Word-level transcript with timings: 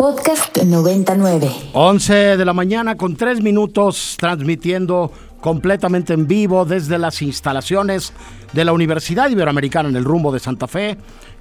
Podcast 0.00 0.56
99. 0.62 1.50
11 1.72 2.36
de 2.36 2.44
la 2.44 2.52
mañana 2.52 2.96
con 2.96 3.16
3 3.16 3.42
minutos 3.42 4.14
transmitiendo 4.16 5.10
completamente 5.40 6.12
en 6.12 6.28
vivo 6.28 6.64
desde 6.64 6.98
las 6.98 7.20
instalaciones 7.20 8.12
de 8.52 8.64
la 8.64 8.72
Universidad 8.72 9.28
Iberoamericana 9.28 9.88
en 9.88 9.96
el 9.96 10.04
rumbo 10.04 10.30
de 10.30 10.38
Santa 10.38 10.68
Fe. 10.68 10.96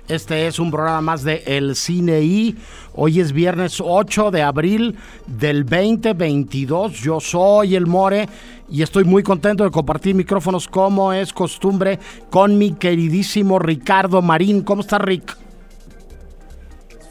Este 0.08 0.48
es 0.48 0.58
un 0.58 0.72
programa 0.72 1.02
más 1.02 1.24
de 1.24 1.44
El 1.46 1.76
Cine. 1.76 2.56
Hoy 2.96 3.20
es 3.20 3.32
viernes 3.32 3.78
8 3.80 4.32
de 4.32 4.42
abril 4.42 4.96
del 5.28 5.64
2022. 5.64 6.94
Yo 6.94 7.20
soy 7.20 7.76
el 7.76 7.86
More 7.86 8.28
y 8.72 8.82
estoy 8.82 9.04
muy 9.04 9.22
contento 9.22 9.66
de 9.66 9.70
compartir 9.70 10.16
micrófonos 10.16 10.68
como 10.68 11.14
es 11.14 11.32
costumbre 11.32 12.00
con 12.32 12.58
mi 12.58 12.72
queridísimo 12.72 13.60
Ricardo 13.60 14.24
Marín. 14.24 14.64
¿Cómo 14.64 14.82
está 14.82 14.98
Rick? 14.98 15.47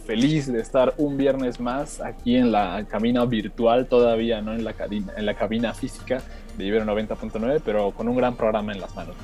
Feliz 0.06 0.50
de 0.50 0.60
estar 0.60 0.94
un 0.98 1.16
viernes 1.16 1.60
más 1.60 2.00
aquí 2.00 2.36
en 2.36 2.52
la 2.52 2.84
cabina 2.88 3.24
virtual, 3.24 3.86
todavía 3.86 4.40
no 4.40 4.54
en 4.54 4.64
la, 4.64 4.72
cabina, 4.72 5.12
en 5.16 5.26
la 5.26 5.34
cabina 5.34 5.74
física 5.74 6.22
de 6.56 6.64
Ibero 6.64 6.84
90.9, 6.84 7.60
pero 7.64 7.90
con 7.90 8.08
un 8.08 8.16
gran 8.16 8.36
programa 8.36 8.72
en 8.72 8.80
las 8.80 8.94
manos. 8.94 9.14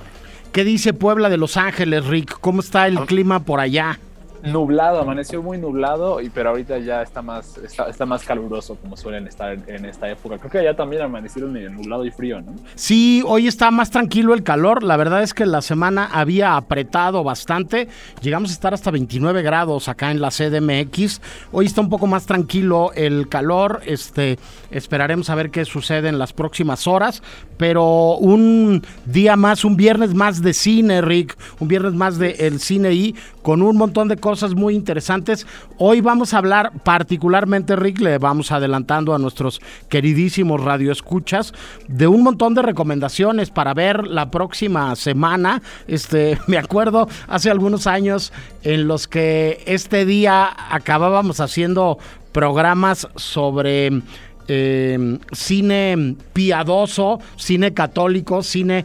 ¿Qué 0.52 0.64
dice 0.64 0.92
Puebla 0.92 1.30
de 1.30 1.38
Los 1.38 1.56
Ángeles, 1.56 2.04
Rick? 2.06 2.38
¿Cómo 2.40 2.60
está 2.60 2.86
el 2.86 2.98
ah. 2.98 3.04
clima 3.06 3.40
por 3.40 3.60
allá? 3.60 3.98
Nublado, 4.42 5.00
amaneció 5.00 5.42
muy 5.42 5.58
nublado, 5.58 6.20
y, 6.20 6.28
pero 6.28 6.50
ahorita 6.50 6.78
ya 6.78 7.02
está 7.02 7.22
más, 7.22 7.58
está, 7.58 8.06
más 8.06 8.24
caluroso 8.24 8.76
como 8.76 8.96
suelen 8.96 9.26
estar 9.26 9.52
en, 9.52 9.84
esta 9.84 10.10
época. 10.10 10.38
Creo 10.38 10.50
que 10.50 10.58
allá 10.58 10.74
también 10.74 11.02
amanecieron 11.02 11.52
medio 11.52 11.70
nublado 11.70 12.04
y 12.04 12.10
frío, 12.10 12.40
¿no? 12.40 12.54
Sí, 12.74 13.22
hoy 13.26 13.46
está 13.46 13.70
más 13.70 13.90
tranquilo 13.90 14.34
el 14.34 14.42
calor. 14.42 14.82
La 14.82 14.96
verdad 14.96 15.22
es 15.22 15.34
que 15.34 15.46
la 15.46 15.62
semana 15.62 16.08
había 16.12 16.56
apretado 16.56 17.22
bastante. 17.22 17.88
Llegamos 18.20 18.50
a 18.50 18.54
estar 18.54 18.74
hasta 18.74 18.90
29 18.90 19.42
grados 19.42 19.88
acá 19.88 20.10
en 20.10 20.20
la 20.20 20.30
CDMX. 20.30 21.20
Hoy 21.52 21.66
está 21.66 21.80
un 21.80 21.88
poco 21.88 22.06
más 22.06 22.26
tranquilo 22.26 22.92
el 22.94 23.28
calor. 23.28 23.80
Este, 23.86 24.38
esperaremos 24.70 25.30
a 25.30 25.34
ver 25.34 25.50
qué 25.50 25.64
sucede 25.64 26.08
en 26.08 26.18
las 26.18 26.32
próximas 26.32 26.86
horas. 26.86 27.22
Pero 27.58 28.16
un 28.16 28.82
día 29.06 29.36
más, 29.36 29.64
un 29.64 29.76
viernes 29.76 30.14
más 30.14 30.42
de 30.42 30.52
cine, 30.52 31.00
Rick. 31.00 31.36
Un 31.60 31.68
viernes 31.68 31.92
más 31.92 32.18
de 32.18 32.58
cine 32.58 32.92
y 32.92 33.14
con 33.42 33.62
un 33.62 33.76
montón 33.76 34.08
de 34.08 34.16
cosas 34.16 34.31
cosas 34.32 34.54
muy 34.54 34.74
interesantes. 34.74 35.46
Hoy 35.76 36.00
vamos 36.00 36.32
a 36.32 36.38
hablar 36.38 36.72
particularmente, 36.84 37.76
Rick, 37.76 38.00
le 38.00 38.16
vamos 38.16 38.50
adelantando 38.50 39.14
a 39.14 39.18
nuestros 39.18 39.60
queridísimos 39.90 40.58
radioescuchas 40.58 41.52
de 41.86 42.06
un 42.06 42.22
montón 42.22 42.54
de 42.54 42.62
recomendaciones 42.62 43.50
para 43.50 43.74
ver 43.74 44.06
la 44.06 44.30
próxima 44.30 44.96
semana. 44.96 45.60
Este, 45.86 46.38
me 46.46 46.56
acuerdo 46.56 47.08
hace 47.28 47.50
algunos 47.50 47.86
años 47.86 48.32
en 48.62 48.88
los 48.88 49.06
que 49.06 49.62
este 49.66 50.06
día 50.06 50.48
acabábamos 50.70 51.38
haciendo 51.40 51.98
programas 52.32 53.08
sobre 53.16 54.00
eh, 54.48 55.18
cine 55.32 56.16
piadoso, 56.32 57.20
cine 57.36 57.74
católico, 57.74 58.42
cine 58.42 58.84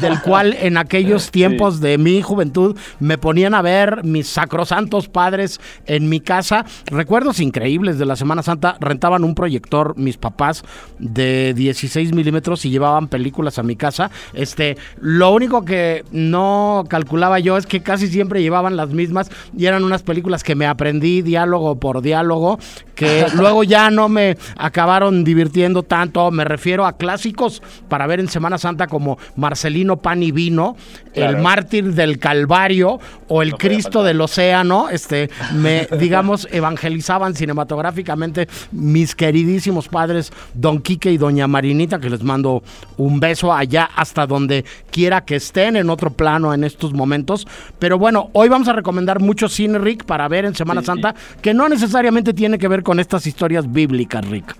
del 0.00 0.20
cual 0.22 0.56
en 0.60 0.76
aquellos 0.76 1.30
tiempos 1.30 1.80
de 1.80 1.98
mi 1.98 2.22
juventud 2.22 2.76
me 3.00 3.18
ponían 3.18 3.54
a 3.54 3.62
ver 3.62 4.04
mis 4.04 4.26
sacrosantos 4.28 5.08
padres 5.08 5.60
en 5.86 6.08
mi 6.08 6.20
casa. 6.20 6.64
Recuerdos 6.86 7.40
increíbles 7.40 7.98
de 7.98 8.06
la 8.06 8.16
Semana 8.16 8.42
Santa, 8.42 8.76
rentaban 8.80 9.24
un 9.24 9.34
proyector 9.34 9.96
mis 9.96 10.16
papás 10.16 10.62
de 10.98 11.54
16 11.54 12.12
milímetros 12.12 12.64
y 12.64 12.70
llevaban 12.70 13.08
películas 13.08 13.58
a 13.58 13.62
mi 13.62 13.76
casa. 13.76 14.10
Este, 14.34 14.76
lo 15.00 15.32
único 15.32 15.64
que 15.64 16.04
no 16.12 16.84
calculaba 16.88 17.38
yo 17.38 17.56
es 17.56 17.66
que 17.66 17.82
casi 17.82 18.08
siempre 18.08 18.42
llevaban 18.42 18.76
las 18.76 18.90
mismas 18.90 19.30
y 19.56 19.66
eran 19.66 19.84
unas 19.84 20.02
películas 20.02 20.42
que 20.42 20.54
me 20.54 20.66
aprendí 20.66 21.22
diálogo 21.22 21.78
por 21.78 22.02
diálogo, 22.02 22.58
que 22.96 23.26
luego 23.34 23.62
ya 23.62 23.90
no 23.90 24.08
me 24.08 24.36
acabaron 24.56 25.22
divirtiendo 25.22 25.84
tanto. 25.84 26.30
Me 26.32 26.44
refiero 26.44 26.86
a 26.86 26.96
clásicos 26.96 27.62
para 27.88 28.06
ver 28.06 28.18
en 28.18 28.28
Semana 28.28 28.58
Santa 28.58 28.88
como 28.88 29.18
Marcelino 29.36 29.98
Pan 29.98 30.22
y 30.22 30.32
Vino, 30.32 30.76
El 31.12 31.36
Mártir 31.36 31.92
del 31.92 32.18
Calvario 32.18 32.98
o 33.28 33.42
El 33.42 33.54
Cristo 33.54 34.02
del 34.02 34.20
Océano. 34.20 34.88
Este, 34.88 35.30
me, 35.54 35.86
digamos, 36.00 36.48
evangelizaban 36.50 37.34
cinematográficamente 37.34 38.48
mis 38.72 39.14
queridísimos 39.14 39.88
padres, 39.88 40.32
Don 40.54 40.80
Quique 40.80 41.12
y 41.12 41.18
Doña 41.18 41.46
Marinita, 41.46 42.00
que 42.00 42.10
les 42.10 42.22
mando 42.22 42.62
un 42.96 43.20
beso 43.20 43.52
allá 43.52 43.90
hasta 43.94 44.26
donde 44.26 44.64
quiera 44.90 45.24
que 45.24 45.36
estén 45.36 45.76
en 45.76 45.90
otro 45.90 46.10
plano 46.10 46.54
en 46.54 46.64
estos 46.64 46.94
momentos. 46.94 47.46
Pero 47.78 47.98
bueno, 47.98 48.30
hoy 48.32 48.48
vamos 48.48 48.68
a 48.68 48.72
recomendar 48.72 49.20
mucho 49.20 49.50
cine, 49.50 49.78
Rick, 49.78 50.04
para 50.04 50.26
ver 50.28 50.46
en 50.46 50.54
Semana 50.54 50.82
Santa, 50.82 51.14
que 51.42 51.52
no 51.52 51.68
necesariamente 51.68 52.32
tiene 52.32 52.58
que 52.58 52.68
ver 52.68 52.82
con 52.86 53.00
estas 53.00 53.26
historias 53.26 53.70
bíblicas, 53.72 54.24
Rick. 54.30 54.54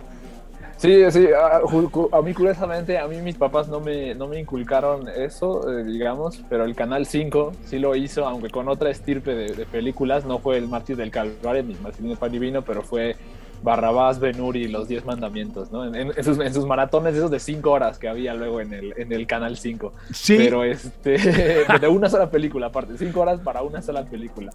Sí, 0.78 1.00
sí, 1.12 1.28
a, 1.32 2.22
mí 2.22 2.34
curiosamente, 2.34 2.98
a 2.98 3.06
mí 3.06 3.18
mis 3.22 3.36
papás 3.36 3.68
no 3.68 3.78
me, 3.78 4.16
no 4.16 4.26
me 4.26 4.40
inculcaron 4.40 5.08
eso, 5.08 5.72
eh, 5.72 5.84
digamos, 5.84 6.42
pero 6.50 6.64
el 6.64 6.74
Canal 6.74 7.06
5 7.06 7.52
sí 7.64 7.78
lo 7.78 7.94
hizo, 7.94 8.26
aunque 8.26 8.50
con 8.50 8.68
otra 8.68 8.90
estirpe 8.90 9.36
de, 9.36 9.64
películas, 9.66 10.24
no 10.24 10.40
fue 10.40 10.58
el 10.58 10.66
Mártir 10.66 10.96
del 10.96 11.12
Calvario 11.12 11.62
ni 11.62 11.74
Marcelino 11.76 12.16
Panivino, 12.16 12.62
pero 12.62 12.82
fue 12.82 13.14
Barrabás, 13.62 14.20
Benuri 14.20 14.64
y 14.64 14.68
los 14.68 14.88
10 14.88 15.04
mandamientos, 15.04 15.70
¿no? 15.70 15.94
En, 15.94 16.12
sus, 16.22 16.66
maratones 16.66 17.14
esos 17.14 17.30
de 17.30 17.40
5 17.40 17.70
horas 17.70 17.98
que 17.98 18.08
había 18.08 18.34
luego 18.34 18.60
en 18.60 18.72
el, 18.72 18.94
en 18.96 19.12
el 19.12 19.26
Canal 19.26 19.56
5. 19.56 19.92
Sí. 20.12 20.36
Pero 20.36 20.64
este, 20.64 21.18
de 21.80 21.88
una 21.88 22.08
sola 22.08 22.30
película 22.30 22.66
aparte, 22.66 22.96
5 22.96 23.20
horas 23.20 23.40
para 23.40 23.62
una 23.62 23.82
sola 23.82 24.04
película. 24.04 24.52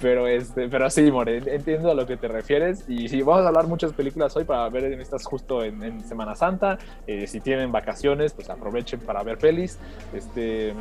Pero 0.00 0.26
este, 0.26 0.68
pero 0.68 0.88
sí, 0.90 1.10
More, 1.10 1.42
entiendo 1.54 1.90
a 1.90 1.94
lo 1.94 2.06
que 2.06 2.16
te 2.16 2.28
refieres 2.28 2.84
y 2.88 3.08
sí, 3.08 3.22
vamos 3.22 3.44
a 3.44 3.48
hablar 3.48 3.66
muchas 3.66 3.92
películas 3.92 4.36
hoy 4.36 4.44
para 4.44 4.68
ver 4.68 4.84
en 4.84 5.00
estas 5.00 5.24
justo 5.24 5.64
en, 5.64 6.00
Semana 6.04 6.34
Santa. 6.34 6.78
Eh, 7.06 7.26
si 7.26 7.40
tienen 7.40 7.72
vacaciones, 7.72 8.32
pues 8.32 8.48
aprovechen 8.50 9.00
para 9.00 9.22
ver 9.22 9.38
pelis. 9.38 9.78
Este, 10.12 10.74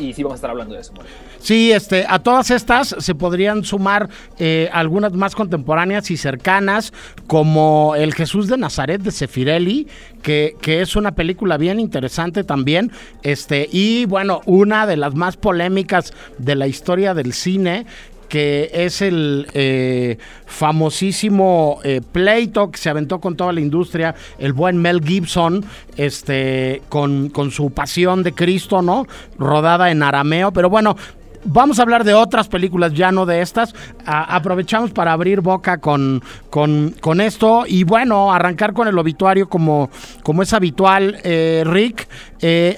y 0.00 0.12
sí 0.12 0.22
vamos 0.22 0.34
a 0.34 0.36
estar 0.36 0.50
hablando 0.50 0.74
de 0.74 0.80
eso. 0.80 0.92
Sí, 1.38 1.72
este, 1.72 2.04
a 2.08 2.18
todas 2.18 2.50
estas 2.50 2.94
se 2.98 3.14
podrían 3.14 3.64
sumar 3.64 4.08
eh, 4.38 4.68
algunas 4.72 5.12
más 5.12 5.34
contemporáneas 5.34 6.10
y 6.10 6.16
cercanas, 6.16 6.92
como 7.26 7.94
El 7.96 8.14
Jesús 8.14 8.48
de 8.48 8.58
Nazaret 8.58 9.00
de 9.00 9.10
Sefirelli, 9.10 9.86
que, 10.22 10.56
que, 10.60 10.82
es 10.82 10.96
una 10.96 11.12
película 11.12 11.56
bien 11.56 11.80
interesante 11.80 12.44
también, 12.44 12.92
este, 13.22 13.68
y 13.70 14.04
bueno, 14.06 14.42
una 14.46 14.86
de 14.86 14.96
las 14.96 15.14
más 15.14 15.36
polémicas 15.36 16.12
de 16.38 16.54
la 16.54 16.66
historia 16.66 17.14
del 17.14 17.32
cine, 17.32 17.86
que 18.30 18.70
es 18.72 19.02
el 19.02 19.48
eh, 19.54 20.16
famosísimo 20.46 21.80
eh, 21.82 22.00
pleito 22.00 22.70
que 22.70 22.78
se 22.78 22.88
aventó 22.88 23.20
con 23.20 23.36
toda 23.36 23.52
la 23.52 23.60
industria, 23.60 24.14
el 24.38 24.52
buen 24.52 24.78
Mel 24.78 25.02
Gibson, 25.04 25.64
este, 25.96 26.80
con, 26.88 27.28
con 27.28 27.50
su 27.50 27.70
pasión 27.70 28.22
de 28.22 28.32
Cristo, 28.32 28.80
¿no? 28.80 29.06
Rodada 29.36 29.90
en 29.90 30.02
arameo, 30.02 30.52
pero 30.52 30.70
bueno, 30.70 30.96
Vamos 31.44 31.78
a 31.78 31.82
hablar 31.82 32.04
de 32.04 32.12
otras 32.12 32.48
películas, 32.48 32.92
ya 32.92 33.10
no 33.12 33.24
de 33.24 33.40
estas. 33.40 33.74
aprovechamos 34.04 34.90
para 34.90 35.12
abrir 35.12 35.40
boca 35.40 35.78
con, 35.78 36.22
con, 36.50 36.94
con, 37.00 37.22
esto 37.22 37.64
y 37.66 37.84
bueno, 37.84 38.30
arrancar 38.30 38.74
con 38.74 38.88
el 38.88 38.98
obituario 38.98 39.48
como, 39.48 39.88
como 40.22 40.42
es 40.42 40.52
habitual, 40.52 41.18
eh, 41.24 41.62
Rick. 41.66 42.08
Eh, 42.42 42.76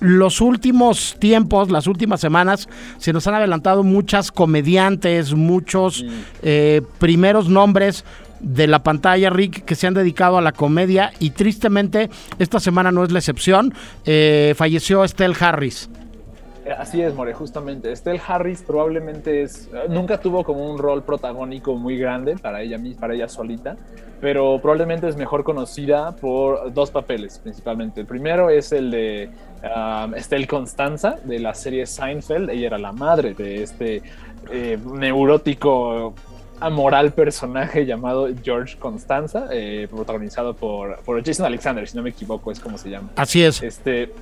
los 0.00 0.40
últimos 0.40 1.16
tiempos, 1.18 1.70
las 1.70 1.86
últimas 1.86 2.20
semanas, 2.20 2.68
se 2.98 3.12
nos 3.12 3.26
han 3.26 3.34
adelantado 3.34 3.82
muchas 3.82 4.32
comediantes, 4.32 5.34
muchos 5.34 6.04
eh, 6.42 6.82
primeros 6.98 7.48
nombres 7.48 8.04
de 8.40 8.66
la 8.66 8.82
pantalla, 8.82 9.30
Rick, 9.30 9.64
que 9.64 9.74
se 9.74 9.86
han 9.86 9.94
dedicado 9.94 10.38
a 10.38 10.42
la 10.42 10.52
comedia 10.52 11.12
y 11.20 11.30
tristemente 11.30 12.10
esta 12.38 12.58
semana 12.58 12.90
no 12.90 13.04
es 13.04 13.12
la 13.12 13.18
excepción. 13.18 13.74
Eh, 14.06 14.54
falleció 14.56 15.04
Estelle 15.04 15.36
Harris. 15.38 15.90
Así 16.78 17.00
es, 17.02 17.14
More, 17.14 17.32
justamente. 17.34 17.92
Estelle 17.92 18.20
Harris 18.26 18.62
probablemente 18.62 19.42
es. 19.42 19.68
Nunca 19.88 20.20
tuvo 20.20 20.44
como 20.44 20.70
un 20.70 20.78
rol 20.78 21.02
protagónico 21.02 21.74
muy 21.74 21.96
grande 21.98 22.36
para 22.36 22.62
ella, 22.62 22.78
para 22.98 23.14
ella 23.14 23.28
solita, 23.28 23.76
pero 24.20 24.58
probablemente 24.60 25.08
es 25.08 25.16
mejor 25.16 25.44
conocida 25.44 26.12
por 26.16 26.72
dos 26.72 26.90
papeles 26.90 27.38
principalmente. 27.38 28.00
El 28.00 28.06
primero 28.06 28.50
es 28.50 28.72
el 28.72 28.90
de 28.90 29.30
um, 29.64 30.14
Estelle 30.14 30.46
Constanza 30.46 31.18
de 31.24 31.38
la 31.38 31.54
serie 31.54 31.86
Seinfeld. 31.86 32.50
Ella 32.50 32.68
era 32.68 32.78
la 32.78 32.92
madre 32.92 33.34
de 33.34 33.62
este 33.62 34.02
eh, 34.50 34.78
neurótico 34.84 36.14
amoral 36.60 37.12
personaje 37.12 37.86
llamado 37.86 38.28
George 38.42 38.76
Constanza, 38.78 39.48
eh, 39.50 39.88
protagonizado 39.90 40.54
por, 40.54 40.98
por 40.98 41.24
Jason 41.24 41.46
Alexander, 41.46 41.88
si 41.88 41.96
no 41.96 42.02
me 42.02 42.10
equivoco, 42.10 42.52
es 42.52 42.60
como 42.60 42.76
se 42.76 42.90
llama. 42.90 43.08
Así 43.16 43.42
es. 43.42 43.62
Este, 43.62 44.12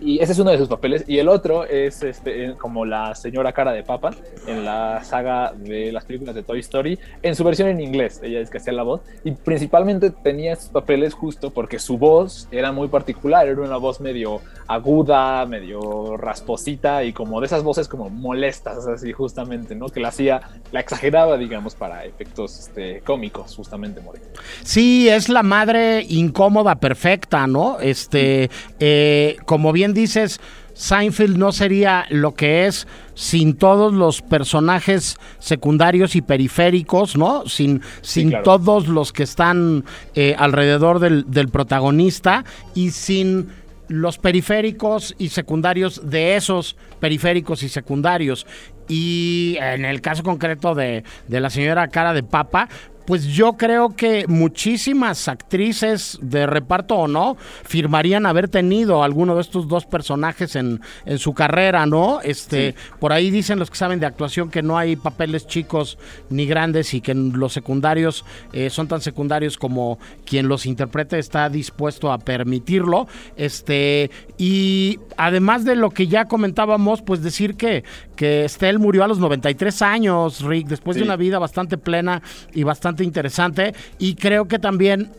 Y 0.00 0.20
ese 0.20 0.32
es 0.32 0.38
uno 0.38 0.50
de 0.50 0.58
sus 0.58 0.68
papeles. 0.68 1.04
Y 1.06 1.18
el 1.18 1.28
otro 1.28 1.64
es 1.64 2.02
este, 2.02 2.54
como 2.58 2.84
la 2.84 3.14
señora 3.14 3.52
cara 3.52 3.72
de 3.72 3.82
papa 3.82 4.10
en 4.46 4.64
la 4.64 5.02
saga 5.04 5.52
de 5.56 5.92
las 5.92 6.04
películas 6.04 6.34
de 6.34 6.42
Toy 6.42 6.60
Story, 6.60 6.98
en 7.22 7.34
su 7.34 7.44
versión 7.44 7.68
en 7.68 7.80
inglés. 7.80 8.20
Ella 8.22 8.40
es 8.40 8.50
que 8.50 8.58
hacía 8.58 8.72
la 8.72 8.82
voz. 8.82 9.00
Y 9.24 9.32
principalmente 9.32 10.10
tenía 10.10 10.52
estos 10.52 10.68
papeles 10.70 11.14
justo 11.14 11.50
porque 11.50 11.78
su 11.78 11.98
voz 11.98 12.48
era 12.50 12.72
muy 12.72 12.88
particular. 12.88 13.46
Era 13.46 13.60
una 13.60 13.76
voz 13.76 14.00
medio 14.00 14.40
aguda, 14.66 15.46
medio 15.46 16.16
rasposita 16.16 17.04
y 17.04 17.12
como 17.12 17.40
de 17.40 17.46
esas 17.46 17.62
voces 17.62 17.88
como 17.88 18.10
molestas, 18.10 18.86
así 18.86 19.12
justamente, 19.12 19.74
¿no? 19.74 19.88
Que 19.88 20.00
la 20.00 20.08
hacía, 20.08 20.40
la 20.72 20.80
exageraba, 20.80 21.36
digamos, 21.36 21.74
para 21.74 22.04
efectos 22.04 22.58
este, 22.58 23.00
cómicos, 23.00 23.54
justamente, 23.54 24.00
More. 24.00 24.20
Sí, 24.62 25.08
es 25.08 25.28
la 25.28 25.42
madre 25.42 26.04
incómoda 26.08 26.76
perfecta, 26.76 27.46
¿no? 27.46 27.78
Este, 27.80 28.50
eh, 28.80 29.36
como 29.44 29.72
bien 29.72 29.85
dices, 29.94 30.40
Seinfeld 30.74 31.36
no 31.36 31.52
sería 31.52 32.06
lo 32.10 32.34
que 32.34 32.66
es 32.66 32.86
sin 33.14 33.56
todos 33.56 33.92
los 33.94 34.20
personajes 34.20 35.16
secundarios 35.38 36.16
y 36.16 36.22
periféricos, 36.22 37.16
¿no? 37.16 37.48
Sin, 37.48 37.80
sin 38.02 38.32
todos 38.42 38.88
los 38.88 39.12
que 39.12 39.22
están 39.22 39.84
eh, 40.14 40.34
alrededor 40.38 40.98
del, 40.98 41.30
del 41.30 41.48
protagonista 41.48 42.44
y 42.74 42.90
sin 42.90 43.48
los 43.88 44.18
periféricos 44.18 45.14
y 45.18 45.28
secundarios 45.28 46.10
de 46.10 46.36
esos 46.36 46.76
periféricos 47.00 47.62
y 47.62 47.68
secundarios. 47.68 48.46
Y 48.88 49.56
en 49.60 49.84
el 49.84 50.00
caso 50.00 50.22
concreto 50.22 50.74
de, 50.74 51.04
de 51.26 51.40
la 51.40 51.50
señora 51.50 51.88
cara 51.88 52.12
de 52.12 52.22
papa, 52.22 52.68
pues 53.06 53.26
yo 53.26 53.54
creo 53.54 53.94
que 53.94 54.26
muchísimas 54.28 55.28
actrices 55.28 56.18
de 56.20 56.46
reparto 56.46 56.96
o 56.96 57.08
no 57.08 57.36
firmarían 57.64 58.26
haber 58.26 58.48
tenido 58.48 59.02
alguno 59.02 59.34
de 59.34 59.40
estos 59.40 59.68
dos 59.68 59.86
personajes 59.86 60.56
en, 60.56 60.80
en 61.04 61.18
su 61.18 61.32
carrera, 61.34 61.86
¿no? 61.86 62.20
Este, 62.22 62.74
por 62.98 63.12
ahí 63.12 63.30
dicen 63.30 63.58
los 63.58 63.70
que 63.70 63.76
saben 63.76 64.00
de 64.00 64.06
actuación 64.06 64.50
que 64.50 64.62
no 64.62 64.76
hay 64.76 64.96
papeles 64.96 65.46
chicos 65.46 65.98
ni 66.30 66.46
grandes 66.46 66.94
y 66.94 67.00
que 67.00 67.14
los 67.14 67.52
secundarios 67.52 68.24
eh, 68.52 68.70
son 68.70 68.88
tan 68.88 69.00
secundarios 69.00 69.56
como 69.56 69.98
quien 70.24 70.48
los 70.48 70.66
interprete 70.66 71.18
está 71.18 71.48
dispuesto 71.48 72.12
a 72.12 72.18
permitirlo. 72.18 73.06
Este, 73.36 74.10
y 74.38 74.98
además 75.16 75.64
de 75.64 75.76
lo 75.76 75.90
que 75.90 76.08
ya 76.08 76.24
comentábamos, 76.24 77.02
pues 77.02 77.22
decir 77.22 77.56
que, 77.56 77.84
que 78.16 78.44
Estelle 78.44 78.78
murió 78.78 79.04
a 79.04 79.08
los 79.08 79.18
93 79.18 79.82
años, 79.82 80.42
Rick, 80.42 80.68
después 80.68 80.96
de 80.96 81.02
una 81.02 81.16
vida 81.16 81.38
bastante 81.38 81.78
plena 81.78 82.22
y 82.52 82.62
bastante 82.64 82.95
interesante 83.04 83.74
y 83.98 84.14
creo 84.14 84.46
que 84.46 84.58
también 84.58 85.10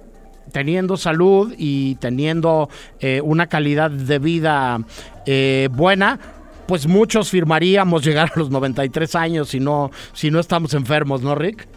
teniendo 0.52 0.98
salud 0.98 1.54
y 1.58 1.96
teniendo 1.96 2.70
eh, 3.00 3.22
una 3.22 3.48
calidad 3.48 3.92
de 3.92 4.20
vida 4.20 4.80
eh, 5.26 5.70
buena, 5.72 6.20
pues 6.68 6.88
muchos 6.88 7.30
firmaríamos 7.30 8.04
llegar 8.04 8.32
a 8.36 8.40
los 8.40 8.50
93 8.50 9.16
años 9.16 9.50
si 9.50 9.60
no, 9.60 9.92
si 10.14 10.32
no 10.32 10.40
estamos 10.40 10.74
enfermos, 10.74 11.22
¿no, 11.22 11.36
Rick? 11.36 11.68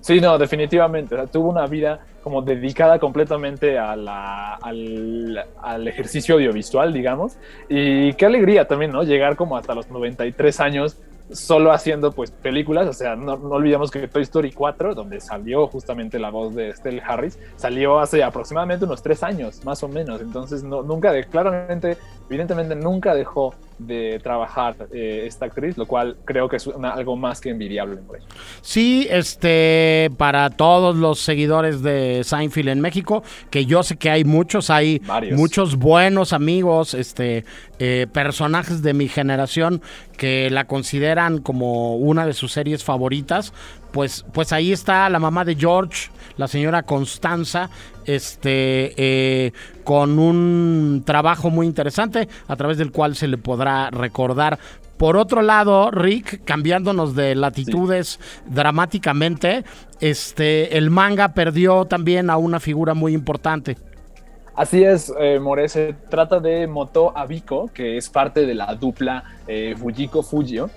Sí, 0.00 0.20
no, 0.20 0.38
definitivamente. 0.38 1.16
tuvo 1.30 1.50
una 1.50 1.66
vida 1.66 2.00
como 2.22 2.42
dedicada 2.42 2.98
completamente 2.98 3.78
al, 3.78 4.08
al, 4.08 5.88
ejercicio 5.88 6.36
audiovisual, 6.36 6.92
digamos. 6.92 7.36
Y 7.68 8.14
qué 8.14 8.26
alegría 8.26 8.66
también, 8.66 8.92
¿no? 8.92 9.02
Llegar 9.02 9.36
como 9.36 9.56
hasta 9.56 9.74
los 9.74 9.90
93 9.90 10.60
años 10.60 10.96
solo 11.32 11.72
haciendo 11.72 12.12
pues 12.12 12.30
películas, 12.30 12.88
o 12.88 12.92
sea, 12.92 13.16
no, 13.16 13.34
olvidemos 13.34 13.90
que 13.90 14.08
Toy 14.08 14.22
Story 14.22 14.52
4, 14.52 14.94
donde 14.94 15.20
salió 15.20 15.66
justamente 15.66 16.18
la 16.18 16.30
voz 16.30 16.54
de 16.54 16.68
Estelle 16.68 17.02
Harris, 17.06 17.38
salió 17.56 17.98
hace 17.98 18.22
aproximadamente 18.22 18.84
unos 18.84 19.02
tres 19.02 19.22
años, 19.22 19.64
más 19.64 19.82
o 19.82 19.88
menos, 19.88 20.20
entonces 20.20 20.62
no, 20.62 20.82
nunca, 20.82 21.12
de, 21.12 21.24
claramente, 21.24 21.96
evidentemente 22.28 22.74
nunca 22.74 23.14
dejó 23.14 23.54
de 23.86 24.20
trabajar 24.22 24.76
eh, 24.92 25.24
esta 25.26 25.46
actriz, 25.46 25.76
lo 25.76 25.86
cual 25.86 26.16
creo 26.24 26.48
que 26.48 26.56
es 26.56 26.68
algo 26.82 27.16
más 27.16 27.40
que 27.40 27.50
envidiable. 27.50 27.98
Sí, 28.60 29.06
este, 29.10 30.10
para 30.16 30.50
todos 30.50 30.96
los 30.96 31.20
seguidores 31.20 31.82
de 31.82 32.22
Seinfeld 32.24 32.68
en 32.68 32.80
México, 32.80 33.22
que 33.50 33.66
yo 33.66 33.82
sé 33.82 33.96
que 33.96 34.10
hay 34.10 34.24
muchos, 34.24 34.70
hay 34.70 35.00
muchos 35.32 35.76
buenos 35.76 36.32
amigos, 36.32 36.94
este, 36.94 37.44
eh, 37.78 38.06
personajes 38.12 38.82
de 38.82 38.92
mi 38.92 39.08
generación 39.08 39.80
que 40.16 40.50
la 40.50 40.66
consideran 40.66 41.38
como 41.38 41.96
una 41.96 42.26
de 42.26 42.34
sus 42.34 42.52
series 42.52 42.84
favoritas, 42.84 43.54
pues, 43.92 44.24
pues 44.32 44.52
ahí 44.52 44.72
está 44.72 45.08
la 45.08 45.18
mamá 45.18 45.44
de 45.44 45.54
George, 45.54 46.10
la 46.36 46.48
señora 46.48 46.82
Constanza, 46.82 47.70
este, 48.06 48.94
eh, 48.96 49.52
con 49.84 50.18
un 50.18 51.02
trabajo 51.04 51.50
muy 51.50 51.66
interesante 51.66 52.28
a 52.48 52.56
través 52.56 52.78
del 52.78 52.92
cual 52.92 53.14
se 53.14 53.28
le 53.28 53.38
podrá 53.38 53.90
recordar. 53.90 54.58
Por 54.96 55.16
otro 55.16 55.40
lado, 55.40 55.90
Rick, 55.90 56.44
cambiándonos 56.44 57.14
de 57.14 57.34
latitudes 57.34 58.20
dramáticamente, 58.46 59.64
este, 60.00 60.76
el 60.76 60.90
manga 60.90 61.28
perdió 61.32 61.86
también 61.86 62.28
a 62.28 62.36
una 62.36 62.60
figura 62.60 62.92
muy 62.92 63.14
importante. 63.14 63.78
Así 64.54 64.84
es, 64.84 65.10
eh, 65.18 65.40
More, 65.40 65.70
se 65.70 65.94
trata 66.10 66.38
de 66.38 66.66
Moto 66.66 67.16
Abiko, 67.16 67.70
que 67.72 67.96
es 67.96 68.10
parte 68.10 68.44
de 68.44 68.54
la 68.54 68.74
dupla 68.74 69.24
eh, 69.46 69.74
Fujiko 69.74 70.22
Fujio, 70.22 70.68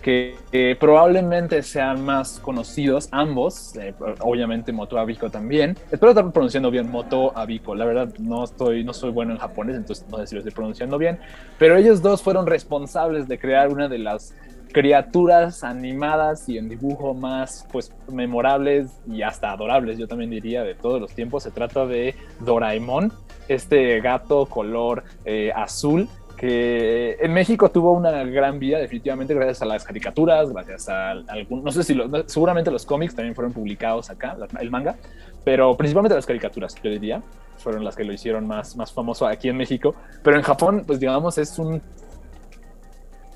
que 0.00 0.76
probablemente 0.78 1.62
sean 1.62 2.04
más 2.04 2.38
conocidos 2.40 3.08
ambos, 3.12 3.76
eh, 3.76 3.94
obviamente 4.20 4.72
Moto 4.72 4.98
Abiko 4.98 5.30
también. 5.30 5.76
Espero 5.90 6.10
estar 6.10 6.30
pronunciando 6.32 6.70
bien 6.70 6.90
Moto 6.90 7.36
Abiko, 7.36 7.74
la 7.74 7.84
verdad 7.84 8.12
no, 8.18 8.44
estoy, 8.44 8.84
no 8.84 8.92
soy 8.92 9.10
bueno 9.10 9.32
en 9.32 9.38
japonés, 9.38 9.76
entonces 9.76 10.06
no 10.08 10.18
sé 10.18 10.26
si 10.26 10.34
lo 10.34 10.40
estoy 10.40 10.52
pronunciando 10.52 10.98
bien, 10.98 11.18
pero 11.58 11.76
ellos 11.76 12.02
dos 12.02 12.22
fueron 12.22 12.46
responsables 12.46 13.28
de 13.28 13.38
crear 13.38 13.68
una 13.68 13.88
de 13.88 13.98
las 13.98 14.34
criaturas 14.72 15.64
animadas 15.64 16.48
y 16.48 16.58
en 16.58 16.68
dibujo 16.68 17.14
más 17.14 17.66
pues 17.72 17.92
memorables 18.10 18.90
y 19.10 19.22
hasta 19.22 19.52
adorables, 19.52 19.98
yo 19.98 20.06
también 20.06 20.30
diría, 20.30 20.62
de 20.62 20.74
todos 20.74 21.00
los 21.00 21.12
tiempos. 21.12 21.42
Se 21.42 21.50
trata 21.50 21.86
de 21.86 22.14
Doraemon, 22.40 23.12
este 23.48 24.00
gato 24.00 24.46
color 24.46 25.04
eh, 25.24 25.52
azul 25.54 26.08
que 26.40 27.18
en 27.20 27.34
México 27.34 27.70
tuvo 27.70 27.92
una 27.92 28.24
gran 28.24 28.58
vida, 28.58 28.78
definitivamente, 28.78 29.34
gracias 29.34 29.60
a 29.60 29.66
las 29.66 29.84
caricaturas, 29.84 30.50
gracias 30.50 30.88
a 30.88 31.10
algún, 31.10 31.62
no 31.62 31.70
sé 31.70 31.84
si, 31.84 31.94
seguramente 32.24 32.70
los 32.70 32.86
cómics 32.86 33.14
también 33.14 33.34
fueron 33.34 33.52
publicados 33.52 34.08
acá, 34.08 34.38
el 34.58 34.70
manga, 34.70 34.96
pero 35.44 35.76
principalmente 35.76 36.14
las 36.14 36.24
caricaturas, 36.24 36.74
yo 36.82 36.90
diría, 36.90 37.22
fueron 37.58 37.84
las 37.84 37.94
que 37.94 38.04
lo 38.04 38.14
hicieron 38.14 38.46
más, 38.46 38.74
más 38.74 38.90
famoso 38.90 39.26
aquí 39.26 39.50
en 39.50 39.58
México. 39.58 39.94
Pero 40.22 40.38
en 40.38 40.42
Japón, 40.42 40.84
pues 40.86 40.98
digamos, 40.98 41.36
es 41.36 41.58
un 41.58 41.82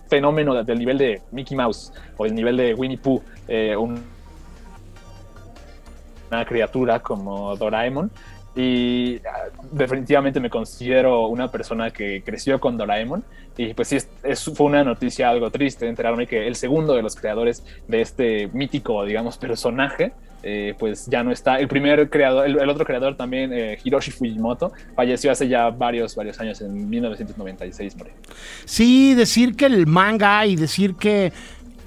fenómeno 0.08 0.64
del 0.64 0.78
nivel 0.78 0.96
de 0.96 1.20
Mickey 1.30 1.54
Mouse 1.54 1.92
o 2.16 2.24
el 2.24 2.34
nivel 2.34 2.56
de 2.56 2.72
Winnie 2.72 2.96
Pooh, 2.96 3.20
eh, 3.48 3.76
una 3.76 4.00
criatura 6.46 7.00
como 7.00 7.54
Doraemon, 7.54 8.10
y 8.56 9.16
ah, 9.26 9.50
definitivamente 9.72 10.40
me 10.40 10.50
considero 10.50 11.26
una 11.26 11.50
persona 11.50 11.90
que 11.90 12.22
creció 12.24 12.60
con 12.60 12.76
Doraemon 12.76 13.24
y 13.56 13.74
pues 13.74 13.88
sí, 13.88 13.98
fue 14.54 14.66
una 14.66 14.84
noticia 14.84 15.30
algo 15.30 15.50
triste 15.50 15.88
enterarme 15.88 16.26
que 16.26 16.46
el 16.46 16.56
segundo 16.56 16.94
de 16.94 17.02
los 17.02 17.14
creadores 17.14 17.64
de 17.86 18.00
este 18.00 18.48
mítico, 18.52 19.04
digamos, 19.04 19.38
personaje, 19.38 20.12
eh, 20.42 20.74
pues 20.78 21.06
ya 21.06 21.22
no 21.22 21.30
está. 21.30 21.58
El 21.58 21.68
primer 21.68 22.10
creador, 22.10 22.46
el, 22.46 22.68
otro 22.68 22.84
creador 22.84 23.16
también, 23.16 23.52
eh, 23.52 23.78
Hiroshi 23.82 24.10
Fujimoto, 24.10 24.72
falleció 24.94 25.30
hace 25.30 25.48
ya 25.48 25.70
varios, 25.70 26.16
varios 26.16 26.38
años, 26.40 26.60
en 26.60 26.90
1996. 26.90 27.96
Sí, 28.64 29.14
decir 29.14 29.56
que 29.56 29.66
el 29.66 29.86
manga 29.86 30.44
y 30.46 30.56
decir 30.56 30.96
que 30.96 31.32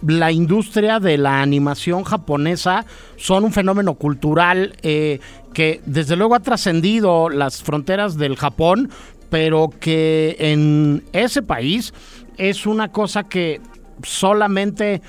la 0.06 0.32
industria 0.32 1.00
de 1.00 1.18
la 1.18 1.42
animación 1.42 2.04
japonesa 2.04 2.86
son 3.16 3.44
un 3.44 3.52
fenómeno 3.52 3.96
cultural 3.96 4.76
eh, 4.82 5.20
que 5.58 5.82
desde 5.88 6.16
luego 6.16 6.36
ha 6.36 6.40
trascendido 6.40 7.30
las 7.30 7.64
fronteras 7.64 8.16
del 8.16 8.36
Japón, 8.36 8.92
pero 9.32 9.72
que 9.80 10.36
en 10.38 11.04
ese 11.14 11.42
país 11.42 11.96
es 12.38 12.68
una 12.68 12.92
cosa 12.92 13.24
que 13.24 13.60
solamente 14.04 15.02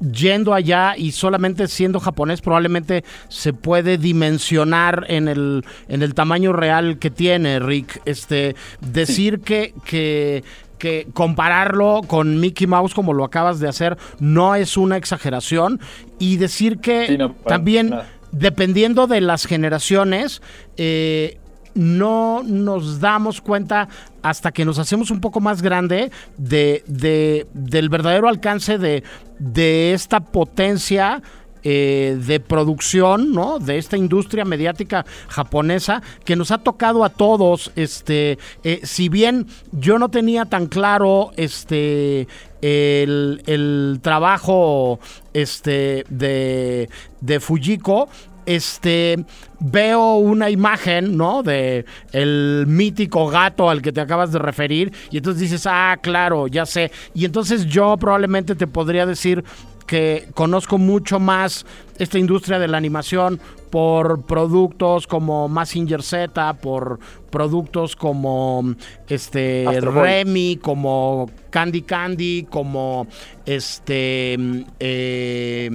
yendo 0.00 0.52
allá 0.52 0.94
y 0.96 1.12
solamente 1.12 1.68
siendo 1.68 2.00
japonés 2.00 2.40
probablemente 2.40 3.04
se 3.28 3.52
puede 3.52 3.98
dimensionar 3.98 5.04
en 5.06 5.28
el, 5.28 5.64
en 5.86 6.02
el 6.02 6.14
tamaño 6.14 6.52
real 6.52 6.98
que 6.98 7.10
tiene 7.12 7.60
Rick. 7.60 8.02
Este, 8.04 8.56
decir 8.80 9.42
que, 9.42 9.74
que 9.84 10.42
que 10.78 11.08
compararlo 11.14 12.02
con 12.06 12.38
Mickey 12.38 12.66
Mouse 12.66 12.92
como 12.92 13.14
lo 13.14 13.24
acabas 13.24 13.60
de 13.60 13.68
hacer 13.68 13.96
no 14.20 14.54
es 14.54 14.76
una 14.76 14.98
exageración 14.98 15.80
y 16.18 16.36
decir 16.36 16.80
que 16.80 17.18
también 17.46 17.94
dependiendo 18.38 19.06
de 19.06 19.20
las 19.20 19.46
generaciones 19.46 20.42
eh, 20.76 21.38
no 21.74 22.42
nos 22.42 23.00
damos 23.00 23.40
cuenta 23.40 23.88
hasta 24.22 24.50
que 24.52 24.64
nos 24.64 24.78
hacemos 24.78 25.10
un 25.10 25.20
poco 25.20 25.40
más 25.40 25.62
grande 25.62 26.10
de, 26.38 27.46
del 27.52 27.88
verdadero 27.88 28.28
alcance 28.28 28.78
de, 28.78 29.04
de 29.38 29.92
esta 29.92 30.20
potencia 30.20 31.22
eh, 31.68 32.16
de 32.24 32.38
producción, 32.38 33.32
¿no? 33.32 33.58
De 33.58 33.76
esta 33.76 33.96
industria 33.96 34.44
mediática 34.44 35.04
japonesa 35.26 36.00
que 36.24 36.36
nos 36.36 36.52
ha 36.52 36.58
tocado 36.58 37.02
a 37.02 37.08
todos. 37.08 37.72
Este, 37.74 38.38
eh, 38.62 38.82
si 38.84 39.08
bien 39.08 39.48
yo 39.72 39.98
no 39.98 40.08
tenía 40.08 40.44
tan 40.44 40.66
claro 40.66 41.32
este 41.36 42.28
el, 42.62 43.98
trabajo 44.02 44.98
este 45.32 46.04
de, 46.08 46.88
de 47.20 47.40
Fujiko, 47.40 48.08
este 48.46 49.24
veo 49.58 50.14
una 50.16 50.50
imagen, 50.50 51.16
¿no? 51.16 51.42
De 51.42 51.84
el 52.12 52.64
mítico 52.68 53.28
gato 53.28 53.68
al 53.68 53.82
que 53.82 53.92
te 53.92 54.00
acabas 54.00 54.32
de 54.32 54.38
referir 54.38 54.92
y 55.10 55.18
entonces 55.18 55.40
dices, 55.40 55.66
"Ah, 55.66 55.98
claro, 56.00 56.46
ya 56.46 56.64
sé." 56.64 56.92
Y 57.14 57.24
entonces 57.24 57.66
yo 57.66 57.96
probablemente 57.96 58.54
te 58.54 58.66
podría 58.66 59.04
decir 59.04 59.44
que 59.86 60.28
conozco 60.34 60.78
mucho 60.78 61.18
más 61.18 61.64
esta 61.98 62.18
industria 62.18 62.58
de 62.58 62.68
la 62.68 62.76
animación 62.76 63.40
por 63.70 64.22
productos 64.22 65.06
como 65.06 65.48
Massinger 65.48 66.02
Z, 66.02 66.54
por 66.54 66.98
productos 67.30 67.96
como 67.96 68.74
este 69.08 69.66
Remy, 69.80 70.58
como 70.62 71.30
Candy 71.50 71.82
Candy, 71.82 72.46
como 72.48 73.06
este 73.44 74.36
eh, 74.80 75.70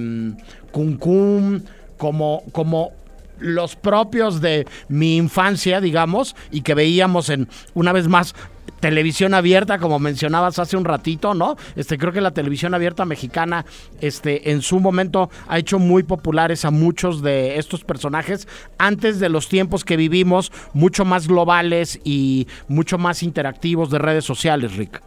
Kun 0.72 0.96
Kun, 0.96 1.64
como, 1.96 2.42
como 2.52 2.92
los 3.38 3.76
propios 3.76 4.40
de 4.40 4.66
mi 4.88 5.16
infancia, 5.16 5.80
digamos, 5.80 6.34
y 6.50 6.62
que 6.62 6.74
veíamos 6.74 7.28
en, 7.28 7.48
una 7.74 7.92
vez 7.92 8.08
más, 8.08 8.34
televisión 8.82 9.32
abierta, 9.32 9.78
como 9.78 10.00
mencionabas 10.00 10.58
hace 10.58 10.76
un 10.76 10.84
ratito, 10.84 11.34
¿no? 11.34 11.56
Este, 11.76 11.96
creo 11.96 12.12
que 12.12 12.20
la 12.20 12.32
televisión 12.32 12.74
abierta 12.74 13.04
mexicana, 13.04 13.64
este, 14.00 14.50
en 14.50 14.60
su 14.60 14.80
momento 14.80 15.30
ha 15.46 15.58
hecho 15.58 15.78
muy 15.78 16.02
populares 16.02 16.64
a 16.64 16.72
muchos 16.72 17.22
de 17.22 17.58
estos 17.58 17.84
personajes 17.84 18.48
antes 18.78 19.20
de 19.20 19.28
los 19.28 19.48
tiempos 19.48 19.84
que 19.84 19.96
vivimos, 19.96 20.50
mucho 20.74 21.04
más 21.04 21.28
globales 21.28 22.00
y 22.02 22.48
mucho 22.66 22.98
más 22.98 23.22
interactivos 23.22 23.88
de 23.88 23.98
redes 24.00 24.24
sociales, 24.24 24.76
Rick. 24.76 25.00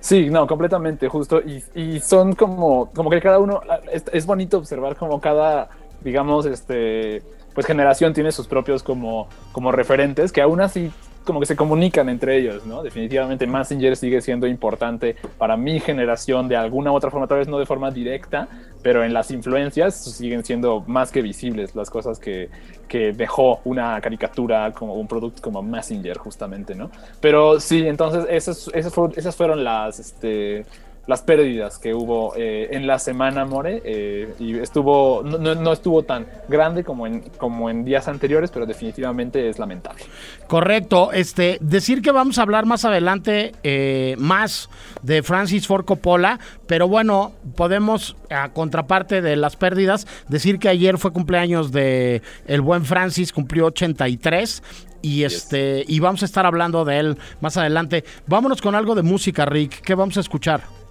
Sí, 0.00 0.30
no, 0.30 0.46
completamente, 0.46 1.06
justo. 1.08 1.42
Y, 1.74 2.00
son 2.00 2.34
como, 2.34 2.90
como 2.94 3.10
que 3.10 3.20
cada 3.20 3.38
uno, 3.38 3.60
es, 3.92 4.04
es 4.10 4.24
bonito 4.24 4.56
observar 4.56 4.96
como 4.96 5.20
cada 5.20 5.68
digamos, 6.02 6.46
este, 6.46 7.22
pues 7.54 7.66
generación 7.66 8.12
tiene 8.14 8.32
sus 8.32 8.46
propios 8.46 8.82
como, 8.82 9.28
como 9.52 9.72
referentes 9.72 10.32
que 10.32 10.42
aún 10.42 10.60
así 10.60 10.90
como 11.24 11.40
que 11.40 11.46
se 11.46 11.56
comunican 11.56 12.08
entre 12.08 12.38
ellos, 12.38 12.66
¿no? 12.66 12.82
Definitivamente 12.82 13.46
Messenger 13.46 13.96
sigue 13.96 14.20
siendo 14.20 14.46
importante 14.46 15.16
para 15.38 15.56
mi 15.56 15.80
generación 15.80 16.48
de 16.48 16.56
alguna 16.56 16.92
u 16.92 16.94
otra 16.94 17.10
forma, 17.10 17.26
tal 17.26 17.38
vez 17.38 17.48
no 17.48 17.58
de 17.58 17.66
forma 17.66 17.90
directa, 17.90 18.48
pero 18.82 19.04
en 19.04 19.12
las 19.12 19.30
influencias 19.30 19.94
siguen 19.94 20.44
siendo 20.44 20.80
más 20.86 21.12
que 21.12 21.22
visibles 21.22 21.74
las 21.74 21.90
cosas 21.90 22.18
que, 22.18 22.50
que 22.88 23.12
dejó 23.12 23.60
una 23.64 24.00
caricatura 24.00 24.72
como 24.72 24.94
un 24.94 25.06
producto 25.06 25.40
como 25.40 25.62
Messenger 25.62 26.18
justamente, 26.18 26.74
¿no? 26.74 26.90
Pero 27.20 27.60
sí, 27.60 27.86
entonces 27.86 28.26
esas, 28.28 28.92
fueron, 28.92 29.12
esas 29.16 29.36
fueron 29.36 29.64
las, 29.64 29.98
este, 29.98 30.66
las 31.06 31.22
pérdidas 31.22 31.78
que 31.78 31.94
hubo 31.94 32.34
eh, 32.36 32.68
en 32.72 32.86
la 32.86 32.98
semana, 32.98 33.44
More, 33.44 33.82
eh, 33.84 34.34
y 34.38 34.58
estuvo, 34.58 35.22
no, 35.22 35.72
estuvo 35.72 36.04
tan 36.04 36.26
grande 36.48 36.84
como 36.84 37.06
en, 37.06 37.20
como 37.38 37.68
en 37.68 37.84
días 37.84 38.06
anteriores, 38.06 38.50
pero 38.50 38.66
definitivamente 38.66 39.48
es 39.48 39.58
lamentable. 39.58 40.04
Correcto, 40.46 41.12
este, 41.12 41.58
decir 41.60 42.02
que 42.02 42.12
vamos 42.12 42.38
a 42.38 42.42
hablar 42.42 42.66
más 42.66 42.84
adelante 42.84 43.52
eh, 43.64 44.14
más 44.18 44.70
de 45.02 45.22
Francis 45.22 45.66
Ford 45.66 45.84
Coppola, 45.84 46.38
pero 46.66 46.86
bueno, 46.86 47.32
podemos, 47.56 48.16
a 48.30 48.50
contraparte 48.50 49.22
de 49.22 49.34
las 49.36 49.56
pérdidas, 49.56 50.06
decir 50.28 50.58
que 50.60 50.68
ayer 50.68 50.98
fue 50.98 51.12
cumpleaños 51.12 51.72
de 51.72 52.22
el 52.46 52.60
buen 52.60 52.84
Francis, 52.84 53.32
cumplió 53.32 53.66
83 53.66 54.62
y 55.02 55.24
este 55.24 55.84
y 55.88 55.98
vamos 55.98 56.22
a 56.22 56.26
estar 56.26 56.46
hablando 56.46 56.84
de 56.84 56.98
él 56.98 57.18
más 57.40 57.56
adelante. 57.56 58.04
Vámonos 58.28 58.62
con 58.62 58.76
algo 58.76 58.94
de 58.94 59.02
música, 59.02 59.44
Rick. 59.44 59.80
¿Qué 59.80 59.96
vamos 59.96 60.16
a 60.16 60.20
escuchar? 60.20 60.81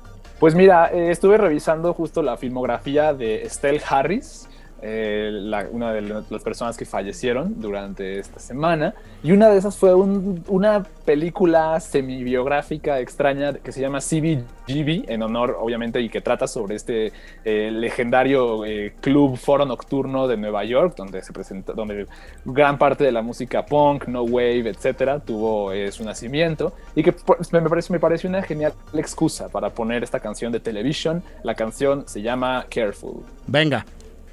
Pues 0.41 0.55
mira, 0.55 0.89
eh, 0.91 1.11
estuve 1.11 1.37
revisando 1.37 1.93
justo 1.93 2.23
la 2.23 2.35
filmografía 2.35 3.13
de 3.13 3.43
Estelle 3.43 3.79
Harris, 3.87 4.49
eh, 4.83 5.67
una 5.71 5.93
de 5.93 6.01
las 6.01 6.43
personas 6.43 6.75
que 6.75 6.85
fallecieron 6.85 7.61
durante 7.61 8.19
esta 8.19 8.39
semana. 8.39 8.95
Y 9.23 9.31
una 9.31 9.49
de 9.49 9.57
esas 9.57 9.77
fue 9.77 9.93
una 9.93 10.83
película 11.05 11.79
semi-biográfica 11.79 12.99
extraña 12.99 13.53
que 13.53 13.71
se 13.71 13.81
llama 13.81 13.99
CBGB, 13.99 15.05
en 15.07 15.21
honor, 15.21 15.57
obviamente, 15.59 16.01
y 16.01 16.09
que 16.09 16.21
trata 16.21 16.47
sobre 16.47 16.75
este 16.75 17.13
eh, 17.45 17.69
legendario 17.71 18.65
eh, 18.65 18.93
club 18.99 19.37
foro 19.37 19.65
nocturno 19.65 20.27
de 20.27 20.37
Nueva 20.37 20.63
York, 20.63 20.95
donde 20.97 21.21
se 21.21 21.31
presenta, 21.31 21.73
donde 21.73 22.07
gran 22.43 22.77
parte 22.79 23.03
de 23.03 23.11
la 23.11 23.21
música 23.21 23.65
punk, 23.65 24.07
no 24.07 24.23
wave, 24.23 24.69
etcétera, 24.69 25.19
tuvo 25.19 25.71
su 25.91 26.03
nacimiento. 26.03 26.73
Y 26.95 27.03
que 27.03 27.13
me 27.51 27.69
parece, 27.69 27.93
me 27.93 27.99
parece 27.99 28.27
una 28.27 28.41
genial 28.41 28.73
excusa 28.93 29.49
para 29.49 29.69
poner 29.69 30.03
esta 30.03 30.19
canción 30.19 30.51
de 30.51 30.59
televisión. 30.59 31.23
La 31.43 31.53
canción 31.53 32.07
se 32.07 32.21
llama 32.21 32.65
Careful. 32.69 33.23
Venga. 33.45 33.85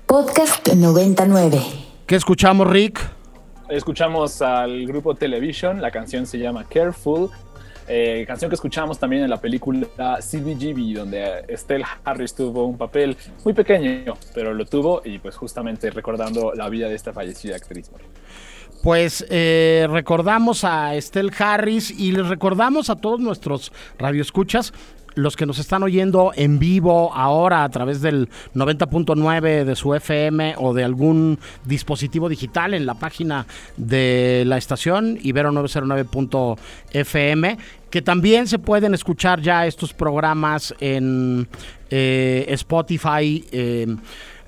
Podcast 0.08 0.66
99. 0.72 1.60
¿Qué 2.06 2.16
escuchamos, 2.16 2.66
Rick? 2.66 2.98
Escuchamos 3.68 4.40
al 4.40 4.86
grupo 4.86 5.14
Television, 5.14 5.82
la 5.82 5.90
canción 5.90 6.26
se 6.26 6.38
llama 6.38 6.64
Careful, 6.64 7.28
eh, 7.86 8.24
canción 8.26 8.48
que 8.48 8.54
escuchamos 8.54 8.98
también 8.98 9.24
en 9.24 9.28
la 9.28 9.36
película 9.36 9.86
CBGB, 10.22 10.94
donde 10.94 11.44
Estelle 11.48 11.84
Harris 12.04 12.34
tuvo 12.34 12.64
un 12.64 12.78
papel 12.78 13.18
muy 13.44 13.52
pequeño, 13.52 14.14
pero 14.34 14.54
lo 14.54 14.64
tuvo 14.64 15.02
y 15.04 15.18
pues 15.18 15.36
justamente 15.36 15.90
recordando 15.90 16.54
la 16.54 16.70
vida 16.70 16.88
de 16.88 16.94
esta 16.94 17.12
fallecida 17.12 17.56
actriz. 17.56 17.90
Pues 18.82 19.26
eh, 19.28 19.86
recordamos 19.90 20.64
a 20.64 20.94
Estelle 20.94 21.32
Harris 21.38 21.90
y 21.90 22.12
les 22.12 22.26
recordamos 22.26 22.88
a 22.88 22.96
todos 22.96 23.20
nuestros 23.20 23.72
radioescuchas 23.98 24.72
los 25.18 25.36
que 25.36 25.44
nos 25.46 25.58
están 25.58 25.82
oyendo 25.82 26.32
en 26.34 26.58
vivo 26.58 27.12
ahora 27.12 27.64
a 27.64 27.68
través 27.68 28.00
del 28.00 28.30
90.9 28.54 29.64
de 29.64 29.76
su 29.76 29.94
FM 29.94 30.54
o 30.58 30.72
de 30.74 30.84
algún 30.84 31.38
dispositivo 31.64 32.28
digital 32.28 32.74
en 32.74 32.86
la 32.86 32.94
página 32.94 33.46
de 33.76 34.44
la 34.46 34.56
estación 34.56 35.18
ibero909.fm, 35.18 37.58
que 37.90 38.02
también 38.02 38.46
se 38.46 38.60
pueden 38.60 38.94
escuchar 38.94 39.40
ya 39.40 39.66
estos 39.66 39.92
programas 39.92 40.72
en 40.78 41.48
eh, 41.90 42.46
Spotify. 42.50 43.44
Eh, 43.50 43.96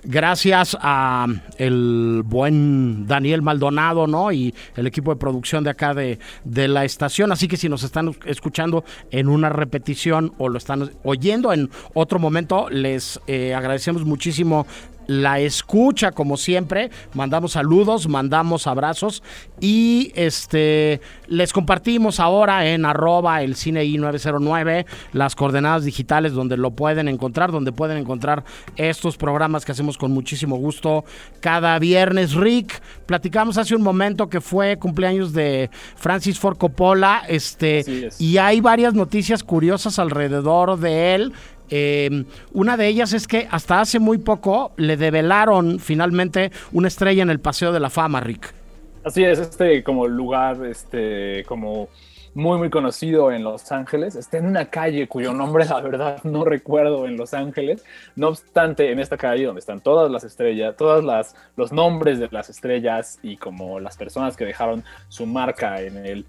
gracias 0.04 0.76
a 0.80 1.26
el 1.58 2.22
buen 2.24 3.06
Daniel 3.06 3.42
Maldonado, 3.42 4.06
¿no? 4.06 4.32
Y 4.32 4.54
el 4.76 4.86
equipo 4.86 5.12
de 5.12 5.16
producción 5.16 5.64
de 5.64 5.70
acá 5.70 5.94
de, 5.94 6.18
de, 6.44 6.68
la 6.68 6.84
estación. 6.84 7.32
Así 7.32 7.48
que 7.48 7.56
si 7.56 7.68
nos 7.68 7.82
están 7.82 8.16
escuchando 8.24 8.84
en 9.10 9.28
una 9.28 9.48
repetición 9.48 10.32
o 10.38 10.48
lo 10.48 10.58
están 10.58 10.90
oyendo 11.02 11.52
en 11.52 11.70
otro 11.94 12.18
momento, 12.18 12.68
les 12.70 13.20
eh, 13.26 13.54
agradecemos 13.54 14.04
muchísimo 14.04 14.66
la 15.10 15.40
escucha 15.40 16.12
como 16.12 16.36
siempre. 16.36 16.90
Mandamos 17.14 17.52
saludos, 17.52 18.08
mandamos 18.08 18.68
abrazos 18.68 19.24
y 19.60 20.12
este 20.14 21.00
les 21.28 21.52
compartimos 21.52 22.18
ahora 22.18 22.66
en 22.66 22.84
arroba 22.84 23.42
el 23.42 23.54
cine 23.54 23.84
i909 23.84 24.86
las 25.12 25.36
coordenadas 25.36 25.84
digitales 25.84 26.32
donde 26.32 26.56
lo 26.56 26.72
pueden 26.72 27.08
encontrar, 27.08 27.52
donde 27.52 27.72
pueden 27.72 27.98
encontrar 27.98 28.44
estos 28.76 29.16
programas 29.16 29.64
que 29.64 29.72
hacemos 29.72 29.98
con 29.98 30.12
muchísimo 30.12 30.56
gusto 30.56 31.04
cada 31.40 31.78
viernes. 31.78 32.34
Rick, 32.34 32.80
platicamos 33.06 33.58
hace 33.58 33.74
un 33.74 33.82
momento 33.82 34.28
que 34.28 34.40
fue 34.40 34.78
cumpleaños 34.78 35.32
de 35.32 35.70
Francis 35.96 36.38
Ford 36.38 36.56
Coppola, 36.56 37.22
este, 37.28 38.10
y 38.18 38.38
hay 38.38 38.60
varias 38.60 38.94
noticias 38.94 39.44
curiosas 39.44 39.98
alrededor 39.98 40.78
de 40.78 41.14
él. 41.14 41.32
Em, 41.72 42.24
una 42.52 42.76
de 42.76 42.88
ellas 42.88 43.12
es 43.12 43.28
que 43.28 43.46
hasta 43.50 43.80
hace 43.80 44.00
muy 44.00 44.18
poco 44.18 44.72
le 44.76 44.96
develaron 44.96 45.78
finalmente 45.78 46.50
una 46.72 46.88
estrella 46.88 47.22
en 47.22 47.30
el 47.30 47.38
Paseo 47.38 47.72
de 47.72 47.78
la 47.78 47.90
Fama, 47.90 48.20
Rick. 48.20 48.59
Así 49.02 49.24
es, 49.24 49.38
este 49.38 49.82
como 49.82 50.06
lugar, 50.06 50.62
este 50.66 51.42
como 51.46 51.88
muy 52.34 52.58
muy 52.58 52.68
conocido 52.68 53.32
en 53.32 53.42
Los 53.42 53.72
Ángeles, 53.72 54.14
está 54.14 54.36
en 54.36 54.46
una 54.46 54.66
calle 54.66 55.08
cuyo 55.08 55.32
nombre 55.32 55.64
la 55.64 55.80
verdad 55.80 56.22
no 56.22 56.44
recuerdo 56.44 57.06
en 57.06 57.16
Los 57.16 57.32
Ángeles. 57.32 57.82
No 58.14 58.28
obstante, 58.28 58.92
en 58.92 59.00
esta 59.00 59.16
calle 59.16 59.46
donde 59.46 59.60
están 59.60 59.80
todas 59.80 60.10
las 60.10 60.22
estrellas, 60.24 60.76
todas 60.76 61.02
las 61.02 61.34
los 61.56 61.72
nombres 61.72 62.18
de 62.18 62.28
las 62.30 62.50
estrellas 62.50 63.18
y 63.22 63.38
como 63.38 63.80
las 63.80 63.96
personas 63.96 64.36
que 64.36 64.44
dejaron 64.44 64.84
su 65.08 65.24
marca 65.24 65.80
en 65.80 66.04
el 66.04 66.26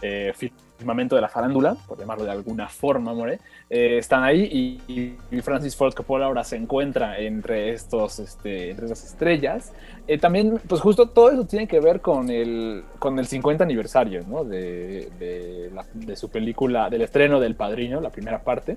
eh, 0.00 0.32
firmamento 0.78 1.14
de 1.14 1.22
la 1.22 1.28
farándula, 1.28 1.76
por 1.86 1.98
llamarlo 1.98 2.24
de 2.24 2.32
alguna 2.32 2.68
forma, 2.68 3.14
more, 3.14 3.38
eh, 3.70 3.98
están 3.98 4.24
ahí 4.24 4.80
y, 4.88 5.40
Francis 5.42 5.76
Ford 5.76 5.94
Coppola 5.94 6.26
ahora 6.26 6.44
se 6.44 6.56
encuentra 6.56 7.18
entre, 7.18 7.72
estos, 7.72 8.18
este, 8.18 8.70
entre 8.70 8.86
esas 8.86 9.04
estrellas. 9.04 9.72
Eh, 10.06 10.18
también, 10.18 10.60
pues 10.68 10.80
justo 10.80 11.08
todo 11.08 11.30
eso 11.30 11.46
tiene 11.46 11.66
que 11.66 11.80
ver 11.80 12.00
con 12.00 12.30
el, 12.30 12.84
con 12.98 13.18
el 13.18 13.26
50 13.26 13.62
aniversario 13.62 14.24
¿no? 14.26 14.44
de, 14.44 15.10
de, 15.18 15.70
de 15.94 16.16
su 16.16 16.28
película, 16.30 16.90
del 16.90 17.02
estreno 17.02 17.38
del 17.40 17.54
Padrino, 17.54 18.00
la 18.00 18.10
primera 18.10 18.42
parte, 18.42 18.76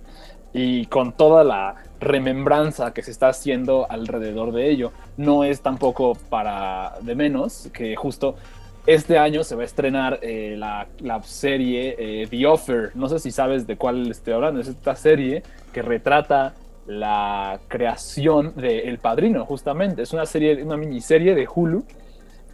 y 0.54 0.86
con 0.86 1.12
toda 1.14 1.44
la 1.44 1.76
remembranza 2.00 2.94
que 2.94 3.04
se 3.04 3.12
está 3.12 3.28
haciendo 3.28 3.88
alrededor 3.90 4.54
de 4.54 4.70
ello. 4.70 4.92
No 5.18 5.44
es 5.44 5.62
tampoco 5.62 6.16
para 6.30 6.94
de 7.02 7.16
menos 7.16 7.70
que 7.74 7.96
justo 7.96 8.36
este 8.86 9.18
año 9.18 9.44
se 9.44 9.56
va 9.56 9.64
a 9.64 9.66
estrenar 9.66 10.20
eh, 10.22 10.56
la, 10.58 10.88
serie 11.24 11.96
eh, 11.98 12.28
The 12.30 12.46
Offer. 12.46 12.92
No 12.96 13.10
sé 13.10 13.20
si 13.20 13.32
sabes 13.32 13.66
de 13.66 13.78
cuál 13.78 14.10
estoy 14.12 14.34
hablando. 14.34 14.62
Es 14.62 14.68
esta 14.68 14.96
serie 14.96 15.44
que 15.74 15.82
retrata 15.82 16.54
la 16.86 17.60
creación 17.68 18.54
de 18.56 18.80
El 18.82 19.00
Padrino, 19.00 19.46
justamente. 19.46 20.04
Es 20.04 20.14
una 20.14 20.26
serie, 20.26 20.62
una 20.64 20.78
miniserie 20.78 21.34
de 21.34 21.48
Hulu 21.54 21.84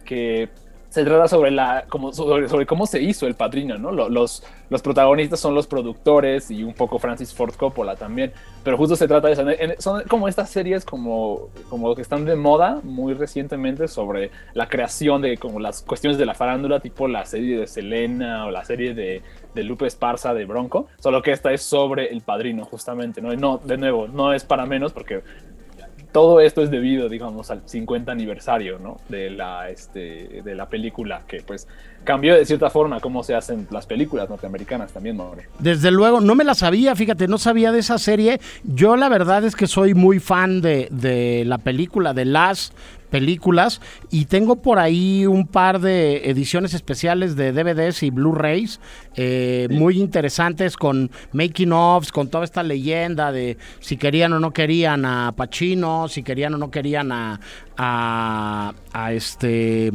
que 0.04 0.48
se 0.92 1.04
trata 1.04 1.26
sobre, 1.26 1.50
la, 1.50 1.86
como, 1.88 2.12
sobre, 2.12 2.66
cómo 2.66 2.84
se 2.84 3.00
hizo 3.00 3.26
El 3.26 3.34
Padrino, 3.34 3.78
¿no? 3.78 3.90
Los, 3.92 4.42
los 4.68 4.82
protagonistas 4.82 5.40
son 5.40 5.54
los 5.54 5.66
productores 5.66 6.50
y 6.50 6.62
un 6.62 6.74
poco 6.74 6.98
Francis 6.98 7.32
Ford 7.32 7.54
Coppola 7.54 7.96
también, 7.96 8.30
pero 8.62 8.76
justo 8.76 8.94
se 8.94 9.08
trata 9.08 9.28
de 9.28 9.32
eso. 9.32 9.42
Son 9.78 10.02
como 10.02 10.28
estas 10.28 10.50
series 10.50 10.84
como, 10.84 11.48
como 11.70 11.94
que 11.94 12.02
están 12.02 12.26
de 12.26 12.36
moda 12.36 12.80
muy 12.82 13.14
recientemente 13.14 13.88
sobre 13.88 14.30
la 14.52 14.68
creación 14.68 15.22
de 15.22 15.38
como 15.38 15.60
las 15.60 15.80
cuestiones 15.80 16.18
de 16.18 16.26
la 16.26 16.34
farándula, 16.34 16.80
tipo 16.80 17.08
la 17.08 17.24
serie 17.24 17.58
de 17.58 17.66
Selena 17.66 18.44
o 18.44 18.50
la 18.50 18.62
serie 18.62 18.92
de, 18.92 19.22
de 19.54 19.64
Lupe 19.64 19.86
Esparza 19.86 20.34
de 20.34 20.44
Bronco, 20.44 20.88
solo 20.98 21.22
que 21.22 21.32
esta 21.32 21.54
es 21.54 21.62
sobre 21.62 22.12
El 22.12 22.20
Padrino, 22.20 22.66
justamente, 22.66 23.22
¿no? 23.22 23.34
no, 23.34 23.62
de 23.64 23.78
nuevo, 23.78 24.08
no 24.08 24.34
es 24.34 24.44
para 24.44 24.66
menos 24.66 24.92
porque 24.92 25.22
todo 26.12 26.40
esto 26.40 26.62
es 26.62 26.70
debido, 26.70 27.08
digamos, 27.08 27.50
al 27.50 27.62
50 27.66 28.12
aniversario, 28.12 28.78
¿no? 28.78 28.98
De 29.08 29.30
la, 29.30 29.70
este, 29.70 30.42
de 30.42 30.54
la 30.54 30.68
película, 30.68 31.22
que 31.26 31.42
pues 31.42 31.66
cambió 32.04 32.34
de 32.34 32.44
cierta 32.44 32.70
forma 32.70 33.00
cómo 33.00 33.22
se 33.22 33.34
hacen 33.34 33.66
las 33.70 33.86
películas 33.86 34.28
norteamericanas 34.28 34.92
también, 34.92 35.16
Maure. 35.16 35.46
Desde 35.58 35.90
luego, 35.90 36.20
no 36.20 36.34
me 36.34 36.44
la 36.44 36.54
sabía, 36.54 36.94
fíjate, 36.96 37.28
no 37.28 37.38
sabía 37.38 37.72
de 37.72 37.78
esa 37.80 37.98
serie. 37.98 38.40
Yo 38.64 38.96
la 38.96 39.08
verdad 39.08 39.44
es 39.44 39.56
que 39.56 39.66
soy 39.66 39.94
muy 39.94 40.20
fan 40.20 40.60
de, 40.60 40.88
de 40.90 41.44
la 41.46 41.58
película 41.58 42.14
de 42.14 42.24
Las 42.24 42.72
películas 43.12 43.82
y 44.10 44.24
tengo 44.24 44.62
por 44.62 44.78
ahí 44.78 45.26
un 45.26 45.46
par 45.46 45.80
de 45.80 46.30
ediciones 46.30 46.72
especiales 46.72 47.36
de 47.36 47.52
DVDs 47.52 48.02
y 48.02 48.10
Blu-rays 48.10 48.80
eh, 49.16 49.68
muy 49.70 50.00
interesantes 50.00 50.78
con 50.78 51.10
making 51.32 51.72
ofs, 51.72 52.10
con 52.10 52.28
toda 52.28 52.44
esta 52.44 52.62
leyenda 52.62 53.30
de 53.30 53.58
si 53.80 53.98
querían 53.98 54.32
o 54.32 54.40
no 54.40 54.52
querían 54.52 55.04
a 55.04 55.32
Pacino, 55.36 56.08
si 56.08 56.22
querían 56.22 56.54
o 56.54 56.58
no 56.58 56.70
querían 56.70 57.12
a, 57.12 57.38
a, 57.76 58.72
este 58.94 59.92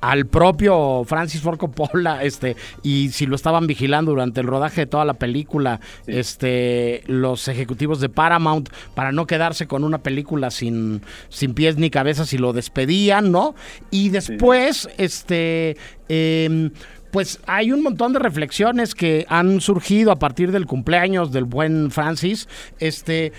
al 0.00 0.26
propio 0.26 1.04
Francis 1.06 1.40
Ford 1.40 1.58
Coppola 1.58 2.22
este 2.22 2.56
y 2.82 3.10
si 3.10 3.26
lo 3.26 3.36
estaban 3.36 3.66
vigilando 3.66 4.12
durante 4.12 4.40
el 4.40 4.46
rodaje 4.46 4.82
de 4.82 4.86
toda 4.86 5.04
la 5.04 5.14
película 5.14 5.80
este 6.06 7.02
los 7.06 7.48
ejecutivos 7.48 8.00
de 8.00 8.08
Paramount 8.08 8.68
para 8.94 9.12
no 9.12 9.26
quedarse 9.26 9.66
con 9.66 9.84
una 9.84 9.98
película 9.98 10.50
sin 10.50 11.02
sin 11.28 11.54
pies 11.54 11.76
ni 11.76 11.90
cabeza 11.90 12.26
si 12.26 12.38
lo 12.38 12.52
despedían 12.52 13.32
no 13.32 13.54
y 13.90 14.10
después 14.10 14.88
este 14.98 15.76
em, 16.08 16.70
pues 17.14 17.38
hay 17.46 17.70
un 17.70 17.80
montón 17.80 18.12
de 18.12 18.18
reflexiones 18.18 18.92
que 18.92 19.24
han 19.28 19.60
surgido 19.60 20.10
a 20.10 20.16
partir 20.16 20.50
del 20.50 20.66
cumpleaños 20.66 21.30
del 21.30 21.44
buen 21.44 21.92
Francis, 21.92 22.48
este, 22.80 23.32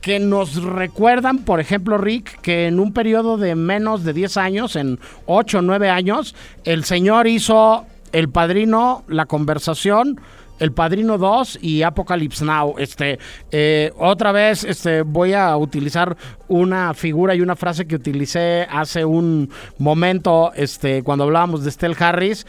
que 0.00 0.18
nos 0.18 0.62
recuerdan, 0.62 1.38
por 1.38 1.60
ejemplo, 1.60 1.98
Rick, 1.98 2.40
que 2.40 2.66
en 2.66 2.80
un 2.80 2.92
periodo 2.92 3.36
de 3.36 3.54
menos 3.54 4.04
de 4.04 4.12
10 4.12 4.36
años, 4.36 4.76
en 4.76 4.98
8 5.26 5.58
o 5.58 5.62
9 5.62 5.90
años, 5.90 6.34
el 6.64 6.84
señor 6.84 7.26
hizo 7.26 7.86
El 8.12 8.28
Padrino, 8.28 9.04
La 9.08 9.26
Conversación, 9.26 10.20
El 10.58 10.72
Padrino 10.72 11.18
2 11.18 11.58
y 11.60 11.82
Apocalypse 11.82 12.44
Now. 12.44 12.76
Este, 12.78 13.18
eh, 13.50 13.92
otra 13.98 14.32
vez 14.32 14.64
este, 14.64 15.02
voy 15.02 15.32
a 15.32 15.56
utilizar 15.56 16.16
una 16.48 16.94
figura 16.94 17.34
y 17.34 17.40
una 17.40 17.56
frase 17.56 17.86
que 17.86 17.96
utilicé 17.96 18.66
hace 18.70 19.04
un 19.04 19.50
momento 19.78 20.52
este, 20.54 21.02
cuando 21.02 21.24
hablábamos 21.24 21.64
de 21.64 21.70
Stell 21.70 21.96
Harris 21.98 22.46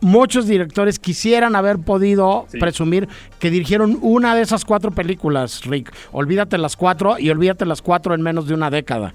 muchos 0.00 0.46
directores 0.46 0.98
quisieran 0.98 1.56
haber 1.56 1.78
podido 1.78 2.46
presumir 2.60 3.08
que 3.38 3.50
dirigieron 3.50 3.98
una 4.02 4.34
de 4.34 4.42
esas 4.42 4.64
cuatro 4.64 4.90
películas, 4.90 5.64
Rick. 5.64 5.92
Olvídate 6.12 6.58
las 6.58 6.76
cuatro 6.76 7.18
y 7.18 7.30
olvídate 7.30 7.64
las 7.66 7.82
cuatro 7.82 8.14
en 8.14 8.22
menos 8.22 8.46
de 8.46 8.54
una 8.54 8.70
década. 8.70 9.14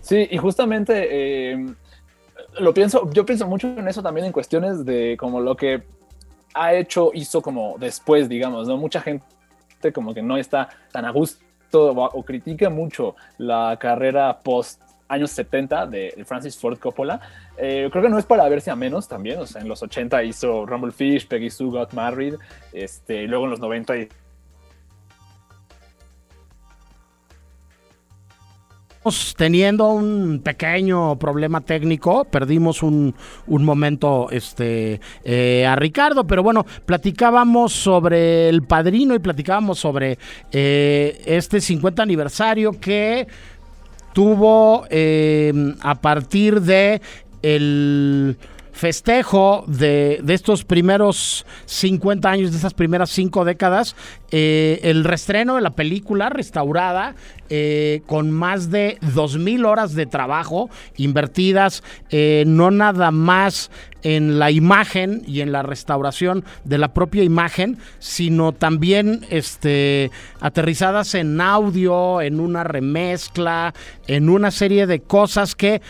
Sí, 0.00 0.28
y 0.30 0.36
justamente 0.36 1.08
eh, 1.10 1.66
lo 2.58 2.74
pienso, 2.74 3.10
yo 3.12 3.24
pienso 3.24 3.46
mucho 3.46 3.68
en 3.68 3.88
eso 3.88 4.02
también 4.02 4.26
en 4.26 4.32
cuestiones 4.32 4.84
de 4.84 5.16
como 5.18 5.40
lo 5.40 5.56
que 5.56 5.82
ha 6.54 6.74
hecho, 6.74 7.10
hizo 7.14 7.42
como 7.42 7.76
después, 7.78 8.28
digamos, 8.28 8.68
¿no? 8.68 8.76
Mucha 8.76 9.00
gente 9.00 9.24
como 9.92 10.14
que 10.14 10.22
no 10.22 10.36
está 10.36 10.68
tan 10.92 11.04
a 11.04 11.10
gusto 11.10 11.40
o 11.72 12.22
critica 12.22 12.70
mucho 12.70 13.16
la 13.38 13.76
carrera 13.80 14.38
post 14.42 14.80
años 15.08 15.30
70 15.30 15.86
de 15.86 16.24
Francis 16.26 16.56
Ford 16.56 16.78
Coppola. 16.78 17.20
Eh, 17.56 17.88
creo 17.90 18.02
que 18.02 18.08
no 18.08 18.18
es 18.18 18.24
para 18.24 18.48
verse 18.48 18.70
a 18.70 18.76
menos 18.76 19.08
también, 19.08 19.38
o 19.38 19.46
sea, 19.46 19.62
en 19.62 19.68
los 19.68 19.82
80 19.82 20.22
hizo 20.24 20.66
Rumble 20.66 20.92
Fish, 20.92 21.26
Peggy 21.26 21.50
Sue 21.50 21.70
Got 21.70 21.92
Married, 21.92 22.34
este, 22.72 23.26
luego 23.26 23.44
en 23.44 23.50
los 23.50 23.60
90 23.60 23.94
teniendo 29.36 29.90
un 29.90 30.40
pequeño 30.42 31.18
problema 31.18 31.60
técnico, 31.60 32.24
perdimos 32.24 32.82
un, 32.82 33.14
momento 33.46 34.28
este, 34.30 35.00
eh, 35.24 35.66
a 35.66 35.76
Ricardo, 35.76 36.26
pero 36.26 36.42
bueno, 36.42 36.64
platicábamos 36.86 37.72
sobre 37.72 38.48
el 38.48 38.62
padrino 38.62 39.14
y 39.14 39.18
platicábamos 39.18 39.78
sobre 39.78 40.18
eh, 40.52 41.22
este 41.26 41.60
50 41.60 42.02
aniversario 42.02 42.72
que 42.80 43.26
tuvo 44.14 44.86
eh, 44.88 45.52
a 45.82 45.96
partir 45.96 46.62
de 46.62 47.02
el 47.42 48.38
festejo 48.74 49.64
de, 49.68 50.20
estos 50.28 50.64
primeros 50.64 51.46
50 51.66 52.28
años, 52.28 52.50
de 52.50 52.56
estas 52.56 52.74
primeras 52.74 53.08
cinco 53.08 53.44
décadas, 53.44 53.94
eh, 54.32 54.80
el 54.82 55.04
restreno 55.04 55.54
de 55.54 55.60
la 55.60 55.70
película 55.70 56.28
restaurada 56.28 57.14
eh, 57.50 58.02
con 58.06 58.32
más 58.32 58.70
de 58.70 58.98
2.000 59.00 59.64
horas 59.64 59.94
de 59.94 60.06
trabajo 60.06 60.70
invertidas, 60.96 61.84
eh, 62.10 62.42
no 62.48 62.72
nada 62.72 63.12
más 63.12 63.70
en 64.02 64.40
la 64.40 64.50
imagen 64.50 65.22
y 65.24 65.40
en 65.40 65.52
la 65.52 65.62
restauración 65.62 66.44
de 66.64 66.78
la 66.78 66.92
propia 66.92 67.22
imagen, 67.22 67.78
sino 68.00 68.52
también 68.52 69.24
este, 69.30 70.10
aterrizadas 70.40 71.14
en 71.14 71.40
audio, 71.40 72.20
en 72.20 72.40
una 72.40 72.64
remezcla, 72.64 73.72
en 74.08 74.28
una 74.28 74.50
serie 74.50 74.88
de 74.88 75.00
cosas 75.00 75.54
que 75.54 75.80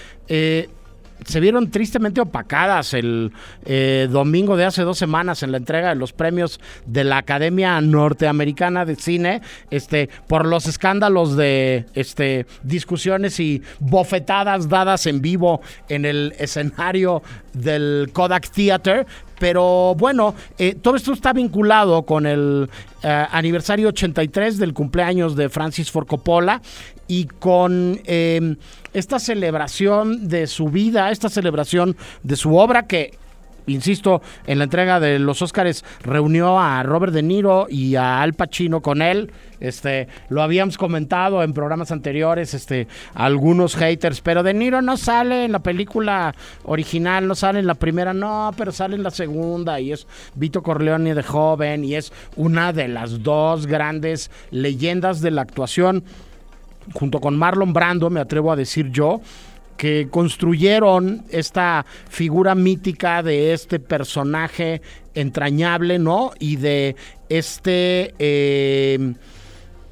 se 1.24 1.40
vieron 1.40 1.70
tristemente 1.70 2.20
opacadas 2.20 2.94
el 2.94 3.32
eh, 3.64 4.08
domingo 4.10 4.56
de 4.56 4.64
hace 4.64 4.82
dos 4.82 4.98
semanas 4.98 5.42
en 5.42 5.52
la 5.52 5.58
entrega 5.58 5.90
de 5.90 5.94
los 5.94 6.12
premios 6.12 6.60
de 6.86 7.04
la 7.04 7.18
Academia 7.18 7.80
Norteamericana 7.80 8.84
de 8.84 8.96
Cine, 8.96 9.40
este, 9.70 10.08
por 10.26 10.46
los 10.46 10.66
escándalos 10.66 11.36
de 11.36 11.86
este, 11.94 12.46
discusiones 12.62 13.40
y 13.40 13.62
bofetadas 13.80 14.68
dadas 14.68 15.06
en 15.06 15.20
vivo 15.20 15.60
en 15.88 16.04
el 16.04 16.34
escenario 16.38 17.22
del 17.52 18.10
Kodak 18.12 18.50
Theater. 18.50 19.06
Pero 19.38 19.94
bueno, 19.96 20.34
eh, 20.58 20.74
todo 20.80 20.96
esto 20.96 21.12
está 21.12 21.32
vinculado 21.32 22.04
con 22.04 22.24
el 22.24 22.70
eh, 23.02 23.26
aniversario 23.30 23.88
83 23.88 24.58
del 24.58 24.72
cumpleaños 24.72 25.36
de 25.36 25.48
Francis 25.48 25.90
Ford 25.90 26.06
Coppola 26.06 26.62
y 27.08 27.26
con 27.26 28.00
em, 28.04 28.56
esta 28.92 29.18
celebración 29.18 30.28
de 30.28 30.46
su 30.46 30.68
vida, 30.68 31.10
esta 31.10 31.28
celebración 31.28 31.96
de 32.22 32.36
su 32.36 32.56
obra 32.56 32.86
que 32.86 33.12
insisto, 33.66 34.22
en 34.46 34.58
la 34.58 34.64
entrega 34.64 35.00
de 35.00 35.18
los 35.18 35.42
Óscares 35.42 35.84
reunió 36.02 36.58
a 36.58 36.82
Robert 36.82 37.12
De 37.12 37.22
Niro 37.22 37.66
y 37.68 37.96
a 37.96 38.22
Al 38.22 38.34
Pacino 38.34 38.80
con 38.80 39.02
él. 39.02 39.32
Este, 39.60 40.08
lo 40.28 40.42
habíamos 40.42 40.76
comentado 40.76 41.42
en 41.42 41.54
programas 41.54 41.90
anteriores, 41.90 42.52
este, 42.52 42.86
algunos 43.14 43.76
haters, 43.76 44.20
pero 44.20 44.42
De 44.42 44.52
Niro 44.52 44.82
no 44.82 44.96
sale 44.96 45.44
en 45.44 45.52
la 45.52 45.60
película 45.60 46.34
original, 46.64 47.26
no 47.26 47.34
sale 47.34 47.60
en 47.60 47.66
la 47.66 47.74
primera, 47.74 48.12
no, 48.12 48.50
pero 48.56 48.72
sale 48.72 48.96
en 48.96 49.02
la 49.02 49.10
segunda 49.10 49.80
y 49.80 49.92
es 49.92 50.06
Vito 50.34 50.62
Corleone 50.62 51.14
de 51.14 51.22
joven 51.22 51.84
y 51.84 51.94
es 51.94 52.12
una 52.36 52.72
de 52.72 52.88
las 52.88 53.22
dos 53.22 53.66
grandes 53.66 54.30
leyendas 54.50 55.22
de 55.22 55.30
la 55.30 55.42
actuación 55.42 56.04
junto 56.92 57.20
con 57.20 57.36
Marlon 57.36 57.72
Brando, 57.72 58.10
me 58.10 58.20
atrevo 58.20 58.52
a 58.52 58.56
decir 58.56 58.90
yo, 58.90 59.20
que 59.76 60.08
construyeron 60.10 61.24
esta 61.30 61.84
figura 62.08 62.54
mítica 62.54 63.22
de 63.22 63.52
este 63.52 63.80
personaje 63.80 64.82
entrañable, 65.14 65.98
¿no? 65.98 66.32
Y 66.38 66.56
de 66.56 66.96
este, 67.28 68.14
eh, 68.18 69.14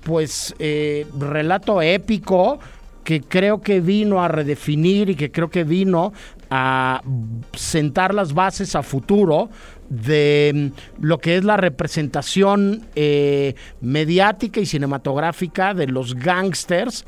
pues, 0.02 0.54
eh, 0.58 1.06
relato 1.18 1.82
épico 1.82 2.58
que 3.04 3.20
creo 3.20 3.60
que 3.60 3.80
vino 3.80 4.22
a 4.22 4.28
redefinir 4.28 5.10
y 5.10 5.16
que 5.16 5.32
creo 5.32 5.50
que 5.50 5.64
vino 5.64 6.12
a 6.50 7.02
sentar 7.54 8.14
las 8.14 8.32
bases 8.32 8.76
a 8.76 8.82
futuro 8.82 9.48
de 9.92 10.72
lo 11.00 11.18
que 11.18 11.36
es 11.36 11.44
la 11.44 11.58
representación 11.58 12.86
eh, 12.94 13.54
mediática 13.82 14.58
y 14.58 14.64
cinematográfica 14.64 15.74
de 15.74 15.86
los 15.86 16.14
gangsters 16.14 17.04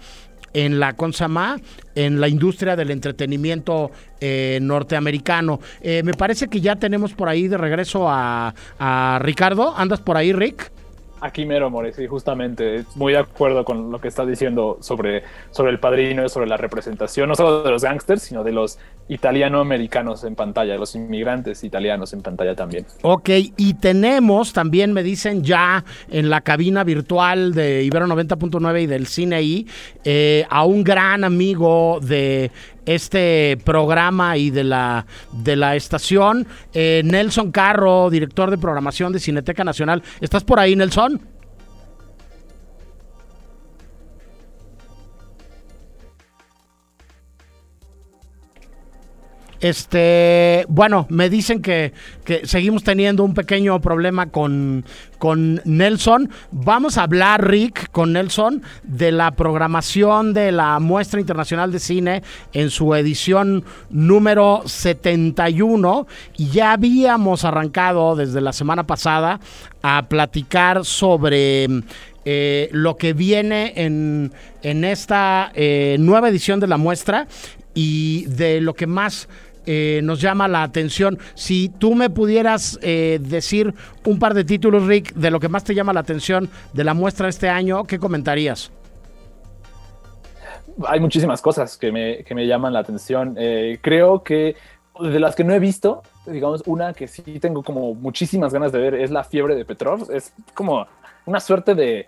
en 0.53 0.79
la 0.79 0.93
Consama, 0.93 1.59
en 1.95 2.21
la 2.21 2.29
industria 2.29 2.77
del 2.77 2.91
entretenimiento 2.91 3.91
eh, 4.21 4.59
norteamericano. 4.61 5.61
Eh, 5.81 6.03
me 6.05 6.13
parece 6.13 6.49
que 6.49 6.61
ya 6.61 6.77
tenemos 6.77 7.15
por 7.15 7.29
ahí 7.29 7.49
de 7.49 7.57
regreso 7.57 8.09
a, 8.09 8.55
a 8.79 9.19
Ricardo. 9.23 9.75
¿Andas 9.77 10.01
por 10.01 10.19
ahí, 10.19 10.33
Rick? 10.33 10.71
Aquí 11.25 11.47
mero, 11.47 11.71
More, 11.71 11.91
sí, 11.95 12.07
justamente. 12.07 12.85
Muy 12.97 13.15
de 13.15 13.21
acuerdo 13.21 13.65
con 13.65 13.91
lo 13.91 13.99
que 13.99 14.09
estás 14.09 14.29
diciendo 14.29 14.77
sobre, 14.83 15.23
sobre 15.53 15.73
el 15.73 15.81
padrino 15.81 16.29
sobre 16.29 16.47
la 16.47 16.59
representación, 16.59 17.31
no 17.31 17.35
solo 17.35 17.63
de 17.63 17.71
los 17.71 17.83
gángsters, 17.83 18.21
sino 18.21 18.45
de 18.45 18.53
los 18.53 18.79
italiano-americanos 19.09 20.23
en 20.25 20.35
pantalla, 20.35 20.77
los 20.77 20.95
inmigrantes 20.95 21.65
italianos 21.65 22.13
en 22.13 22.21
pantalla 22.21 22.55
también. 22.55 22.85
Ok, 23.01 23.31
y 23.57 23.73
tenemos 23.73 24.53
también, 24.53 24.93
me 24.93 25.03
dicen 25.03 25.43
ya 25.43 25.83
en 26.11 26.29
la 26.29 26.43
cabina 26.43 26.85
virtual 26.85 27.55
de 27.55 27.85
Ibero 27.85 28.07
90.9 28.07 28.83
y 28.83 28.87
del 28.87 29.07
Cine 29.07 29.43
I, 29.43 29.67
eh, 30.05 30.45
a 30.51 30.67
un 30.67 30.85
gran 30.85 31.25
amigo 31.25 32.01
de 32.03 32.51
este 32.87 33.59
programa 33.65 34.37
y 34.37 34.51
de 34.51 34.65
la, 34.65 35.07
de 35.33 35.57
la 35.57 35.77
estación. 35.77 36.47
Eh, 36.73 37.03
Nelson 37.05 37.51
Carro, 37.51 38.11
director 38.11 38.51
de 38.51 38.59
programación 38.59 39.13
de 39.13 39.21
Cineteca 39.21 39.65
Nacional. 39.65 40.03
¿Estás 40.21 40.45
por 40.45 40.59
ahí, 40.59 40.77
Nelson? 40.77 41.21
Este, 49.65 50.67
bueno, 50.69 51.07
me 51.09 51.31
dicen 51.31 51.63
que, 51.63 51.95
que, 52.27 52.47
seguimos 52.47 52.85
teniendo 52.85 53.25
un 53.25 53.33
pequeño 53.33 53.81
problema 53.81 54.27
con, 54.27 54.85
con 55.17 55.63
Nelson. 55.65 56.29
Vamos 56.51 56.99
a 56.99 57.05
hablar, 57.05 57.49
Rick, 57.49 57.91
con 57.91 58.13
Nelson, 58.13 58.61
de 58.83 59.11
la 59.11 59.31
programación 59.31 60.35
de 60.35 60.53
la 60.53 60.79
Muestra 60.81 61.19
Internacional 61.19 61.73
de 61.73 61.79
Cine 61.79 62.23
en 62.53 62.69
su 62.69 62.95
edición 62.95 63.65
número 63.89 64.65
71. 64.67 66.07
Y 66.37 66.51
ya 66.51 66.73
habíamos 66.73 67.47
arrancado 67.47 68.17
desde 68.17 68.43
la 68.43 68.53
semana 68.53 68.87
pasada 68.87 69.41
a 69.81 70.11
platicar 70.11 70.85
sobre 70.85 71.69
eh, 72.27 72.69
lo 72.71 72.99
que 72.99 73.15
viene 73.15 73.73
en, 73.77 74.31
en 74.63 74.85
esta 74.85 75.53
eh, 75.55 75.97
nueva 75.99 76.29
edición 76.29 76.61
de 76.61 76.67
la 76.67 76.77
muestra 76.77 77.29
y 77.75 78.27
de 78.27 78.61
lo 78.61 78.75
que 78.75 78.87
más 78.87 79.27
eh, 79.67 80.01
nos 80.03 80.21
llama 80.21 80.49
la 80.49 80.63
atención. 80.63 81.19
Si 81.35 81.69
tú 81.69 81.95
me 81.95 82.11
pudieras 82.11 82.79
eh, 82.83 83.19
decir 83.21 83.75
un 84.05 84.19
par 84.19 84.35
de 84.35 84.45
títulos, 84.45 84.87
Rick, 84.87 85.15
de 85.15 85.31
lo 85.31 85.41
que 85.41 85.49
más 85.49 85.65
te 85.65 85.75
llama 85.75 85.93
la 85.93 86.01
atención 86.01 86.49
de 86.73 86.85
la 86.85 86.95
muestra 86.95 87.29
este 87.29 87.49
año, 87.49 87.85
¿qué 87.85 87.99
comentarías? 87.99 88.71
Hay 90.87 91.01
muchísimas 91.01 91.41
cosas 91.41 91.77
que 91.77 91.93
me, 91.93 92.25
que 92.25 92.35
me 92.35 92.47
llaman 92.47 92.73
la 92.73 92.81
atención. 92.81 93.37
Eh, 93.39 93.79
creo 93.81 94.23
que 94.23 94.57
de 95.01 95.21
las 95.21 95.35
que 95.35 95.45
no 95.45 95.55
he 95.55 95.59
visto, 95.59 96.03
digamos, 96.27 96.63
una 96.67 96.93
que 96.93 97.09
sí 97.09 97.23
tengo 97.41 97.63
como 97.63 97.95
muchísimas 97.95 98.53
ganas 98.53 98.73
de 98.73 98.79
ver 98.79 98.95
es 98.95 99.11
La 99.11 99.25
fiebre 99.25 99.55
de 99.55 99.65
Petrov. 99.65 100.11
Es 100.11 100.33
como 100.55 100.87
una 101.27 101.41
suerte 101.41 101.75
de 101.75 102.07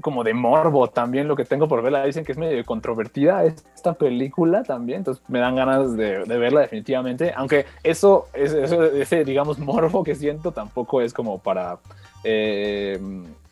como 0.00 0.24
de 0.24 0.34
morbo 0.34 0.88
también 0.88 1.28
lo 1.28 1.36
que 1.36 1.44
tengo 1.44 1.68
por 1.68 1.82
verla. 1.82 2.04
Dicen 2.04 2.24
que 2.24 2.32
es 2.32 2.38
medio 2.38 2.64
controvertida 2.64 3.44
esta 3.44 3.94
película 3.94 4.62
también, 4.62 4.98
entonces 4.98 5.22
me 5.28 5.38
dan 5.38 5.56
ganas 5.56 5.96
de, 5.96 6.24
verla 6.24 6.60
definitivamente. 6.60 7.32
Aunque 7.36 7.66
eso, 7.82 8.28
ese, 8.32 9.24
digamos, 9.24 9.58
morbo 9.58 10.02
que 10.02 10.14
siento 10.14 10.52
tampoco 10.52 11.00
es 11.00 11.12
como 11.12 11.38
para 11.38 11.78
eh, 12.24 12.98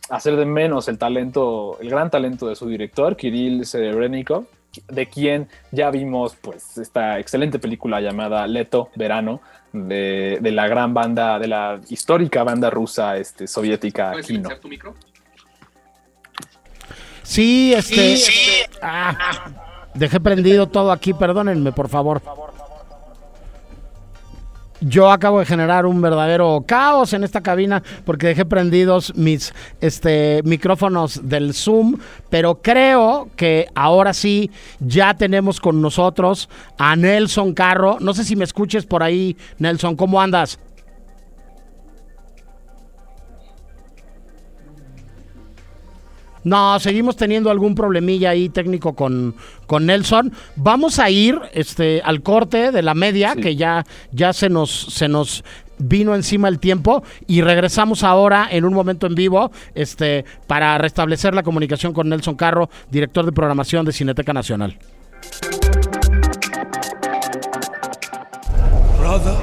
hacer 0.08 0.36
de 0.36 0.46
menos 0.46 0.88
el 0.88 0.98
talento, 0.98 1.78
el 1.80 1.90
gran 1.90 2.10
talento 2.10 2.48
de 2.48 2.56
su 2.56 2.66
director, 2.68 3.16
Kirill 3.16 3.66
Serebrennikov, 3.66 4.46
de 4.88 5.06
quien 5.06 5.48
ya 5.72 5.90
vimos 5.90 6.36
pues 6.40 6.78
esta 6.78 7.18
excelente 7.18 7.58
película 7.58 8.00
llamada 8.00 8.46
Leto 8.46 8.88
Verano, 8.94 9.40
de, 9.72 10.38
la 10.42 10.66
gran 10.68 10.94
banda, 10.94 11.38
de 11.38 11.46
la 11.46 11.80
histórica 11.88 12.42
banda 12.42 12.70
rusa 12.70 13.16
este, 13.16 13.46
soviética 13.46 14.12
Kino. 14.20 14.48
tu 14.60 14.68
micro? 14.68 14.94
Sí, 17.30 17.72
este. 17.72 18.16
Ah, 18.82 19.14
dejé 19.94 20.18
prendido 20.18 20.66
todo 20.66 20.90
aquí, 20.90 21.14
perdónenme, 21.14 21.70
por 21.70 21.88
favor. 21.88 22.20
Yo 24.80 25.12
acabo 25.12 25.38
de 25.38 25.46
generar 25.46 25.86
un 25.86 26.02
verdadero 26.02 26.64
caos 26.66 27.12
en 27.12 27.22
esta 27.22 27.40
cabina 27.40 27.84
porque 28.04 28.26
dejé 28.26 28.46
prendidos 28.46 29.14
mis 29.14 29.54
este, 29.80 30.40
micrófonos 30.42 31.28
del 31.28 31.54
Zoom, 31.54 31.98
pero 32.30 32.60
creo 32.62 33.28
que 33.36 33.68
ahora 33.76 34.12
sí 34.12 34.50
ya 34.80 35.14
tenemos 35.14 35.60
con 35.60 35.80
nosotros 35.80 36.48
a 36.78 36.96
Nelson 36.96 37.54
Carro. 37.54 37.98
No 38.00 38.12
sé 38.12 38.24
si 38.24 38.34
me 38.34 38.44
escuches 38.44 38.86
por 38.86 39.04
ahí, 39.04 39.36
Nelson, 39.58 39.94
¿cómo 39.94 40.20
andas? 40.20 40.58
No, 46.44 46.78
seguimos 46.80 47.16
teniendo 47.16 47.50
algún 47.50 47.74
problemilla 47.74 48.30
ahí 48.30 48.48
técnico 48.48 48.94
con, 48.94 49.34
con 49.66 49.86
Nelson. 49.86 50.32
Vamos 50.56 50.98
a 50.98 51.10
ir 51.10 51.38
este, 51.52 52.00
al 52.04 52.22
corte 52.22 52.72
de 52.72 52.82
la 52.82 52.94
media, 52.94 53.34
que 53.36 53.56
ya, 53.56 53.84
ya 54.12 54.32
se, 54.32 54.48
nos, 54.48 54.70
se 54.70 55.08
nos 55.08 55.44
vino 55.78 56.14
encima 56.14 56.48
el 56.48 56.58
tiempo 56.58 57.02
y 57.26 57.42
regresamos 57.42 58.04
ahora 58.04 58.48
en 58.50 58.64
un 58.64 58.74
momento 58.74 59.06
en 59.06 59.14
vivo 59.14 59.50
este, 59.74 60.24
para 60.46 60.76
restablecer 60.78 61.34
la 61.34 61.42
comunicación 61.42 61.92
con 61.92 62.08
Nelson 62.08 62.36
Carro, 62.36 62.70
director 62.90 63.24
de 63.24 63.32
programación 63.32 63.84
de 63.84 63.92
Cineteca 63.92 64.32
Nacional. 64.32 64.78
Brother, 68.98 69.34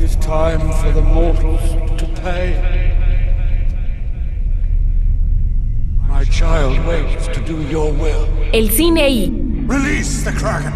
it 0.00 0.20
time 0.20 0.72
for 0.72 0.92
the 0.92 1.02
mortals 1.02 1.60
to 1.98 2.06
pay. 2.22 2.83
My 6.14 6.22
child 6.26 6.78
waits 6.86 7.26
to 7.26 7.40
do 7.40 7.60
your 7.62 7.92
will. 7.92 8.28
El 8.52 8.68
cine 8.68 9.02
y. 9.02 9.32
Release 9.66 10.22
the 10.22 10.30
Kraken. 10.30 10.72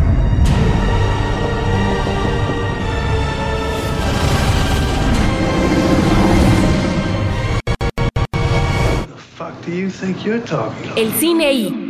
The 9.06 9.16
fuck 9.36 9.54
do 9.64 9.70
you 9.70 9.90
think 9.90 10.26
you're 10.26 10.40
talking 10.40 10.82
about? 10.86 10.98
El 10.98 11.12
cine 11.12 11.52
y. 11.52 11.87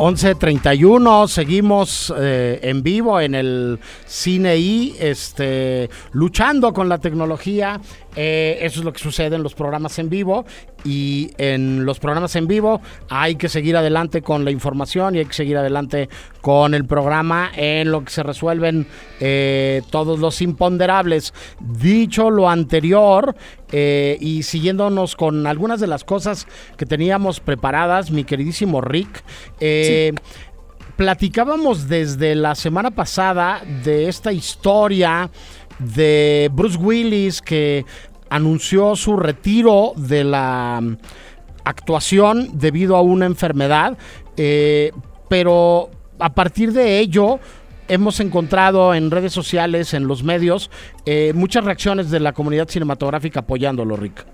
11.31, 0.00 1.28
seguimos 1.28 2.10
eh, 2.16 2.58
en 2.62 2.82
vivo 2.82 3.20
en 3.20 3.34
el 3.34 3.78
cine 4.06 4.56
este, 4.98 5.90
luchando 6.12 6.72
con 6.72 6.88
la 6.88 6.96
tecnología. 6.96 7.78
Eh, 8.16 8.58
eso 8.62 8.80
es 8.80 8.84
lo 8.86 8.94
que 8.94 8.98
sucede 8.98 9.36
en 9.36 9.42
los 9.42 9.52
programas 9.52 9.98
en 9.98 10.08
vivo 10.08 10.46
y 10.84 11.30
en 11.38 11.84
los 11.84 11.98
programas 11.98 12.36
en 12.36 12.46
vivo 12.46 12.80
hay 13.08 13.36
que 13.36 13.48
seguir 13.48 13.76
adelante 13.76 14.22
con 14.22 14.44
la 14.44 14.50
información 14.50 15.14
y 15.14 15.18
hay 15.18 15.26
que 15.26 15.32
seguir 15.32 15.56
adelante 15.56 16.08
con 16.40 16.74
el 16.74 16.84
programa 16.84 17.50
en 17.54 17.90
lo 17.90 18.04
que 18.04 18.10
se 18.10 18.22
resuelven 18.22 18.86
eh, 19.20 19.82
todos 19.90 20.18
los 20.18 20.40
imponderables. 20.42 21.34
Dicho 21.60 22.30
lo 22.30 22.48
anterior 22.48 23.34
y 23.72 24.42
siguiéndonos 24.42 25.14
con 25.14 25.46
algunas 25.46 25.78
de 25.78 25.86
las 25.86 26.02
cosas 26.02 26.48
que 26.76 26.86
teníamos 26.86 27.38
preparadas, 27.38 28.10
mi 28.10 28.24
queridísimo 28.24 28.80
Rick, 28.80 29.22
Platicábamos 31.00 31.88
desde 31.88 32.34
la 32.34 32.54
semana 32.54 32.90
pasada 32.90 33.62
de 33.82 34.06
esta 34.10 34.32
historia 34.32 35.30
de 35.78 36.50
Bruce 36.52 36.76
Willis 36.76 37.40
que 37.40 37.86
anunció 38.30 38.96
su 38.96 39.16
retiro 39.16 39.92
de 39.96 40.24
la 40.24 40.82
actuación 41.64 42.58
debido 42.58 42.96
a 42.96 43.02
una 43.02 43.26
enfermedad, 43.26 43.98
eh, 44.36 44.92
pero 45.28 45.90
a 46.18 46.32
partir 46.32 46.72
de 46.72 46.98
ello 47.00 47.38
hemos 47.88 48.20
encontrado 48.20 48.94
en 48.94 49.10
redes 49.10 49.32
sociales, 49.32 49.94
en 49.94 50.06
los 50.06 50.22
medios, 50.22 50.70
eh, 51.04 51.32
muchas 51.34 51.64
reacciones 51.64 52.10
de 52.10 52.20
la 52.20 52.32
comunidad 52.32 52.68
cinematográfica 52.68 53.40
apoyándolo, 53.40 53.96
Rick. 53.96 54.24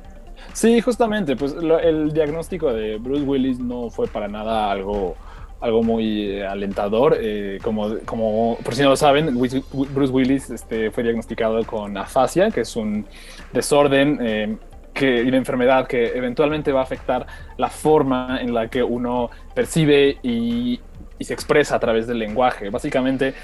Sí, 0.53 0.81
justamente, 0.81 1.37
pues 1.37 1.55
el 1.83 2.13
diagnóstico 2.13 2.73
de 2.73 2.99
Bruce 2.99 3.25
Willis 3.25 3.59
no 3.59 3.91
fue 3.91 4.09
para 4.09 4.29
nada 4.29 4.71
algo, 4.71 5.17
algo 5.61 5.83
muy 5.83 6.40
alentador. 6.42 7.16
Eh, 7.21 7.59
como, 7.62 7.99
como 8.05 8.59
por 8.62 8.75
si 8.75 8.83
no 8.83 8.90
lo 8.90 8.97
saben, 8.97 9.38
Bruce 9.38 10.12
Willis 10.12 10.51
este, 10.51 10.90
fue 10.90 11.03
diagnosticado 11.03 11.64
con 11.64 11.97
afasia, 11.97 12.51
que 12.51 12.61
es 12.61 12.77
un 12.77 13.07
desorden 13.53 14.19
eh, 14.21 14.57
y 15.01 15.29
una 15.29 15.37
enfermedad 15.37 15.87
que 15.87 16.16
eventualmente 16.16 16.73
va 16.73 16.81
a 16.81 16.85
afectar 16.85 17.27
la 17.59 17.69
forma 17.69 18.38
en 18.40 18.55
la 18.55 18.69
que 18.69 18.83
uno 18.83 19.31
percibe 19.55 20.19
y, 20.23 20.81
y 21.19 21.25
se 21.25 21.35
expresa 21.35 21.77
a 21.77 21.81
través 21.81 22.07
del 22.07 22.19
lenguaje. 22.19 22.71
Básicamente, 22.71 23.35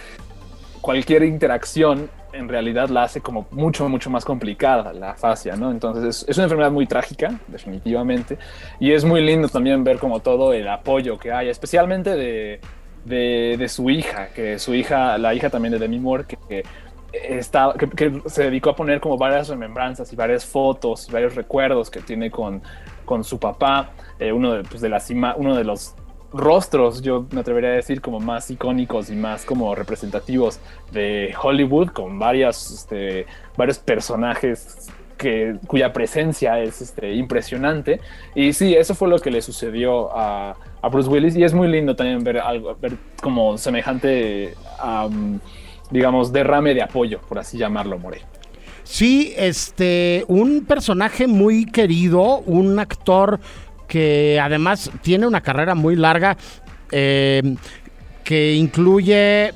cualquier 0.82 1.22
interacción 1.22 2.10
en 2.32 2.48
realidad 2.48 2.88
la 2.88 3.04
hace 3.04 3.20
como 3.20 3.46
mucho, 3.50 3.88
mucho 3.88 4.10
más 4.10 4.24
complicada 4.24 4.92
la 4.92 5.14
fascia, 5.14 5.56
¿no? 5.56 5.70
Entonces 5.70 6.24
es, 6.26 6.36
una 6.36 6.44
enfermedad 6.44 6.70
muy 6.70 6.86
trágica, 6.86 7.38
definitivamente, 7.46 8.36
y 8.80 8.92
es 8.92 9.04
muy 9.04 9.22
lindo 9.22 9.48
también 9.48 9.84
ver 9.84 9.98
como 9.98 10.20
todo 10.20 10.52
el 10.52 10.68
apoyo 10.68 11.18
que 11.18 11.32
hay, 11.32 11.48
especialmente 11.48 12.10
de, 12.16 12.60
de, 13.04 13.68
su 13.68 13.90
hija, 13.90 14.28
que 14.34 14.58
su 14.58 14.74
hija, 14.74 15.16
la 15.18 15.34
hija 15.34 15.50
también 15.50 15.72
de 15.72 15.78
Demi 15.78 15.98
Moore, 15.98 16.24
que, 16.24 16.64
está, 17.12 17.74
que, 17.96 18.22
se 18.26 18.44
dedicó 18.44 18.70
a 18.70 18.76
poner 18.76 19.00
como 19.00 19.16
varias 19.16 19.48
remembranzas 19.48 20.12
y 20.12 20.16
varias 20.16 20.44
fotos 20.44 21.08
y 21.08 21.12
varios 21.12 21.34
recuerdos 21.34 21.90
que 21.90 22.00
tiene 22.00 22.30
con, 22.30 22.62
con 23.04 23.22
su 23.22 23.38
papá, 23.38 23.90
eh, 24.18 24.32
uno, 24.32 24.54
de, 24.54 24.64
pues, 24.64 24.80
de 24.80 24.88
las, 24.88 25.10
uno 25.10 25.54
de 25.54 25.64
los 25.64 25.94
rostros, 26.32 27.02
yo 27.02 27.26
me 27.30 27.40
atrevería 27.40 27.70
a 27.70 27.74
decir, 27.74 28.00
como 28.00 28.20
más 28.20 28.50
icónicos 28.50 29.10
y 29.10 29.14
más 29.14 29.44
como 29.44 29.74
representativos 29.74 30.60
de 30.92 31.34
Hollywood, 31.40 31.88
con 31.88 32.18
varias, 32.18 32.70
este, 32.70 33.26
varios 33.56 33.78
personajes 33.78 34.88
que, 35.16 35.56
cuya 35.66 35.92
presencia 35.92 36.60
es 36.60 36.82
este, 36.82 37.14
impresionante. 37.14 38.00
Y 38.34 38.52
sí, 38.52 38.74
eso 38.74 38.94
fue 38.94 39.08
lo 39.08 39.18
que 39.18 39.30
le 39.30 39.42
sucedió 39.42 40.10
a, 40.16 40.56
Bruce 40.90 41.08
Willis. 41.08 41.36
Y 41.36 41.44
es 41.44 41.54
muy 41.54 41.68
lindo 41.68 41.94
también 41.94 42.24
ver 42.24 42.38
algo, 42.38 42.76
ver 42.80 42.94
como 43.22 43.56
semejante, 43.56 44.54
digamos, 45.90 46.32
derrame 46.32 46.74
de 46.74 46.82
apoyo, 46.82 47.20
por 47.20 47.38
así 47.38 47.56
llamarlo, 47.56 47.98
More. 47.98 48.22
Sí, 48.84 49.32
este, 49.36 50.24
un 50.26 50.64
personaje 50.64 51.28
muy 51.28 51.66
querido, 51.66 52.38
un 52.40 52.78
actor 52.80 53.38
que 53.88 54.40
además 54.40 54.90
tiene 55.02 55.26
una 55.26 55.40
carrera 55.40 55.74
muy 55.74 55.96
larga 55.96 56.36
eh, 56.90 57.56
que 58.24 58.54
incluye 58.54 59.52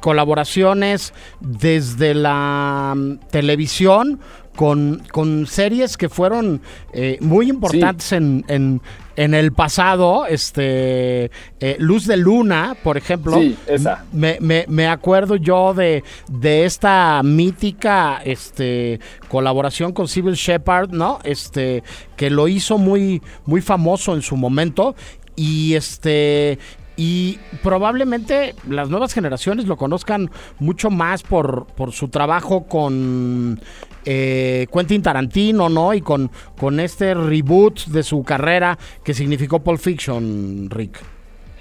colaboraciones 0.00 1.14
desde 1.40 2.14
la 2.14 2.92
mm, 2.94 3.16
televisión 3.30 4.20
con, 4.54 5.02
con, 5.10 5.46
series 5.46 5.96
que 5.96 6.08
fueron 6.08 6.60
eh, 6.92 7.16
muy 7.20 7.48
importantes 7.48 8.12
en, 8.12 8.44
en, 8.48 8.82
el 9.16 9.52
pasado. 9.52 10.26
Este 10.26 11.30
eh, 11.60 11.76
Luz 11.78 12.06
de 12.06 12.16
Luna, 12.16 12.76
por 12.82 12.96
ejemplo. 12.96 13.36
Sí, 13.36 13.56
esa. 13.66 14.04
Me, 14.12 14.38
me, 14.40 14.64
me, 14.68 14.86
acuerdo 14.86 15.36
yo 15.36 15.74
de, 15.74 16.04
de 16.28 16.64
esta 16.64 17.20
mítica 17.22 18.20
este, 18.24 19.00
colaboración 19.28 19.92
con 19.92 20.08
Civil 20.08 20.34
Shepard, 20.34 20.90
¿no? 20.90 21.18
Este, 21.24 21.82
que 22.16 22.30
lo 22.30 22.48
hizo 22.48 22.78
muy, 22.78 23.22
muy 23.46 23.60
famoso 23.60 24.14
en 24.14 24.22
su 24.22 24.36
momento. 24.36 24.94
Y 25.36 25.74
este 25.74 26.58
y 26.96 27.38
probablemente 27.62 28.54
las 28.68 28.88
nuevas 28.88 29.12
generaciones 29.12 29.66
lo 29.66 29.76
conozcan 29.76 30.30
mucho 30.60 30.90
más 30.90 31.22
por, 31.22 31.66
por 31.66 31.92
su 31.92 32.08
trabajo 32.08 32.64
con 32.64 33.60
eh, 34.04 34.66
Quentin 34.72 35.02
Tarantino, 35.02 35.68
¿no? 35.68 35.94
Y 35.94 36.00
con, 36.00 36.30
con 36.58 36.80
este 36.80 37.14
reboot 37.14 37.86
de 37.86 38.02
su 38.02 38.22
carrera 38.22 38.78
que 39.02 39.14
significó 39.14 39.60
Pulp 39.60 39.78
Fiction, 39.78 40.68
Rick. 40.70 41.00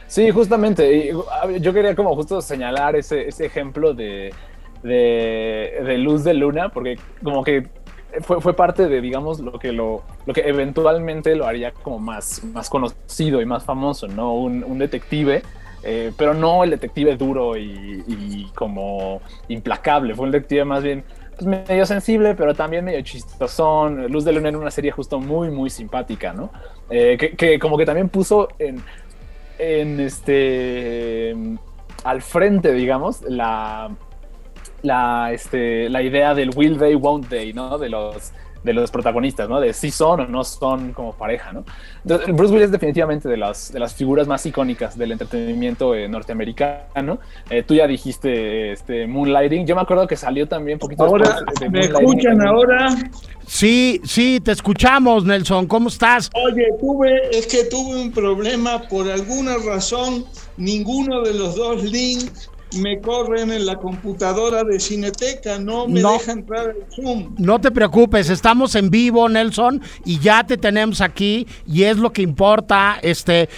Sí, 0.07 0.29
justamente. 0.29 1.11
Yo 1.59 1.73
quería 1.73 1.95
como 1.95 2.15
justo 2.15 2.39
señalar 2.41 2.95
ese, 2.95 3.27
ese 3.27 3.47
ejemplo 3.47 3.93
de, 3.95 4.31
de, 4.83 5.97
Luz 5.97 6.23
de 6.23 6.35
Luna, 6.35 6.69
porque 6.69 6.99
como 7.23 7.43
que 7.43 7.67
fue, 8.21 8.39
fue, 8.39 8.55
parte 8.55 8.87
de, 8.87 9.01
digamos, 9.01 9.39
lo 9.39 9.57
que, 9.57 9.71
lo, 9.71 10.03
lo, 10.27 10.33
que 10.33 10.41
eventualmente 10.41 11.35
lo 11.35 11.47
haría 11.47 11.71
como 11.71 11.97
más, 11.97 12.43
más 12.43 12.69
conocido 12.69 13.41
y 13.41 13.45
más 13.45 13.63
famoso, 13.63 14.07
¿no? 14.07 14.35
Un, 14.35 14.63
un 14.63 14.77
detective, 14.77 15.41
eh, 15.81 16.11
pero 16.15 16.35
no 16.35 16.63
el 16.63 16.69
detective 16.69 17.17
duro 17.17 17.57
y, 17.57 18.03
y, 18.07 18.51
como 18.53 19.19
implacable, 19.47 20.13
fue 20.13 20.25
un 20.25 20.31
detective 20.31 20.63
más 20.63 20.83
bien 20.83 21.03
pues, 21.37 21.45
medio 21.45 21.85
sensible, 21.85 22.35
pero 22.35 22.53
también 22.53 22.85
medio 22.85 23.01
chistosón. 23.01 24.11
Luz 24.11 24.25
de 24.25 24.31
Luna 24.31 24.49
en 24.49 24.55
una 24.55 24.71
serie 24.71 24.91
justo 24.91 25.19
muy, 25.19 25.49
muy 25.49 25.69
simpática, 25.69 26.33
¿no? 26.33 26.51
Eh, 26.89 27.17
que, 27.19 27.35
que, 27.35 27.59
como 27.59 27.77
que 27.77 27.85
también 27.85 28.09
puso 28.09 28.49
en, 28.59 28.83
en 29.59 29.99
este, 29.99 31.35
al 32.03 32.21
frente, 32.21 32.73
digamos, 32.73 33.21
la 33.21 33.89
la, 34.83 35.31
este, 35.31 35.89
la 35.89 36.01
idea 36.03 36.35
del 36.35 36.51
will 36.55 36.77
they, 36.77 36.95
won't 36.95 37.27
they, 37.29 37.53
¿no? 37.53 37.77
De 37.79 37.89
los, 37.89 38.31
de 38.63 38.73
los 38.73 38.91
protagonistas, 38.91 39.49
¿no? 39.49 39.59
De 39.59 39.73
si 39.73 39.91
son 39.91 40.21
o 40.21 40.27
no 40.27 40.43
son 40.43 40.93
como 40.93 41.13
pareja, 41.13 41.51
¿no? 41.51 41.65
Bruce 42.03 42.53
Willis 42.53 42.65
es 42.65 42.71
definitivamente 42.71 43.27
de 43.27 43.37
las, 43.37 43.71
de 43.71 43.79
las 43.79 43.93
figuras 43.93 44.27
más 44.27 44.45
icónicas 44.45 44.97
del 44.97 45.11
entretenimiento 45.11 45.95
eh, 45.95 46.07
norteamericano. 46.07 47.19
Eh, 47.49 47.63
tú 47.63 47.75
ya 47.75 47.87
dijiste 47.87 48.71
este, 48.71 49.07
Moonlighting. 49.07 49.65
Yo 49.65 49.75
me 49.75 49.81
acuerdo 49.81 50.07
que 50.07 50.15
salió 50.15 50.47
también 50.47 50.75
un 50.75 50.79
poquito 50.79 51.03
ahora, 51.03 51.39
de 51.59 51.69
¿Me 51.69 51.81
escuchan 51.81 52.41
ahora? 52.45 52.89
Sí, 53.45 54.01
sí, 54.05 54.39
te 54.39 54.51
escuchamos, 54.51 55.25
Nelson. 55.25 55.67
¿Cómo 55.67 55.89
estás? 55.89 56.29
Oye, 56.33 56.67
tuve, 56.79 57.37
es 57.37 57.47
que 57.47 57.65
tuve 57.65 58.01
un 58.01 58.11
problema 58.11 58.81
por 58.87 59.09
alguna 59.09 59.57
razón. 59.65 60.25
Ninguno 60.55 61.21
de 61.21 61.33
los 61.33 61.55
dos 61.55 61.83
links 61.83 62.49
me 62.81 62.99
corren 62.99 63.51
en 63.51 63.65
la 63.65 63.75
computadora 63.75 64.63
de 64.63 64.79
Cineteca, 64.79 65.59
no 65.59 65.87
me 65.87 66.01
deja 66.01 66.31
entrar 66.31 66.69
al 66.69 66.85
Zoom. 66.95 67.35
No 67.37 67.59
te 67.59 67.71
preocupes, 67.71 68.29
estamos 68.29 68.75
en 68.75 68.89
vivo, 68.89 69.27
Nelson, 69.29 69.81
y 70.05 70.19
ya 70.19 70.43
te 70.43 70.57
tenemos 70.57 71.01
aquí, 71.01 71.47
y 71.67 71.83
es 71.83 71.97
lo 71.97 72.11
que 72.11 72.21
importa, 72.21 72.97
este, 73.01 73.49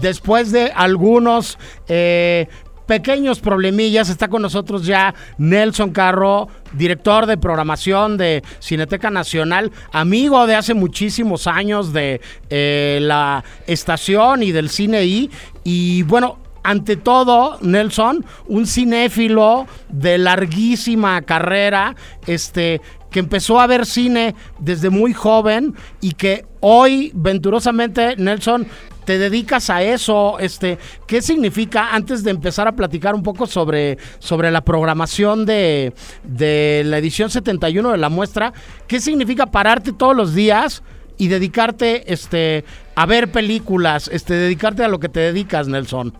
después 0.00 0.52
de 0.52 0.72
algunos 0.74 1.58
eh, 1.88 2.48
pequeños 2.86 3.40
problemillas, 3.40 4.08
está 4.08 4.28
con 4.28 4.42
nosotros 4.42 4.84
ya 4.84 5.14
Nelson 5.38 5.92
Carro, 5.92 6.48
director 6.72 7.26
de 7.26 7.38
programación 7.38 8.16
de 8.16 8.42
Cineteca 8.60 9.10
Nacional, 9.10 9.70
amigo 9.92 10.46
de 10.46 10.56
hace 10.56 10.74
muchísimos 10.74 11.46
años 11.46 11.92
de 11.92 12.20
eh, 12.50 12.98
la 13.00 13.44
estación 13.66 14.42
y 14.42 14.52
del 14.52 14.68
cine 14.68 15.04
I, 15.04 15.30
y 15.64 16.02
bueno, 16.02 16.38
ante 16.62 16.96
todo, 16.96 17.58
Nelson, 17.60 18.24
un 18.46 18.66
cinéfilo 18.66 19.66
de 19.88 20.18
larguísima 20.18 21.22
carrera, 21.22 21.96
este, 22.26 22.80
que 23.10 23.20
empezó 23.20 23.60
a 23.60 23.66
ver 23.66 23.86
cine 23.86 24.34
desde 24.58 24.90
muy 24.90 25.12
joven 25.12 25.74
y 26.00 26.12
que 26.12 26.46
hoy, 26.60 27.12
venturosamente, 27.14 28.16
Nelson, 28.16 28.66
te 29.04 29.18
dedicas 29.18 29.68
a 29.70 29.82
eso, 29.82 30.38
este, 30.38 30.78
¿qué 31.06 31.22
significa 31.22 31.92
antes 31.92 32.22
de 32.22 32.30
empezar 32.30 32.68
a 32.68 32.72
platicar 32.72 33.14
un 33.14 33.22
poco 33.22 33.46
sobre, 33.46 33.98
sobre 34.18 34.50
la 34.50 34.62
programación 34.62 35.44
de, 35.44 35.92
de 36.22 36.82
la 36.86 36.98
edición 36.98 37.28
71 37.28 37.90
de 37.90 37.98
la 37.98 38.08
muestra? 38.08 38.52
¿Qué 38.86 39.00
significa 39.00 39.46
pararte 39.46 39.92
todos 39.92 40.16
los 40.16 40.34
días 40.34 40.82
y 41.18 41.28
dedicarte 41.28 42.12
este, 42.12 42.64
a 42.94 43.06
ver 43.06 43.30
películas, 43.30 44.08
este, 44.12 44.34
dedicarte 44.34 44.84
a 44.84 44.88
lo 44.88 45.00
que 45.00 45.08
te 45.08 45.20
dedicas, 45.20 45.68
Nelson? 45.68 46.14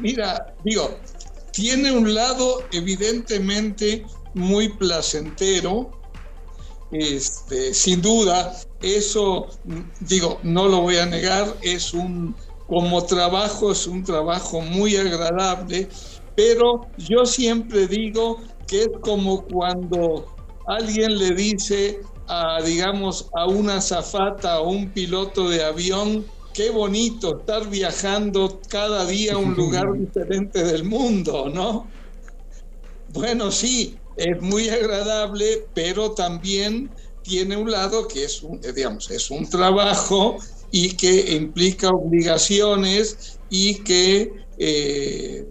Mira, 0.00 0.54
digo, 0.64 0.98
tiene 1.52 1.92
un 1.92 2.14
lado 2.14 2.66
evidentemente 2.72 4.06
muy 4.34 4.70
placentero, 4.70 5.90
este, 6.90 7.74
sin 7.74 8.00
duda, 8.00 8.52
eso, 8.80 9.48
digo, 10.00 10.40
no 10.42 10.68
lo 10.68 10.80
voy 10.80 10.96
a 10.96 11.06
negar, 11.06 11.54
es 11.62 11.92
un, 11.92 12.34
como 12.66 13.04
trabajo, 13.04 13.72
es 13.72 13.86
un 13.86 14.02
trabajo 14.02 14.60
muy 14.60 14.96
agradable, 14.96 15.88
pero 16.34 16.86
yo 16.96 17.26
siempre 17.26 17.86
digo 17.86 18.38
que 18.66 18.82
es 18.82 18.88
como 19.02 19.44
cuando 19.44 20.26
alguien 20.66 21.18
le 21.18 21.34
dice 21.34 22.00
a, 22.26 22.62
digamos, 22.62 23.28
a 23.34 23.46
una 23.46 23.80
zafata 23.80 24.60
o 24.60 24.70
un 24.70 24.92
piloto 24.92 25.48
de 25.48 25.64
avión, 25.64 26.24
qué 26.54 26.70
bonito 26.70 27.40
estar 27.40 27.68
viajando 27.68 28.60
cada 28.68 29.06
día 29.06 29.34
a 29.34 29.38
un 29.38 29.54
lugar 29.56 29.92
diferente 29.92 30.62
del 30.62 30.84
mundo, 30.84 31.48
¿no? 31.48 31.90
Bueno, 33.08 33.50
sí, 33.50 33.98
es 34.16 34.40
muy 34.40 34.68
agradable, 34.68 35.66
pero 35.74 36.12
también 36.12 36.94
tiene 37.22 37.56
un 37.56 37.70
lado 37.70 38.06
que 38.06 38.24
es 38.24 38.42
un, 38.42 38.60
digamos, 38.60 39.10
es 39.10 39.30
un 39.30 39.48
trabajo 39.48 40.38
y 40.70 40.96
que 40.96 41.34
implica 41.34 41.88
obligaciones 41.88 43.40
y 43.48 43.82
que, 43.82 44.30
eh, 44.58 45.44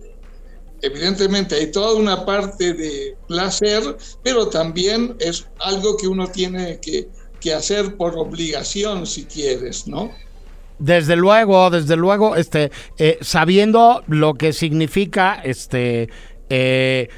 evidentemente 0.81 1.55
hay 1.55 1.71
toda 1.71 1.93
una 1.95 2.25
parte 2.25 2.73
de 2.73 3.17
placer, 3.27 3.97
pero 4.23 4.49
también 4.49 5.15
es 5.19 5.45
algo 5.59 5.97
que 5.97 6.07
uno 6.07 6.31
tiene 6.31 6.79
que, 6.79 7.09
hacer 7.53 7.95
por 7.95 8.17
obligación, 8.17 9.07
si 9.07 9.25
quieres, 9.25 9.87
¿no? 9.87 10.11
Desde 10.79 11.15
luego, 11.15 11.69
desde 11.69 11.95
luego, 11.95 12.35
este, 12.35 12.71
eh, 12.97 13.17
sabiendo 13.21 14.03
lo 14.07 14.35
que 14.35 14.53
significa, 14.53 15.41
este, 15.43 16.09
eh, 16.49 17.09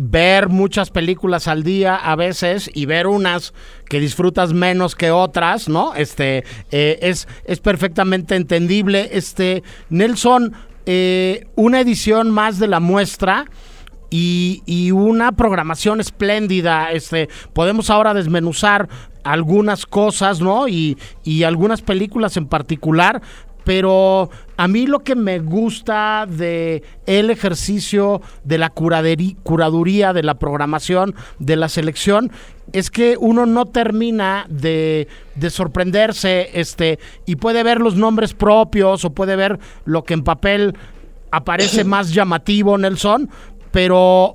ver 0.00 0.48
muchas 0.48 0.90
películas 0.90 1.48
al 1.48 1.64
día 1.64 1.96
a 1.96 2.14
veces 2.14 2.70
y 2.72 2.86
ver 2.86 3.08
unas 3.08 3.52
que 3.88 3.98
disfrutas 3.98 4.52
menos 4.52 4.94
que 4.94 5.10
otras, 5.10 5.68
¿no? 5.68 5.92
Este 5.96 6.44
eh, 6.70 7.00
es, 7.02 7.26
es 7.44 7.58
perfectamente 7.58 8.36
entendible. 8.36 9.10
Este 9.12 9.64
Nelson, 9.90 10.52
eh, 10.86 11.48
una 11.56 11.80
edición 11.80 12.30
más 12.30 12.60
de 12.60 12.68
la 12.68 12.78
muestra. 12.78 13.46
Y, 14.10 14.62
y, 14.64 14.90
una 14.90 15.32
programación 15.32 16.00
espléndida. 16.00 16.92
Este, 16.92 17.28
podemos 17.52 17.90
ahora 17.90 18.14
desmenuzar 18.14 18.88
algunas 19.22 19.84
cosas, 19.84 20.40
¿no? 20.40 20.66
Y, 20.66 20.96
y 21.24 21.42
algunas 21.42 21.82
películas 21.82 22.36
en 22.38 22.46
particular 22.46 23.20
pero 23.68 24.30
a 24.56 24.66
mí 24.66 24.86
lo 24.86 25.00
que 25.00 25.14
me 25.14 25.40
gusta 25.40 26.24
de 26.26 26.82
el 27.04 27.28
ejercicio 27.28 28.22
de 28.42 28.56
la 28.56 28.70
curaduría, 28.70 30.14
de 30.14 30.22
la 30.22 30.38
programación, 30.38 31.14
de 31.38 31.56
la 31.56 31.68
selección, 31.68 32.32
es 32.72 32.90
que 32.90 33.18
uno 33.20 33.44
no 33.44 33.66
termina 33.66 34.46
de, 34.48 35.06
de, 35.34 35.50
sorprenderse 35.50 36.48
este, 36.54 36.98
y 37.26 37.36
puede 37.36 37.62
ver 37.62 37.82
los 37.82 37.94
nombres 37.94 38.32
propios 38.32 39.04
o 39.04 39.10
puede 39.10 39.36
ver 39.36 39.58
lo 39.84 40.02
que 40.02 40.14
en 40.14 40.24
papel 40.24 40.74
aparece 41.30 41.84
más 41.84 42.14
llamativo, 42.14 42.78
Nelson, 42.78 43.28
pero, 43.78 44.34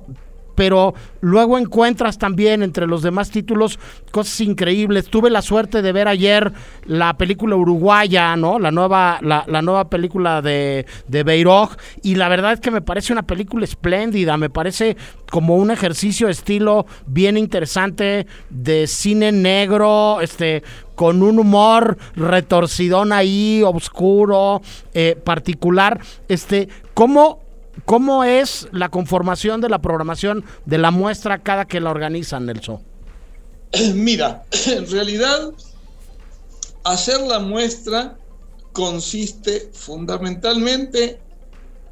pero 0.54 0.94
luego 1.20 1.58
encuentras 1.58 2.16
también 2.16 2.62
entre 2.62 2.86
los 2.86 3.02
demás 3.02 3.30
títulos 3.30 3.78
cosas 4.10 4.40
increíbles. 4.40 5.10
Tuve 5.10 5.28
la 5.28 5.42
suerte 5.42 5.82
de 5.82 5.92
ver 5.92 6.08
ayer 6.08 6.50
la 6.86 7.18
película 7.18 7.56
uruguaya, 7.56 8.36
¿no? 8.36 8.58
La 8.58 8.70
nueva, 8.70 9.18
la, 9.20 9.44
nueva 9.60 9.90
película 9.90 10.40
de, 10.40 10.86
de 11.08 11.22
Beiroj. 11.24 11.76
Y 12.02 12.14
la 12.14 12.30
verdad 12.30 12.54
es 12.54 12.60
que 12.60 12.70
me 12.70 12.80
parece 12.80 13.12
una 13.12 13.24
película 13.24 13.66
espléndida. 13.66 14.38
Me 14.38 14.48
parece 14.48 14.96
como 15.30 15.56
un 15.56 15.70
ejercicio 15.70 16.30
estilo 16.30 16.86
bien 17.04 17.36
interesante 17.36 18.26
de 18.48 18.86
cine 18.86 19.30
negro, 19.30 20.22
este, 20.22 20.62
con 20.94 21.22
un 21.22 21.38
humor 21.38 21.98
retorcidón 22.16 23.12
ahí, 23.12 23.62
oscuro, 23.62 24.62
eh, 24.94 25.20
particular. 25.22 26.00
Este, 26.28 26.70
¿cómo 26.94 27.43
¿Cómo 27.84 28.24
es 28.24 28.68
la 28.72 28.88
conformación 28.88 29.60
de 29.60 29.68
la 29.68 29.80
programación 29.80 30.44
de 30.64 30.78
la 30.78 30.90
muestra 30.90 31.42
cada 31.42 31.66
que 31.66 31.80
la 31.80 31.90
organizan, 31.90 32.46
Nelson? 32.46 32.82
Mira, 33.94 34.44
en 34.66 34.90
realidad 34.90 35.52
hacer 36.84 37.20
la 37.20 37.38
muestra 37.38 38.16
consiste 38.72 39.70
fundamentalmente, 39.72 41.20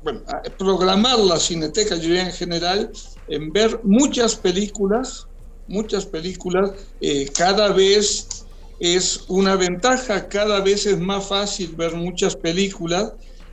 bueno, 0.03 0.23
programar 0.59 1.18
la 1.18 1.38
cineteca, 1.38 1.97
yo 1.97 2.14
en 2.14 2.33
general, 2.33 2.90
en 3.29 3.53
ver 3.53 3.81
muchas 3.85 4.35
películas, 4.35 5.27
muchas 5.68 6.07
películas, 6.07 6.73
eh, 7.01 7.31
cada 7.37 7.73
vez 7.73 8.47
es 8.81 9.25
una 9.29 9.55
ventaja, 9.55 10.29
cada 10.29 10.61
vez 10.61 10.87
es 10.87 10.99
más 10.99 11.27
fácil 11.27 11.75
ver 11.77 11.95
muchas 11.95 12.35
películas 12.35 13.12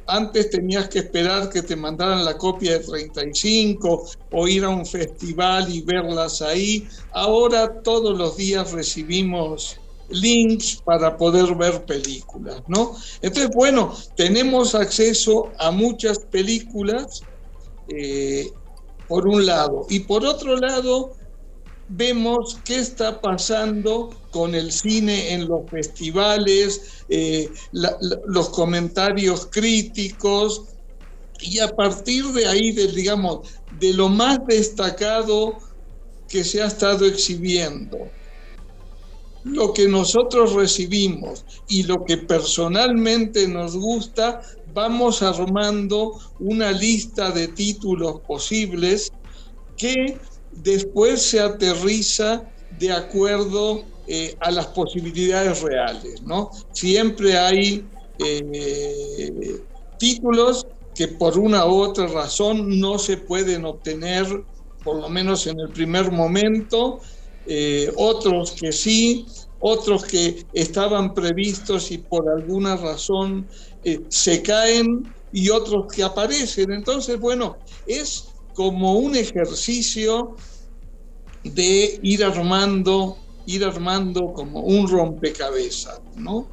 antes 0.10 0.50
tenías 0.50 0.90
que 0.90 1.00
esperar 1.00 1.50
que 1.50 1.62
te 1.62 1.76
mandaran 1.76 2.26
la 2.26 2.38
copia 2.38 2.74
de 2.74 2.80
35 2.80 4.10
o 4.32 4.48
ir 4.48 4.64
a 4.64 4.70
un 4.70 4.86
festival 4.86 5.74
y 5.74 5.82
verlas 5.82 6.42
ahí. 6.42 6.88
Ahora 7.12 7.82
todos 7.84 8.18
los 8.18 8.36
días 8.36 8.72
recibimos 8.72 9.80
links 10.10 10.82
para 10.84 11.16
poder 11.16 11.56
ver 11.56 11.86
películas, 11.86 12.62
¿no? 12.68 12.96
Entonces, 13.22 13.52
bueno, 13.56 13.96
tenemos 14.16 14.76
acceso 14.76 15.52
a 15.60 15.72
muchas 15.72 16.20
películas, 16.20 17.24
eh, 17.88 18.50
por 19.08 19.28
un 19.28 19.46
lado, 19.46 19.86
y 19.90 20.02
por 20.02 20.26
otro 20.26 20.56
lado, 20.58 21.19
vemos 21.90 22.60
qué 22.64 22.78
está 22.78 23.20
pasando 23.20 24.10
con 24.32 24.56
el 24.56 24.72
cine 24.72 25.34
en 25.34 25.48
los 25.48 25.70
festivales, 25.70 27.04
eh, 27.10 27.50
los 27.72 28.50
comentarios 28.50 29.48
críticos, 29.52 30.66
y 31.42 31.60
a 31.60 31.70
partir 31.70 32.26
de 32.28 32.48
ahí, 32.48 32.72
de, 32.72 32.88
digamos, 32.88 33.48
de 33.80 33.94
lo 33.94 34.10
más 34.10 34.40
destacado 34.48 35.58
que 36.28 36.44
se 36.44 36.62
ha 36.62 36.68
estado 36.68 37.06
exhibiendo, 37.06 37.98
lo 39.46 39.74
que 39.74 39.88
nosotros 39.88 40.54
recibimos 40.54 41.46
y 41.68 41.84
lo 41.84 42.04
que 42.04 42.18
personalmente 42.18 43.48
nos 43.48 43.76
gusta, 43.76 44.42
vamos 44.74 45.24
armando 45.24 46.20
una 46.40 46.72
lista 46.72 47.32
de 47.32 47.48
títulos 47.48 48.20
posibles 48.28 49.10
que 49.78 50.20
después 50.52 51.22
se 51.22 51.40
aterriza 51.40 52.44
de 52.70 52.92
acuerdo 52.92 53.84
eh, 54.08 54.36
a 54.40 54.52
las 54.52 54.68
posibilidades 54.68 55.62
reales, 55.62 56.22
¿no? 56.24 56.50
Siempre 56.72 57.38
hay 57.38 57.88
eh, 58.18 59.32
títulos 59.98 60.66
que 60.94 61.08
por 61.10 61.38
una 61.38 61.66
u 61.66 61.82
otra 61.82 62.08
razón 62.08 62.80
no 62.80 62.98
se 62.98 63.18
pueden 63.18 63.66
obtener, 63.66 64.26
por 64.84 65.00
lo 65.00 65.10
menos 65.10 65.48
en 65.48 65.60
el 65.60 65.70
primer 65.72 66.12
momento, 66.12 67.00
eh, 67.46 67.92
otros 67.96 68.52
que 68.60 68.72
sí, 68.72 69.26
otros 69.60 70.06
que 70.06 70.46
estaban 70.54 71.14
previstos 71.14 71.92
y 71.92 72.00
por 72.00 72.30
alguna 72.30 72.78
razón 72.78 73.48
se 74.10 74.42
caen 74.42 75.14
y 75.32 75.50
otros 75.50 75.94
que 75.94 76.04
aparecen. 76.04 76.72
Entonces, 76.72 77.20
bueno, 77.20 77.58
es 77.86 78.29
como 78.54 78.94
un 78.94 79.16
ejercicio 79.16 80.36
de 81.44 82.00
ir 82.04 82.24
armando, 82.24 83.18
ir 83.46 83.64
armando 83.64 84.34
como 84.34 84.62
un 84.62 84.88
rompecabezas, 84.88 86.02
¿no? 86.16 86.48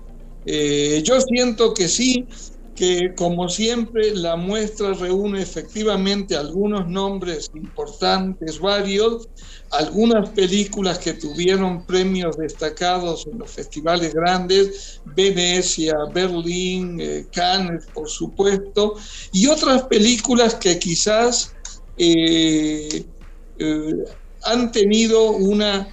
Eh, 0.44 1.02
yo 1.04 1.20
siento 1.20 1.74
que 1.74 1.88
sí, 1.88 2.28
que 2.76 3.14
como 3.16 3.48
siempre 3.48 4.14
la 4.14 4.36
muestra 4.36 4.92
reúne 4.92 5.40
efectivamente 5.40 6.36
algunos 6.36 6.86
nombres 6.86 7.48
importantes, 7.54 8.60
varios, 8.60 9.28
algunas 9.70 10.28
películas 10.30 10.98
que 10.98 11.14
tuvieron 11.14 11.86
premios 11.86 12.36
destacados 12.36 13.26
en 13.32 13.38
los 13.38 13.50
festivales 13.50 14.12
grandes, 14.12 15.00
Venecia, 15.06 15.94
Berlín, 16.12 17.00
eh, 17.00 17.26
Cannes, 17.32 17.86
por 17.94 18.10
supuesto, 18.10 18.94
y 19.32 19.46
otras 19.46 19.84
películas 19.84 20.54
que 20.56 20.78
quizás 20.78 21.55
eh, 21.98 23.04
han 24.44 24.72
tenido 24.72 25.30
una 25.32 25.88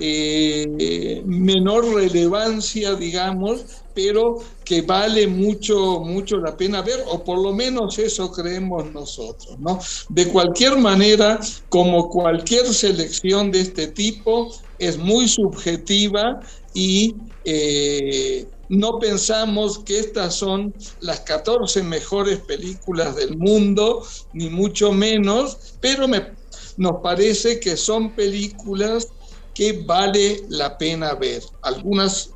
eh, 0.00 1.22
menor 1.26 1.92
relevancia, 1.94 2.94
digamos, 2.94 3.64
pero 3.94 4.36
que 4.64 4.82
vale 4.82 5.26
mucho, 5.26 6.00
mucho 6.00 6.36
la 6.36 6.56
pena 6.56 6.82
ver, 6.82 7.02
o 7.08 7.24
por 7.24 7.42
lo 7.42 7.52
menos 7.52 7.98
eso 7.98 8.30
creemos 8.30 8.92
nosotros, 8.92 9.58
¿no? 9.58 9.80
De 10.08 10.28
cualquier 10.28 10.78
manera, 10.78 11.40
como 11.68 12.08
cualquier 12.08 12.66
selección 12.66 13.50
de 13.50 13.60
este 13.60 13.88
tipo, 13.88 14.54
es 14.78 14.96
muy 14.98 15.26
subjetiva 15.26 16.40
y 16.74 17.16
eh, 17.44 18.46
no 18.68 18.98
pensamos 18.98 19.78
que 19.80 19.98
estas 19.98 20.34
son 20.34 20.74
las 21.00 21.20
14 21.20 21.82
mejores 21.82 22.40
películas 22.40 23.16
del 23.16 23.36
mundo, 23.36 24.02
ni 24.32 24.50
mucho 24.50 24.92
menos, 24.92 25.76
pero 25.80 26.06
me 26.06 26.36
nos 26.76 27.00
parece 27.02 27.58
que 27.58 27.76
son 27.76 28.14
películas 28.14 29.08
que 29.52 29.82
vale 29.84 30.44
la 30.48 30.78
pena 30.78 31.14
ver. 31.14 31.42
Algunas 31.62 32.30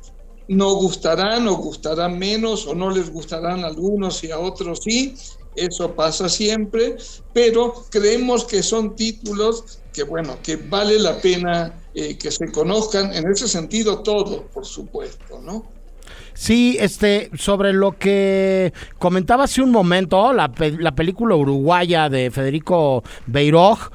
no 0.49 0.73
gustarán 0.75 1.47
o 1.47 1.55
gustarán 1.55 2.19
menos 2.19 2.67
o 2.67 2.75
no 2.75 2.89
les 2.89 3.09
gustarán 3.09 3.63
a 3.63 3.67
algunos 3.67 4.21
y 4.23 4.31
a 4.31 4.39
otros 4.39 4.79
sí, 4.83 5.15
eso 5.55 5.95
pasa 5.95 6.27
siempre, 6.27 6.97
pero 7.31 7.85
creemos 7.89 8.43
que 8.43 8.61
son 8.61 8.95
títulos 8.95 9.79
que 9.93 10.03
bueno, 10.03 10.37
que 10.43 10.57
vale 10.57 10.99
la 10.99 11.21
pena 11.21 11.87
eh, 11.93 12.17
que 12.17 12.31
se 12.31 12.51
conozcan, 12.51 13.13
en 13.13 13.31
ese 13.31 13.47
sentido 13.47 14.01
todo, 14.01 14.47
por 14.47 14.65
supuesto, 14.65 15.39
¿no? 15.39 15.82
Sí, 16.33 16.77
este, 16.79 17.29
sobre 17.35 17.73
lo 17.73 17.97
que 17.97 18.73
comentaba 18.97 19.45
hace 19.45 19.61
un 19.61 19.71
momento, 19.71 20.33
la, 20.33 20.51
la 20.79 20.95
película 20.95 21.35
uruguaya 21.35 22.09
de 22.09 22.31
Federico 22.31 23.03
Beiroj, 23.27 23.89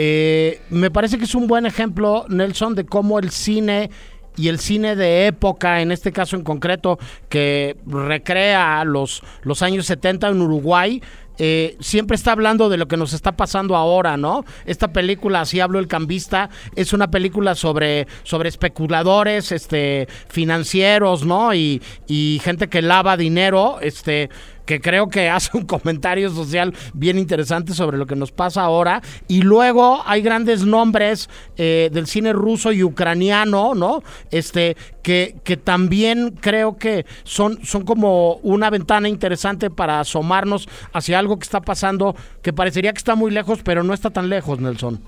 eh, 0.00 0.60
me 0.70 0.92
parece 0.92 1.18
que 1.18 1.24
es 1.24 1.34
un 1.34 1.48
buen 1.48 1.66
ejemplo, 1.66 2.24
Nelson, 2.28 2.76
de 2.76 2.86
cómo 2.86 3.18
el 3.18 3.30
cine 3.30 3.90
y 4.36 4.46
el 4.46 4.60
cine 4.60 4.94
de 4.94 5.26
época, 5.26 5.80
en 5.82 5.90
este 5.90 6.12
caso 6.12 6.36
en 6.36 6.44
concreto, 6.44 7.00
que 7.28 7.76
recrea 7.84 8.84
los, 8.84 9.22
los 9.42 9.60
años 9.62 9.86
70 9.86 10.28
en 10.28 10.40
Uruguay, 10.40 11.02
eh, 11.38 11.76
siempre 11.80 12.16
está 12.16 12.32
hablando 12.32 12.68
de 12.68 12.76
lo 12.76 12.88
que 12.88 12.96
nos 12.96 13.12
está 13.12 13.32
pasando 13.32 13.76
ahora, 13.76 14.16
¿no? 14.16 14.44
Esta 14.66 14.92
película, 14.92 15.42
así 15.42 15.60
hablo 15.60 15.78
el 15.78 15.86
cambista, 15.86 16.50
es 16.74 16.92
una 16.92 17.10
película 17.10 17.54
sobre, 17.54 18.06
sobre 18.24 18.48
especuladores, 18.48 19.52
este, 19.52 20.08
financieros, 20.28 21.24
¿no? 21.24 21.54
Y, 21.54 21.80
y 22.06 22.40
gente 22.42 22.68
que 22.68 22.82
lava 22.82 23.16
dinero, 23.16 23.78
este 23.80 24.30
que 24.68 24.82
creo 24.82 25.08
que 25.08 25.30
hace 25.30 25.56
un 25.56 25.64
comentario 25.64 26.30
social 26.30 26.74
bien 26.92 27.18
interesante 27.18 27.72
sobre 27.72 27.96
lo 27.96 28.06
que 28.06 28.14
nos 28.14 28.30
pasa 28.30 28.60
ahora. 28.62 29.02
Y 29.26 29.40
luego 29.40 30.02
hay 30.04 30.20
grandes 30.20 30.64
nombres 30.64 31.30
eh, 31.56 31.88
del 31.90 32.06
cine 32.06 32.34
ruso 32.34 32.70
y 32.70 32.84
ucraniano, 32.84 33.74
¿no? 33.74 34.02
Este, 34.30 34.76
que, 35.02 35.36
que 35.42 35.56
también 35.56 36.36
creo 36.38 36.76
que 36.76 37.06
son, 37.24 37.64
son 37.64 37.86
como 37.86 38.34
una 38.42 38.68
ventana 38.68 39.08
interesante 39.08 39.70
para 39.70 40.00
asomarnos 40.00 40.68
hacia 40.92 41.18
algo 41.18 41.38
que 41.38 41.44
está 41.44 41.62
pasando, 41.62 42.14
que 42.42 42.52
parecería 42.52 42.92
que 42.92 42.98
está 42.98 43.14
muy 43.14 43.30
lejos, 43.30 43.60
pero 43.64 43.82
no 43.82 43.94
está 43.94 44.10
tan 44.10 44.28
lejos, 44.28 44.60
Nelson. 44.60 45.00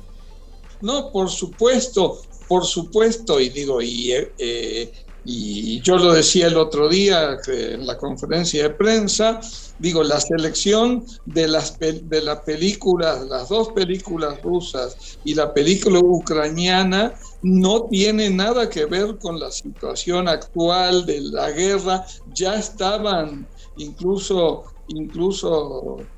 No, 0.80 1.12
por 1.12 1.28
supuesto, 1.28 2.22
por 2.48 2.64
supuesto, 2.64 3.38
y 3.38 3.50
digo, 3.50 3.82
y 3.82 4.12
eh, 4.38 4.90
y 5.22 5.82
yo 5.82 5.98
lo 5.98 6.12
decía 6.14 6.46
el 6.46 6.56
otro 6.56 6.88
día 6.88 7.36
en 7.46 7.86
la 7.86 7.96
conferencia 7.98 8.62
de 8.62 8.70
prensa, 8.70 9.40
digo, 9.78 10.02
la 10.02 10.18
selección 10.18 11.04
de 11.26 11.46
las, 11.46 11.78
de 11.78 12.22
las 12.22 12.40
películas, 12.40 13.26
las 13.26 13.48
dos 13.48 13.70
películas 13.70 14.40
rusas 14.42 15.18
y 15.22 15.34
la 15.34 15.52
película 15.52 16.00
ucraniana 16.02 17.14
no 17.42 17.86
tiene 17.88 18.30
nada 18.30 18.68
que 18.70 18.86
ver 18.86 19.18
con 19.18 19.38
la 19.38 19.50
situación 19.50 20.26
actual 20.26 21.04
de 21.04 21.20
la 21.20 21.50
guerra, 21.50 22.04
ya 22.26 22.54
estaban 22.54 23.46
incluso, 23.76 24.64
incluso 24.88 26.08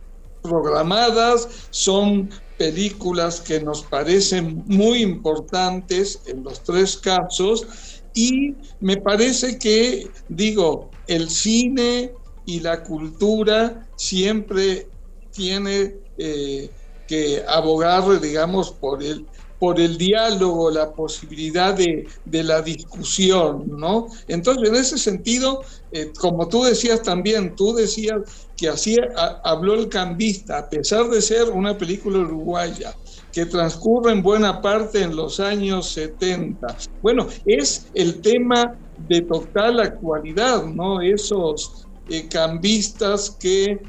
programadas, 0.42 1.48
son 1.70 2.30
películas 2.56 3.40
que 3.40 3.60
nos 3.60 3.82
parecen 3.84 4.62
muy 4.66 5.02
importantes 5.02 6.20
en 6.26 6.44
los 6.44 6.62
tres 6.62 6.96
casos 6.96 8.01
y 8.14 8.54
me 8.80 8.96
parece 8.98 9.58
que, 9.58 10.10
digo, 10.28 10.90
el 11.06 11.30
cine 11.30 12.12
y 12.44 12.60
la 12.60 12.82
cultura 12.82 13.88
siempre 13.96 14.88
tiene 15.30 15.94
eh, 16.18 16.70
que 17.06 17.42
abogar, 17.48 18.20
digamos, 18.20 18.72
por 18.72 19.02
el, 19.02 19.26
por 19.62 19.80
el 19.80 19.96
diálogo, 19.96 20.72
la 20.72 20.92
posibilidad 20.92 21.72
de, 21.72 22.04
la 22.24 22.62
discusión, 22.62 23.64
¿no? 23.68 24.08
Entonces, 24.26 24.68
en 24.68 24.74
ese 24.74 24.98
sentido, 24.98 25.62
eh, 25.92 26.12
como 26.18 26.48
tú 26.48 26.64
decías 26.64 27.00
también, 27.02 27.54
tú 27.54 27.72
decías 27.72 28.48
que 28.56 28.68
así 28.68 28.96
habló 29.44 29.74
el 29.74 29.88
cambista, 29.88 30.58
a 30.58 30.68
pesar 30.68 31.08
de 31.10 31.22
ser 31.22 31.48
una 31.50 31.78
película 31.78 32.18
uruguaya, 32.18 32.92
que 33.32 33.46
transcurre 33.46 34.12
en 34.12 34.22
buena 34.22 34.60
parte 34.60 35.02
en 35.02 35.16
los 35.16 35.40
años 35.40 35.92
70. 35.92 36.76
Bueno, 37.00 37.26
es 37.46 37.90
el 37.94 38.20
tema 38.20 38.78
de 38.96 39.22
total 39.22 39.80
actualidad, 39.80 40.64
¿no? 40.66 41.00
Esos 41.00 41.86
eh, 42.08 42.28
cambistas 42.28 43.30
que 43.30 43.80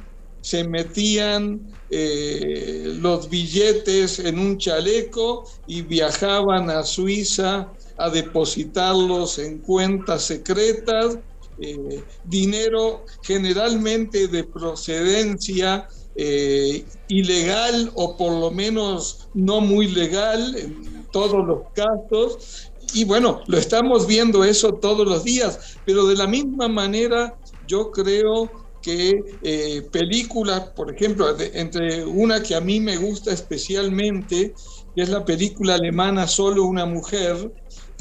se 0.42 0.64
metían 0.64 1.62
eh, 1.90 2.98
los 3.00 3.30
billetes 3.30 4.20
en 4.20 4.40
un 4.40 4.58
chaleco 4.58 5.46
y 5.68 5.82
viajaban 5.82 6.70
a 6.70 6.84
Suiza 6.84 7.70
a 7.98 8.10
depositarlos 8.10 9.40
en 9.40 9.60
cuentas 9.60 10.24
secretas, 10.24 11.18
eh, 11.60 12.04
dinero 12.24 13.06
generalmente 13.22 14.28
de 14.28 14.44
procedencia 14.44 15.88
eh, 16.16 16.86
ilegal 17.08 17.92
o 17.96 18.16
por 18.18 18.34
lo 18.34 18.52
menos 18.52 19.30
no 19.34 19.62
muy 19.62 19.88
legal 19.88 20.56
en 20.56 21.08
todos 21.12 21.46
los 21.46 21.60
casos. 21.74 22.72
Y 22.94 23.06
bueno, 23.06 23.42
lo 23.48 23.58
estamos 23.58 24.06
viendo 24.08 24.44
eso 24.44 24.74
todos 24.74 25.08
los 25.08 25.24
días, 25.24 25.80
pero 25.86 26.06
de 26.06 26.16
la 26.16 26.28
misma 26.28 26.68
manera 26.68 27.38
yo 27.66 27.92
creo 27.92 28.52
que 28.82 29.14
eh, 29.42 29.82
películas, 29.92 30.72
por 30.76 30.94
ejemplo, 30.94 31.36
entre 31.40 32.06
una 32.06 32.44
que 32.44 32.54
a 32.54 32.62
mí 32.62 32.82
me 32.82 32.98
gusta 32.98 33.32
especialmente, 33.32 34.54
que 34.94 35.02
es 35.02 35.10
la 35.10 35.24
película 35.24 35.76
alemana 35.76 36.28
Solo 36.28 36.66
una 36.66 36.86
mujer, 36.86 37.52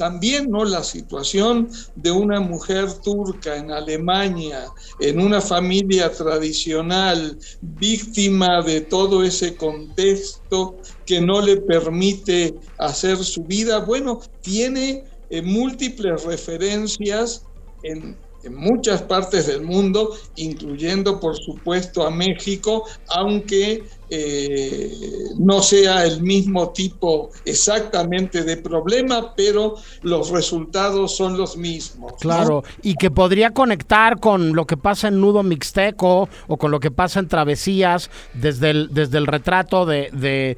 también 0.03 0.51
¿no? 0.51 0.65
la 0.65 0.83
situación 0.83 1.69
de 1.95 2.11
una 2.11 2.41
mujer 2.41 2.91
turca 3.05 3.55
en 3.55 3.71
Alemania, 3.71 4.65
en 4.99 5.17
una 5.17 5.39
familia 5.39 6.11
tradicional, 6.11 7.39
víctima 7.61 8.61
de 8.63 8.81
todo 8.81 9.23
ese 9.23 9.55
contexto 9.55 10.75
que 11.05 11.21
no 11.21 11.39
le 11.39 11.55
permite 11.61 12.53
hacer 12.79 13.15
su 13.15 13.43
vida, 13.43 13.79
bueno, 13.79 14.19
tiene 14.41 15.05
eh, 15.29 15.41
múltiples 15.41 16.25
referencias 16.25 17.45
en, 17.83 18.17
en 18.43 18.55
muchas 18.55 19.03
partes 19.03 19.47
del 19.47 19.61
mundo, 19.61 20.17
incluyendo 20.35 21.17
por 21.17 21.37
supuesto 21.37 22.05
a 22.05 22.11
México, 22.11 22.83
aunque 23.07 23.85
eh, 24.15 24.91
no 25.39 25.63
sea 25.63 26.05
el 26.05 26.21
mismo 26.21 26.69
tipo 26.69 27.31
exactamente 27.45 28.43
de 28.43 28.57
problema, 28.57 29.33
pero 29.35 29.77
los 30.03 30.29
resultados 30.29 31.17
son 31.17 31.35
los 31.35 31.57
mismos. 31.57 32.13
Claro, 32.19 32.63
y 32.83 32.93
que 32.93 33.09
podría 33.09 33.49
conectar 33.49 34.19
con 34.19 34.55
lo 34.55 34.67
que 34.67 34.77
pasa 34.77 35.07
en 35.07 35.19
Nudo 35.19 35.41
Mixteco 35.41 36.29
o 36.47 36.57
con 36.57 36.69
lo 36.69 36.79
que 36.79 36.91
pasa 36.91 37.21
en 37.21 37.27
Travesías 37.27 38.11
desde 38.35 38.69
el, 38.69 38.93
desde 38.93 39.17
el 39.17 39.25
retrato 39.25 39.87
de, 39.87 40.09
de, 40.11 40.57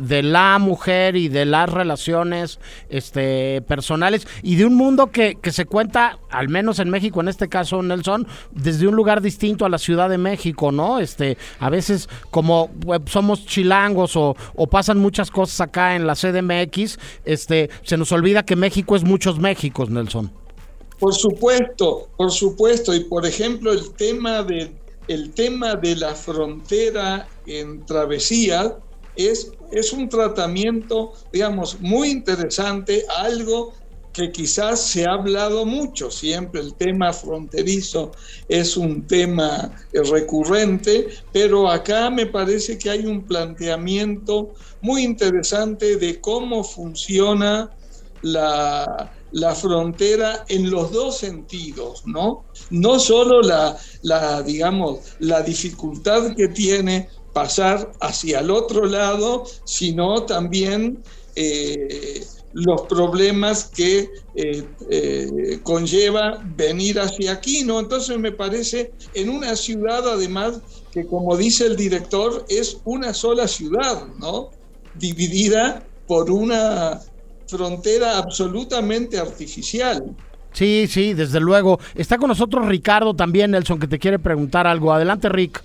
de, 0.00 0.22
la 0.24 0.58
mujer 0.58 1.14
y 1.14 1.28
de 1.28 1.44
las 1.44 1.70
relaciones 1.70 2.58
este, 2.88 3.62
personales 3.62 4.26
y 4.42 4.56
de 4.56 4.64
un 4.64 4.74
mundo 4.74 5.12
que, 5.12 5.36
que 5.40 5.52
se 5.52 5.66
cuenta, 5.66 6.18
al 6.30 6.48
menos 6.48 6.80
en 6.80 6.90
México, 6.90 7.20
en 7.20 7.28
este 7.28 7.48
caso, 7.48 7.80
Nelson, 7.80 8.26
desde 8.50 8.88
un 8.88 8.96
lugar 8.96 9.20
distinto 9.20 9.64
a 9.64 9.68
la 9.68 9.78
Ciudad 9.78 10.08
de 10.08 10.18
México, 10.18 10.72
¿no? 10.72 10.98
Este, 10.98 11.38
a 11.60 11.70
veces 11.70 12.08
como 12.32 12.55
somos 13.06 13.46
chilangos 13.46 14.16
o, 14.16 14.34
pasan 14.70 14.98
muchas 14.98 15.30
cosas 15.30 15.60
acá 15.60 15.94
en 15.94 16.06
la 16.06 16.14
CDMX, 16.14 16.98
este, 17.24 17.70
se 17.82 17.96
nos 17.96 18.12
olvida 18.12 18.44
que 18.44 18.56
México 18.56 18.96
es 18.96 19.04
muchos 19.04 19.38
Méxicos, 19.38 19.90
Nelson. 19.90 20.30
Por 20.98 21.14
supuesto, 21.14 22.08
por 22.16 22.30
supuesto. 22.30 22.94
Y 22.94 23.00
por 23.00 23.26
ejemplo, 23.26 23.72
el 23.72 23.90
tema 23.92 24.42
de, 24.42 24.72
el 25.08 25.32
tema 25.32 25.74
de 25.74 25.96
la 25.96 26.14
frontera 26.14 27.28
en 27.46 27.84
travesía 27.84 28.76
es, 29.16 29.52
es 29.72 29.92
un 29.92 30.08
tratamiento, 30.08 31.12
digamos, 31.32 31.80
muy 31.80 32.10
interesante, 32.10 33.04
algo 33.18 33.72
que 34.16 34.32
quizás 34.32 34.80
se 34.80 35.04
ha 35.04 35.12
hablado 35.12 35.66
mucho, 35.66 36.10
siempre 36.10 36.62
el 36.62 36.72
tema 36.72 37.12
fronterizo 37.12 38.12
es 38.48 38.78
un 38.78 39.06
tema 39.06 39.70
recurrente, 39.92 41.08
pero 41.34 41.70
acá 41.70 42.08
me 42.08 42.24
parece 42.24 42.78
que 42.78 42.88
hay 42.88 43.04
un 43.04 43.26
planteamiento 43.26 44.54
muy 44.80 45.02
interesante 45.02 45.98
de 45.98 46.18
cómo 46.18 46.64
funciona 46.64 47.70
la, 48.22 49.12
frontera 49.54 50.46
en 50.48 50.70
los 50.70 50.92
dos 50.92 51.18
sentidos, 51.18 52.06
¿no? 52.06 52.46
No 52.70 52.98
solo 52.98 53.42
la, 53.42 53.76
la, 54.00 54.42
digamos, 54.42 55.00
la 55.18 55.42
dificultad 55.42 56.34
que 56.34 56.48
tiene 56.48 57.10
pasar 57.34 57.92
hacia 58.00 58.40
el 58.40 58.50
otro 58.50 58.86
lado, 58.86 59.44
sino 59.64 60.22
también 60.22 61.02
eh, 61.34 62.24
los 62.56 62.82
problemas 62.82 63.64
que 63.64 64.08
eh, 64.34 64.64
eh, 64.90 65.60
conlleva 65.62 66.42
venir 66.56 66.98
hacia 66.98 67.32
aquí, 67.32 67.62
¿no? 67.64 67.78
Entonces 67.78 68.18
me 68.18 68.32
parece 68.32 68.92
en 69.12 69.28
una 69.28 69.54
ciudad 69.56 70.08
además 70.08 70.62
que 70.90 71.04
como 71.04 71.36
dice 71.36 71.66
el 71.66 71.76
director 71.76 72.46
es 72.48 72.78
una 72.86 73.12
sola 73.12 73.46
ciudad, 73.46 74.06
¿no? 74.18 74.52
Dividida 74.94 75.84
por 76.06 76.30
una 76.30 76.98
frontera 77.46 78.16
absolutamente 78.16 79.18
artificial. 79.18 80.16
Sí, 80.52 80.86
sí, 80.88 81.12
desde 81.12 81.40
luego. 81.40 81.78
Está 81.94 82.16
con 82.16 82.28
nosotros 82.28 82.66
Ricardo 82.66 83.12
también, 83.12 83.50
Nelson, 83.50 83.78
que 83.78 83.86
te 83.86 83.98
quiere 83.98 84.18
preguntar 84.18 84.66
algo. 84.66 84.94
Adelante, 84.94 85.28
Rick. 85.28 85.62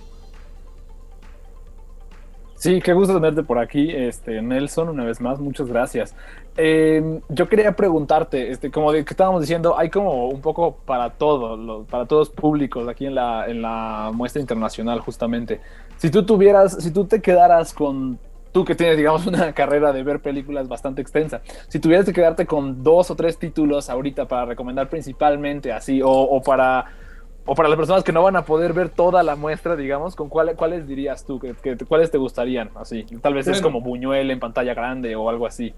Sí, 2.62 2.80
qué 2.80 2.92
gusto 2.92 3.14
tenerte 3.14 3.42
por 3.42 3.58
aquí, 3.58 3.90
este 3.90 4.40
Nelson, 4.40 4.88
una 4.88 5.02
vez 5.04 5.20
más, 5.20 5.40
muchas 5.40 5.66
gracias. 5.66 6.14
Em, 6.56 7.20
yo 7.28 7.48
quería 7.48 7.74
preguntarte, 7.74 8.52
este, 8.52 8.70
como 8.70 8.92
que 8.92 9.00
estábamos 9.00 9.40
diciendo, 9.40 9.76
hay 9.76 9.90
como 9.90 10.28
un 10.28 10.40
poco 10.40 10.76
para 10.86 11.10
todos, 11.10 11.84
para 11.88 12.06
todos 12.06 12.30
públicos 12.30 12.86
aquí 12.86 13.06
en 13.06 13.16
la, 13.16 13.46
en 13.48 13.62
la 13.62 14.12
muestra 14.14 14.40
internacional, 14.40 15.00
justamente. 15.00 15.60
Si 15.96 16.08
tú 16.08 16.24
tuvieras, 16.24 16.76
si 16.80 16.92
tú 16.92 17.04
te 17.04 17.20
quedaras 17.20 17.74
con, 17.74 18.20
tú 18.52 18.64
que 18.64 18.76
tienes, 18.76 18.96
digamos, 18.96 19.26
una 19.26 19.52
carrera 19.52 19.92
de 19.92 20.04
ver 20.04 20.20
películas 20.20 20.68
bastante 20.68 21.02
extensa, 21.02 21.40
si 21.66 21.80
tuvieras 21.80 22.06
que 22.06 22.12
quedarte 22.12 22.46
con 22.46 22.84
dos 22.84 23.10
o 23.10 23.16
tres 23.16 23.38
títulos 23.38 23.90
ahorita 23.90 24.28
para 24.28 24.44
recomendar 24.44 24.88
principalmente 24.88 25.72
así, 25.72 26.00
o 26.00 26.40
para 26.40 26.84
o 27.44 27.54
para 27.54 27.68
las 27.68 27.76
personas 27.76 28.04
que 28.04 28.12
no 28.12 28.22
van 28.22 28.36
a 28.36 28.44
poder 28.44 28.72
ver 28.72 28.88
toda 28.88 29.22
la 29.22 29.36
muestra, 29.36 29.76
digamos, 29.76 30.14
¿con 30.14 30.28
cuáles 30.28 30.86
dirías 30.86 31.24
tú? 31.24 31.40
¿Cuáles 31.88 32.10
te 32.10 32.18
gustarían? 32.18 32.70
Así, 32.74 33.04
tal 33.20 33.34
vez 33.34 33.48
es 33.48 33.60
como 33.60 33.80
Buñuel 33.80 34.30
en 34.30 34.40
pantalla 34.40 34.74
grande 34.74 35.16
o 35.16 35.28
algo 35.28 35.46
así. 35.46 35.74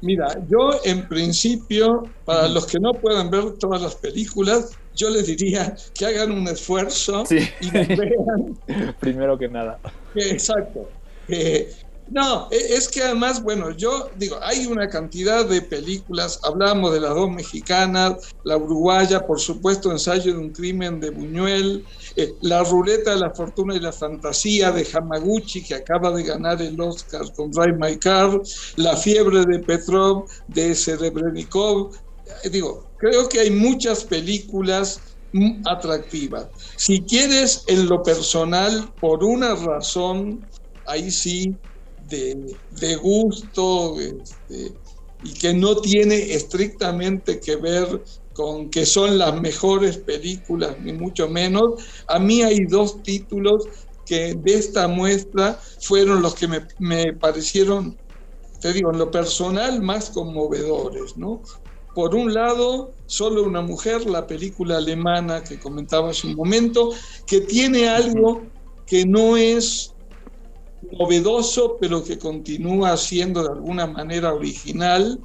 Mira, 0.00 0.28
yo 0.48 0.70
en 0.84 1.08
principio, 1.08 2.04
para 2.24 2.48
los 2.48 2.66
que 2.66 2.78
no 2.78 2.92
puedan 2.92 3.30
ver 3.30 3.52
todas 3.58 3.82
las 3.82 3.96
películas, 3.96 4.78
yo 4.94 5.10
les 5.10 5.26
diría 5.26 5.74
que 5.92 6.06
hagan 6.06 6.30
un 6.30 6.46
esfuerzo 6.46 7.24
y 7.30 7.70
vean. 7.70 8.56
Primero 9.00 9.36
que 9.36 9.48
nada. 9.48 9.78
Exacto. 10.14 10.88
No, 12.10 12.48
e, 12.50 12.56
es 12.74 12.88
que 12.88 13.02
además, 13.02 13.42
bueno, 13.42 13.70
yo 13.70 14.10
digo, 14.16 14.38
hay 14.42 14.66
una 14.66 14.88
cantidad 14.88 15.44
de 15.44 15.62
películas, 15.62 16.40
hablamos 16.42 16.92
de 16.92 17.00
las 17.00 17.14
dos 17.14 17.30
mexicanas, 17.30 18.16
la 18.44 18.56
uruguaya, 18.56 19.26
por 19.26 19.40
supuesto, 19.40 19.90
ensayo 19.90 20.32
de 20.32 20.38
un 20.38 20.52
crimen 20.52 21.00
de 21.00 21.10
Buñuel, 21.10 21.86
eh, 22.16 22.32
la 22.42 22.64
ruleta 22.64 23.10
de 23.10 23.20
la 23.20 23.34
fortuna 23.34 23.74
y 23.74 23.80
la 23.80 23.92
fantasía 23.92 24.72
de 24.72 24.86
Hamaguchi, 24.90 25.64
que 25.64 25.74
acaba 25.74 26.10
de 26.12 26.22
ganar 26.22 26.62
el 26.62 26.80
Oscar 26.80 27.30
con 27.34 27.50
Drive 27.50 27.76
My 27.78 27.98
Car, 27.98 28.40
La 28.76 28.96
fiebre 28.96 29.44
de 29.44 29.60
Petrov 29.60 30.26
de 30.46 30.74
Serebrennikov. 30.74 31.94
Eh, 32.44 32.50
digo, 32.50 32.90
creo 32.96 33.28
que 33.28 33.40
hay 33.40 33.50
muchas 33.50 34.04
películas 34.04 35.18
atractivas. 35.66 36.48
Si 36.76 37.02
quieres, 37.02 37.64
en 37.66 37.86
lo 37.86 38.02
personal, 38.02 38.94
por 38.98 39.22
una 39.22 39.54
razón, 39.54 40.48
ahí 40.86 41.10
sí, 41.10 41.54
de, 42.08 42.56
de 42.70 42.96
gusto 42.96 43.98
este, 44.00 44.74
y 45.22 45.32
que 45.34 45.54
no 45.54 45.80
tiene 45.80 46.34
estrictamente 46.34 47.40
que 47.40 47.56
ver 47.56 48.02
con 48.32 48.70
que 48.70 48.86
son 48.86 49.18
las 49.18 49.40
mejores 49.40 49.98
películas, 49.98 50.76
ni 50.80 50.92
mucho 50.92 51.28
menos. 51.28 51.82
A 52.06 52.18
mí 52.18 52.42
hay 52.42 52.66
dos 52.66 53.02
títulos 53.02 53.66
que 54.06 54.34
de 54.34 54.54
esta 54.54 54.86
muestra 54.86 55.60
fueron 55.80 56.22
los 56.22 56.34
que 56.34 56.48
me, 56.78 57.12
parecieron, 57.14 57.98
te 58.60 58.72
digo, 58.72 58.92
en 58.92 58.98
lo 58.98 59.10
personal 59.10 59.82
más 59.82 60.10
conmovedores, 60.10 61.16
¿no? 61.16 61.42
Por 61.94 62.14
un 62.14 62.32
lado, 62.32 62.94
Solo 63.08 63.42
una 63.42 63.62
mujer, 63.62 64.04
la 64.04 64.26
película 64.26 64.76
alemana 64.76 65.42
que 65.42 65.58
comentaba 65.58 66.10
hace 66.10 66.26
un 66.26 66.34
momento, 66.34 66.90
que 67.26 67.40
tiene 67.40 67.88
algo 67.88 68.42
que 68.84 69.06
no 69.06 69.38
es 69.38 69.94
novedoso, 70.80 71.76
pero 71.80 72.04
que 72.04 72.18
continúa 72.18 72.96
siendo 72.96 73.42
de 73.42 73.52
alguna 73.52 73.86
manera 73.86 74.32
original 74.32 75.18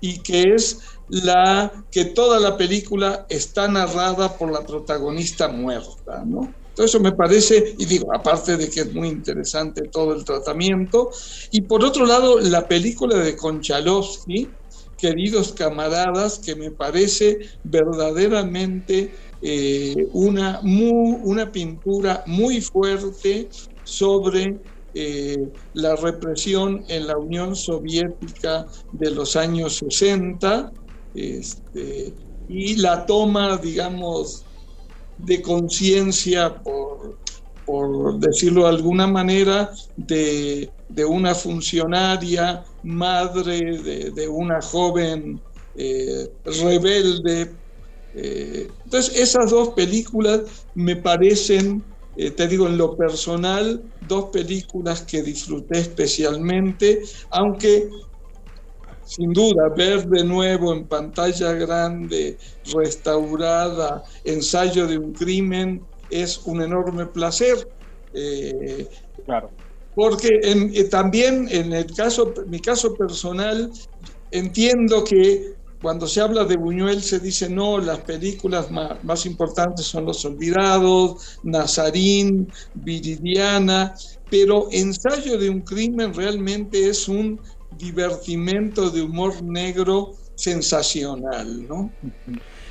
y 0.00 0.20
que 0.22 0.42
es 0.54 0.78
la 1.08 1.84
que 1.90 2.06
toda 2.06 2.38
la 2.38 2.56
película 2.56 3.26
está 3.28 3.68
narrada 3.68 4.36
por 4.36 4.52
la 4.52 4.64
protagonista 4.64 5.48
muerta, 5.48 6.22
¿no? 6.24 6.54
Todo 6.74 6.86
eso 6.86 7.00
me 7.00 7.10
parece, 7.10 7.74
y 7.76 7.86
digo, 7.86 8.14
aparte 8.14 8.56
de 8.56 8.70
que 8.70 8.82
es 8.82 8.94
muy 8.94 9.08
interesante 9.08 9.88
todo 9.90 10.14
el 10.14 10.24
tratamiento, 10.24 11.10
y 11.50 11.62
por 11.62 11.84
otro 11.84 12.06
lado, 12.06 12.38
la 12.38 12.68
película 12.68 13.18
de 13.18 13.36
Konchalovsky, 13.36 14.52
queridos 14.96 15.52
camaradas, 15.54 16.38
que 16.38 16.54
me 16.54 16.70
parece 16.70 17.38
verdaderamente 17.64 19.12
eh, 19.40 19.96
una, 20.12 20.60
una 20.62 21.50
pintura 21.50 22.22
muy 22.26 22.60
fuerte 22.60 23.48
sobre 23.82 24.60
eh, 24.94 25.48
la 25.74 25.96
represión 25.96 26.84
en 26.88 27.06
la 27.06 27.16
Unión 27.16 27.54
Soviética 27.54 28.66
de 28.92 29.10
los 29.10 29.36
años 29.36 29.76
60 29.76 30.72
este, 31.14 32.14
y 32.48 32.76
la 32.76 33.04
toma, 33.04 33.58
digamos, 33.58 34.44
de 35.18 35.42
conciencia, 35.42 36.54
por, 36.62 37.18
por, 37.66 38.18
decirlo 38.18 38.62
de 38.62 38.68
alguna 38.68 39.06
manera, 39.06 39.70
de, 39.96 40.70
una 41.06 41.34
funcionaria, 41.34 42.64
madre 42.82 44.10
de, 44.12 44.28
una 44.28 44.60
joven 44.60 45.40
eh, 45.76 46.30
rebelde. 46.44 47.52
Eh, 48.14 48.68
entonces, 48.84 49.16
esas 49.16 49.50
dos 49.50 49.70
películas 49.70 50.40
me 50.74 50.96
parecen 50.96 51.84
eh, 52.20 52.32
te 52.32 52.48
digo, 52.48 52.66
en 52.66 52.76
lo 52.76 52.96
personal, 52.96 53.80
dos 54.00 54.30
películas 54.32 55.02
que 55.02 55.22
disfruté 55.22 55.78
especialmente, 55.78 57.00
aunque 57.30 57.88
sin 59.04 59.32
duda 59.32 59.68
ver 59.68 60.04
de 60.08 60.24
nuevo 60.24 60.74
en 60.74 60.88
pantalla 60.88 61.52
grande, 61.52 62.36
restaurada, 62.74 64.02
ensayo 64.24 64.88
de 64.88 64.98
un 64.98 65.14
crimen, 65.14 65.86
es 66.08 66.38
un 66.44 66.60
enorme 66.60 67.06
placer. 67.06 67.56
Eh, 68.12 68.88
claro. 69.24 69.52
Porque 69.94 70.40
eh, 70.42 70.84
también 70.90 71.46
en 71.52 71.72
el 71.72 71.86
caso, 71.94 72.34
mi 72.48 72.60
caso 72.60 72.96
personal, 72.96 73.70
entiendo 74.32 75.04
que 75.04 75.57
cuando 75.80 76.06
se 76.06 76.20
habla 76.20 76.44
de 76.44 76.56
Buñuel 76.56 77.02
se 77.02 77.20
dice, 77.20 77.48
no, 77.48 77.78
las 77.78 78.00
películas 78.00 78.70
más, 78.70 79.26
importantes 79.26 79.86
son 79.86 80.06
Los 80.06 80.24
Olvidados, 80.24 81.38
Nazarín, 81.44 82.50
Viridiana, 82.74 83.94
pero 84.28 84.68
Ensayo 84.72 85.38
de 85.38 85.50
un 85.50 85.60
crimen 85.62 86.12
realmente 86.12 86.88
es 86.88 87.08
un 87.08 87.40
divertimento 87.70 88.90
de 88.90 89.02
humor 89.02 89.42
negro 89.42 90.16
sensacional, 90.34 91.66
¿no? 91.66 91.94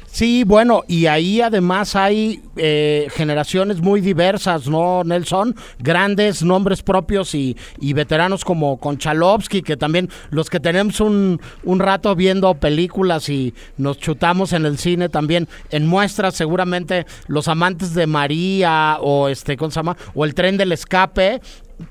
Sí, 0.09 0.45
bueno, 0.45 0.83
y 0.87 1.05
ahí 1.05 1.41
además 1.41 1.95
hay 1.95 2.41
eh, 2.55 3.07
generaciones 3.11 3.81
muy 3.81 4.01
diversas, 4.01 4.67
¿no, 4.67 5.03
Nelson? 5.03 5.55
Grandes 5.79 6.41
nombres 6.41 6.81
propios 6.81 7.35
y, 7.35 7.55
veteranos 7.93 8.45
como 8.45 8.77
Konchalovsky, 8.77 9.61
que 9.61 9.75
también 9.77 10.09
los 10.31 10.49
que 10.49 10.59
tenemos 10.59 11.01
un, 11.01 11.39
un, 11.63 11.79
rato 11.79 12.15
viendo 12.15 12.53
películas 12.55 13.29
y 13.29 13.53
nos 13.77 13.99
chutamos 13.99 14.53
en 14.53 14.65
el 14.65 14.77
cine 14.77 15.09
también, 15.09 15.47
en 15.71 15.85
muestras 15.85 16.35
seguramente 16.35 17.05
los 17.27 17.47
amantes 17.47 17.93
de 17.93 18.07
María 18.07 18.97
o 19.01 19.27
este, 19.27 19.57
¿cómo 19.57 19.71
se 19.71 19.79
llama? 19.79 19.97
O 20.15 20.25
el 20.25 20.33
tren 20.33 20.57
del 20.57 20.71
escape, 20.71 21.41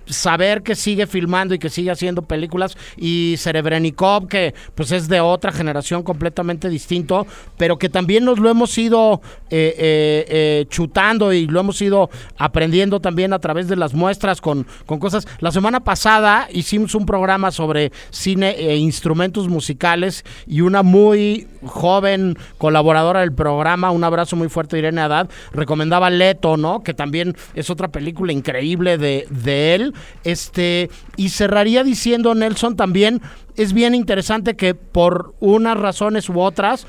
saber 0.06 0.62
que 0.62 0.74
sigue 0.74 1.06
filmando 1.06 1.54
y 1.54 1.58
que 1.58 1.70
sigue 1.70 1.90
haciendo 1.90 2.22
películas 2.22 2.76
y 2.96 3.36
Serebrenikov 3.38 4.26
que 4.28 4.54
pues 4.74 4.90
es 4.92 5.08
de 5.08 5.20
otra 5.20 5.52
generación 5.52 6.02
completamente 6.02 6.68
distinto 6.68 7.26
pero 7.56 7.78
que 7.78 7.88
también 7.88 8.24
nos 8.24 8.38
lo 8.38 8.50
hemos 8.50 8.76
ido 8.78 9.20
eh, 9.50 9.74
eh, 9.78 10.26
eh, 10.28 10.66
chutando 10.68 11.32
y 11.32 11.46
lo 11.46 11.60
hemos 11.60 11.80
ido 11.80 12.10
aprendiendo 12.36 13.00
también 13.00 13.32
a 13.32 13.38
través 13.38 13.68
de 13.68 13.76
las 13.76 13.94
muestras 13.94 14.40
con, 14.40 14.66
con 14.86 14.98
cosas. 14.98 15.26
La 15.40 15.52
semana 15.52 15.80
pasada 15.80 16.48
hicimos 16.52 16.94
un 16.94 17.06
programa 17.06 17.50
sobre 17.50 17.92
cine 18.10 18.56
e 18.58 18.76
instrumentos 18.76 19.48
musicales 19.48 20.24
y 20.46 20.62
una 20.62 20.82
muy 20.82 21.46
joven 21.64 22.36
colaboradora 22.58 23.20
del 23.20 23.32
programa 23.32 23.90
un 23.90 24.04
abrazo 24.04 24.36
muy 24.36 24.48
fuerte 24.48 24.78
Irene 24.78 25.00
Haddad 25.00 25.28
recomendaba 25.52 26.10
Leto 26.10 26.56
no 26.56 26.82
que 26.82 26.94
también 26.94 27.34
es 27.54 27.70
otra 27.70 27.88
película 27.88 28.32
increíble 28.32 28.98
de, 28.98 29.26
de 29.30 29.75
este, 30.24 30.90
y 31.16 31.30
cerraría 31.30 31.84
diciendo, 31.84 32.34
Nelson, 32.34 32.76
también 32.76 33.20
es 33.56 33.72
bien 33.72 33.94
interesante 33.94 34.56
que 34.56 34.74
por 34.74 35.34
unas 35.40 35.76
razones 35.76 36.28
u 36.28 36.40
otras, 36.40 36.86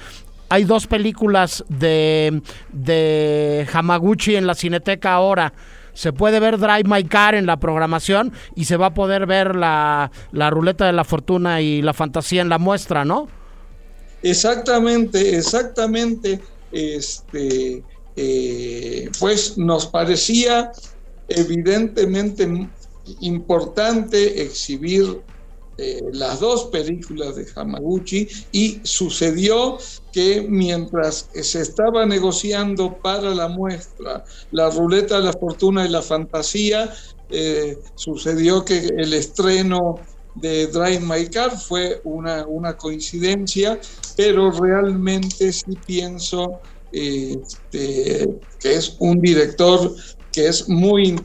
hay 0.50 0.64
dos 0.64 0.88
películas 0.88 1.64
de, 1.70 2.42
de 2.72 3.68
Hamaguchi 3.72 4.36
en 4.36 4.48
la 4.48 4.56
Cineteca 4.56 5.14
ahora 5.14 5.54
se 5.98 6.14
puede 6.14 6.40
ver 6.40 6.60
Drive 6.60 6.84
My 6.86 7.04
Car 7.06 7.34
en 7.34 7.48
la 7.48 7.60
programación 7.60 8.32
y 8.56 8.66
se 8.66 8.78
va 8.78 8.88
a 8.88 8.94
poder 8.94 9.26
ver 9.26 9.56
la, 9.56 10.12
la, 10.32 10.52
ruleta 10.52 10.86
de 10.86 10.94
la 10.94 11.04
fortuna 11.04 11.60
y 11.60 11.82
la 11.82 11.96
fantasía 11.96 12.44
en 12.44 12.50
la 12.50 12.60
muestra, 12.60 13.04
¿no? 13.04 13.28
Exactamente, 14.22 15.36
exactamente. 15.36 16.40
Este, 16.72 17.84
eh, 18.16 19.10
pues 19.20 19.58
nos 19.58 19.88
parecía 19.88 20.72
evidentemente 21.28 22.69
importante 23.21 24.41
exhibir 24.41 25.21
eh, 25.80 26.01
las 26.11 26.39
dos 26.39 26.65
películas 26.65 27.36
de 27.36 27.45
Hamaguchi 27.55 28.28
y 28.51 28.80
sucedió 28.82 29.78
que 30.11 30.41
mientras 30.49 31.30
se 31.34 31.61
estaba 31.61 32.03
negociando 32.05 32.97
para 32.97 33.36
la 33.36 33.47
muestra 33.47 34.25
la 34.51 34.71
ruleta 34.71 35.19
de 35.19 35.25
la 35.25 35.34
fortuna 35.34 35.86
y 35.86 35.89
la 35.89 36.01
fantasía, 36.01 36.91
eh, 37.30 37.78
sucedió 37.93 38.65
que 38.65 38.88
el 38.88 39.13
estreno 39.13 39.99
de 40.34 40.65
Drive 40.65 41.01
My 41.01 41.28
Car 41.28 41.59
fue 41.59 42.01
una, 42.03 42.47
una 42.47 42.75
coincidencia, 42.75 43.80
pero 44.15 44.49
realmente 44.49 45.53
sí 45.53 45.78
pienso 45.86 46.59
este, 46.91 48.28
que 48.59 48.73
es 48.73 48.95
un 48.99 49.19
director 49.19 49.93
que 50.38 50.48
es 50.48 50.70
muy, 50.70 51.20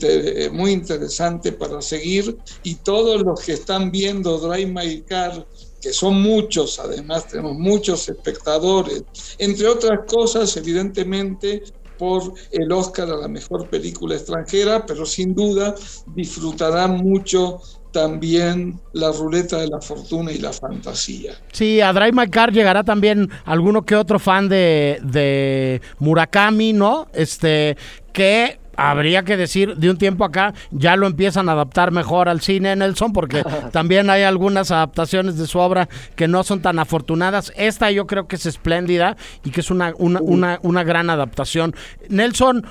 muy 0.52 0.70
interesante 0.70 1.52
para 1.52 1.82
seguir 1.82 2.34
y 2.62 2.76
todos 2.76 3.20
los 3.20 3.44
que 3.44 3.52
están 3.52 3.90
viendo 3.90 4.38
Drive 4.38 4.72
My 4.72 5.02
Car, 5.02 5.46
que 5.82 5.92
son 5.92 6.22
muchos, 6.22 6.78
además 6.78 7.28
tenemos 7.28 7.58
muchos 7.58 8.08
espectadores, 8.08 9.04
entre 9.36 9.68
otras 9.68 10.06
cosas, 10.06 10.56
evidentemente, 10.56 11.62
por 11.98 12.32
el 12.52 12.72
Oscar 12.72 13.10
a 13.10 13.16
la 13.16 13.28
mejor 13.28 13.68
película 13.68 14.14
extranjera, 14.14 14.86
pero 14.86 15.04
sin 15.04 15.34
duda 15.34 15.74
disfrutarán 16.16 16.96
mucho 16.96 17.60
también 17.92 18.80
la 18.94 19.12
ruleta 19.12 19.58
de 19.58 19.68
la 19.68 19.82
fortuna 19.82 20.32
y 20.32 20.38
la 20.38 20.54
fantasía. 20.54 21.34
Sí, 21.52 21.82
a 21.82 21.92
Drive 21.92 22.12
My 22.12 22.30
Car 22.30 22.50
llegará 22.50 22.82
también 22.82 23.28
alguno 23.44 23.82
que 23.82 23.94
otro 23.94 24.18
fan 24.18 24.48
de, 24.48 24.98
de 25.02 25.82
Murakami, 25.98 26.72
¿no? 26.72 27.08
Este, 27.12 27.76
que 28.14 28.61
habría 28.76 29.22
que 29.22 29.36
decir, 29.36 29.76
de 29.76 29.90
un 29.90 29.98
tiempo 29.98 30.24
acá 30.24 30.54
ya 30.70 30.96
lo 30.96 31.06
empiezan 31.06 31.48
a 31.48 31.52
adaptar 31.52 31.92
mejor 31.92 32.28
al 32.28 32.40
cine, 32.40 32.74
Nelson, 32.76 33.12
porque 33.12 33.42
también 33.72 34.10
hay 34.10 34.22
algunas 34.22 34.70
adaptaciones 34.70 35.36
de 35.36 35.46
su 35.46 35.58
obra 35.58 35.88
que 36.16 36.28
no 36.28 36.44
son 36.44 36.62
tan 36.62 36.78
afortunadas. 36.78 37.52
Esta 37.56 37.90
yo 37.90 38.06
creo 38.06 38.26
que 38.26 38.36
es 38.36 38.46
espléndida 38.46 39.16
y 39.44 39.50
que 39.50 39.60
es 39.60 39.70
una, 39.70 39.92
una, 39.98 40.20
una, 40.20 40.58
una 40.62 40.84
gran 40.84 41.10
adaptación. 41.10 41.74
Nelson, 42.08 42.66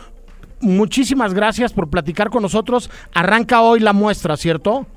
muchísimas 0.61 1.33
gracias 1.33 1.73
por 1.73 1.89
platicar 1.89 2.29
con 2.29 2.41
nosotros. 2.41 2.89
Arranca 3.13 3.61
hoy 3.61 3.79
la 3.79 3.93
muestra, 3.93 4.37
¿cierto? 4.37 4.87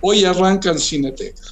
Hoy 0.00 0.24
arranca 0.24 0.70
en 0.70 0.78
Cineteca. 0.78 1.42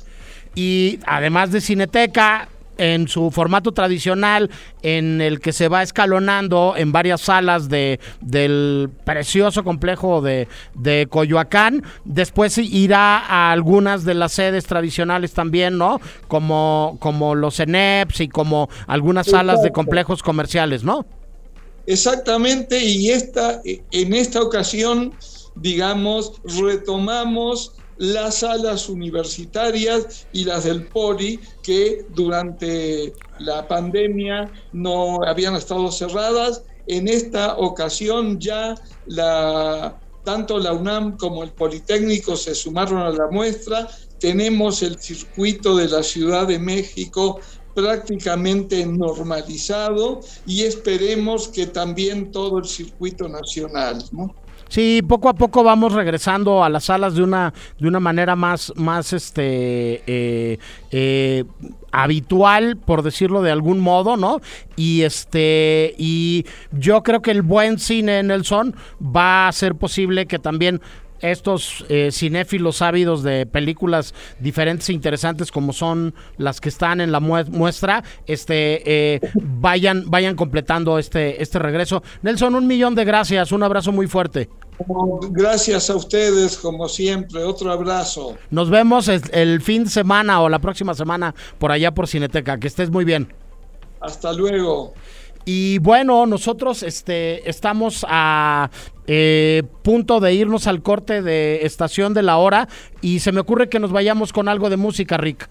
Y 0.55 0.99
además 1.07 1.51
de 1.51 1.61
Cineteca, 1.61 2.49
en 2.79 3.09
su 3.09 3.31
formato 3.31 3.73
tradicional, 3.73 4.51
en 4.83 5.21
el 5.21 5.41
que 5.41 5.53
se 5.53 5.69
va 5.69 5.83
escalonando 5.83 6.75
en 6.77 6.93
varias 6.93 7.21
salas 7.21 7.69
de, 7.69 8.01
del 8.21 8.91
precioso 9.05 9.65
complejo 9.65 10.21
de, 10.21 10.49
de 10.75 11.07
Coyoacán. 11.09 11.83
Después 12.05 12.59
irá 12.59 13.19
a 13.19 13.53
algunas 13.53 14.05
de 14.05 14.15
las 14.15 14.33
sedes 14.33 14.67
tradicionales 14.67 15.33
también, 15.33 15.79
¿no? 15.79 16.01
Como, 16.29 16.97
como 17.01 17.35
los 17.35 17.61
ENEPs 17.61 18.21
y 18.21 18.29
como 18.29 18.69
algunas 18.87 19.27
salas 19.27 19.63
de 19.63 19.73
complejos 19.73 20.23
comerciales, 20.23 20.85
¿no? 20.85 21.07
Exactamente, 21.87 22.79
y 22.79 23.11
esta, 23.11 23.61
en 23.65 24.15
esta 24.15 24.41
ocasión, 24.41 25.13
digamos, 25.57 26.41
retomamos 26.45 27.75
las 28.03 28.39
salas 28.39 28.89
universitarias 28.89 30.27
y 30.33 30.45
las 30.45 30.65
del 30.65 30.89
PORI 30.89 31.39
que 31.63 32.05
durante 32.09 33.13
la 33.39 33.69
pandemia 33.69 34.51
no 34.73 35.23
habían 35.25 35.55
estado 35.55 35.93
cerradas. 35.93 36.65
En 36.89 37.07
esta 37.07 37.57
ocasión 37.59 38.41
ya 38.41 38.75
tanto 40.25 40.59
la 40.59 40.73
UNAM 40.73 41.17
como 41.17 41.45
el 41.45 41.53
Politécnico 41.53 42.35
se 42.37 42.57
sumaron 42.57 42.99
a 42.99 43.11
la 43.11 43.29
muestra. 43.31 43.89
Tenemos 44.19 44.83
el 44.83 44.99
circuito 44.99 45.77
de 45.77 45.87
la 45.87 46.03
Ciudad 46.03 46.49
de 46.49 46.59
México 46.59 47.39
prácticamente 47.73 48.85
normalizado 48.85 50.19
y 50.45 50.63
esperemos 50.63 51.47
que 51.47 51.67
también 51.69 52.33
todo 52.33 52.59
el 52.59 52.65
circuito 52.65 53.29
nacional. 53.29 54.03
¿no? 54.11 54.42
Sí, 54.73 55.03
poco 55.07 55.29
a 55.29 55.35
poco 55.35 55.63
vamos 55.63 55.93
regresando 55.93 56.65
a 56.65 56.71
las 56.71 56.85
salas 56.85 57.15
de 57.15 57.23
una 57.23 57.53
de 57.79 57.87
una 57.89 58.01
manera 58.01 58.37
más 58.37 58.73
más 58.75 59.13
este 59.13 60.03
eh, 60.07 60.59
eh, 60.91 61.45
habitual, 61.91 62.79
por 62.79 63.03
decirlo 63.03 63.43
de 63.43 63.51
algún 63.51 63.81
modo, 63.81 64.17
¿no? 64.17 64.41
Y 64.75 65.03
este 65.03 65.95
y 65.99 66.47
yo 66.71 67.03
creo 67.03 67.21
que 67.21 67.33
el 67.33 67.43
buen 67.43 67.79
cine 67.79 68.23
Nelson 68.23 68.75
va 68.99 69.45
a 69.45 69.49
hacer 69.49 69.75
posible 69.75 70.25
que 70.25 70.39
también 70.39 70.81
estos 71.23 71.85
eh, 71.89 72.11
cinéfilos 72.13 72.83
ávidos 72.83 73.23
de 73.23 73.47
películas 73.47 74.15
diferentes 74.41 74.89
e 74.89 74.93
interesantes 74.93 75.51
como 75.51 75.73
son 75.73 76.15
las 76.37 76.61
que 76.61 76.69
están 76.69 77.01
en 77.01 77.13
la 77.13 77.21
muestra, 77.21 78.05
este, 78.27 79.15
eh, 79.15 79.21
vayan, 79.35 80.11
vayan 80.11 80.37
completando 80.37 80.99
este, 80.99 81.43
este 81.43 81.59
regreso. 81.59 82.03
Nelson, 82.23 82.55
un 82.55 82.67
millón 82.67 82.95
de 82.95 83.05
gracias, 83.05 83.53
un 83.53 83.63
abrazo 83.63 83.93
muy 83.93 84.07
fuerte. 84.07 84.49
Gracias 85.31 85.91
a 85.91 85.97
ustedes, 85.97 86.57
como 86.57 86.89
siempre. 86.89 87.45
Otro 87.45 87.71
abrazo. 87.71 88.37
Nos 88.51 88.71
vemos 88.71 89.09
el 89.09 89.61
fin 89.61 89.85
de 89.85 89.91
semana 89.91 90.41
o 90.41 90.49
la 90.49 90.59
próxima 90.59 90.95
semana 90.95 91.35
por 91.59 91.71
allá 91.71 91.93
por 91.93 92.09
Cineteca. 92.09 92.59
Que 92.59 92.69
estés 92.69 92.91
muy 92.91 93.05
bien. 93.05 93.33
Hasta 94.01 94.33
luego. 94.33 94.95
Y 95.45 95.79
bueno, 95.79 96.27
nosotros 96.27 96.83
este, 96.83 97.49
estamos 97.49 98.07
a 98.09 98.71
eh, 99.07 99.63
punto 99.83 100.21
de 100.21 100.35
irnos 100.35 100.67
al 100.67 100.83
corte 100.83 101.23
de 101.23 101.67
estación 101.67 102.15
de 102.15 102.23
la 102.23 102.37
hora 102.37 102.69
y 103.01 103.19
se 103.21 103.33
me 103.33 103.41
ocurre 103.41 103.69
que 103.69 103.81
nos 103.81 103.91
vayamos 103.91 104.33
con 104.33 104.49
algo 104.49 104.71
de 104.71 104.77
música, 104.77 105.17
Rick. 105.17 105.49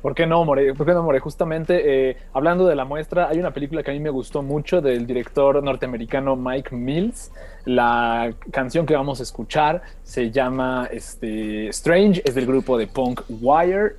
¿Por 0.00 0.14
qué 0.14 0.26
no, 0.26 0.42
More? 0.46 0.72
¿Por 0.74 0.86
qué 0.86 0.94
no, 0.94 1.02
More? 1.02 1.20
Justamente 1.20 2.10
eh, 2.10 2.16
hablando 2.32 2.66
de 2.66 2.74
la 2.74 2.86
muestra, 2.86 3.28
hay 3.28 3.38
una 3.38 3.52
película 3.52 3.82
que 3.82 3.90
a 3.90 3.94
mí 3.94 4.00
me 4.00 4.08
gustó 4.08 4.42
mucho 4.42 4.80
del 4.80 5.06
director 5.06 5.62
norteamericano 5.62 6.36
Mike 6.36 6.74
Mills. 6.74 7.30
La 7.66 8.32
canción 8.50 8.86
que 8.86 8.94
vamos 8.94 9.20
a 9.20 9.24
escuchar 9.24 9.82
se 10.02 10.30
llama 10.30 10.88
este, 10.90 11.68
Strange, 11.68 12.22
es 12.24 12.34
del 12.34 12.46
grupo 12.46 12.78
de 12.78 12.86
punk 12.86 13.20
Wire 13.28 13.96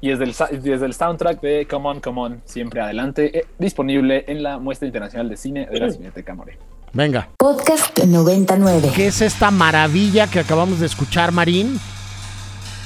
y 0.00 0.10
es 0.10 0.18
del, 0.18 0.34
desde 0.62 0.86
el 0.86 0.94
soundtrack 0.94 1.40
de 1.40 1.66
Come 1.66 1.88
On, 1.88 2.00
Come 2.00 2.20
On, 2.20 2.42
siempre 2.44 2.80
adelante, 2.80 3.38
eh, 3.38 3.46
disponible 3.58 4.24
en 4.28 4.42
la 4.42 4.58
muestra 4.58 4.86
internacional 4.86 5.28
de 5.28 5.36
cine 5.36 5.66
de 5.70 5.80
la 5.80 5.90
Cineteca 5.90 6.34
More. 6.34 6.58
Venga. 6.92 7.28
Podcast 7.36 7.98
99. 7.98 8.92
¿Qué 8.94 9.08
es 9.08 9.20
esta 9.20 9.50
maravilla 9.50 10.26
que 10.26 10.40
acabamos 10.40 10.80
de 10.80 10.86
escuchar, 10.86 11.32
Marín? 11.32 11.78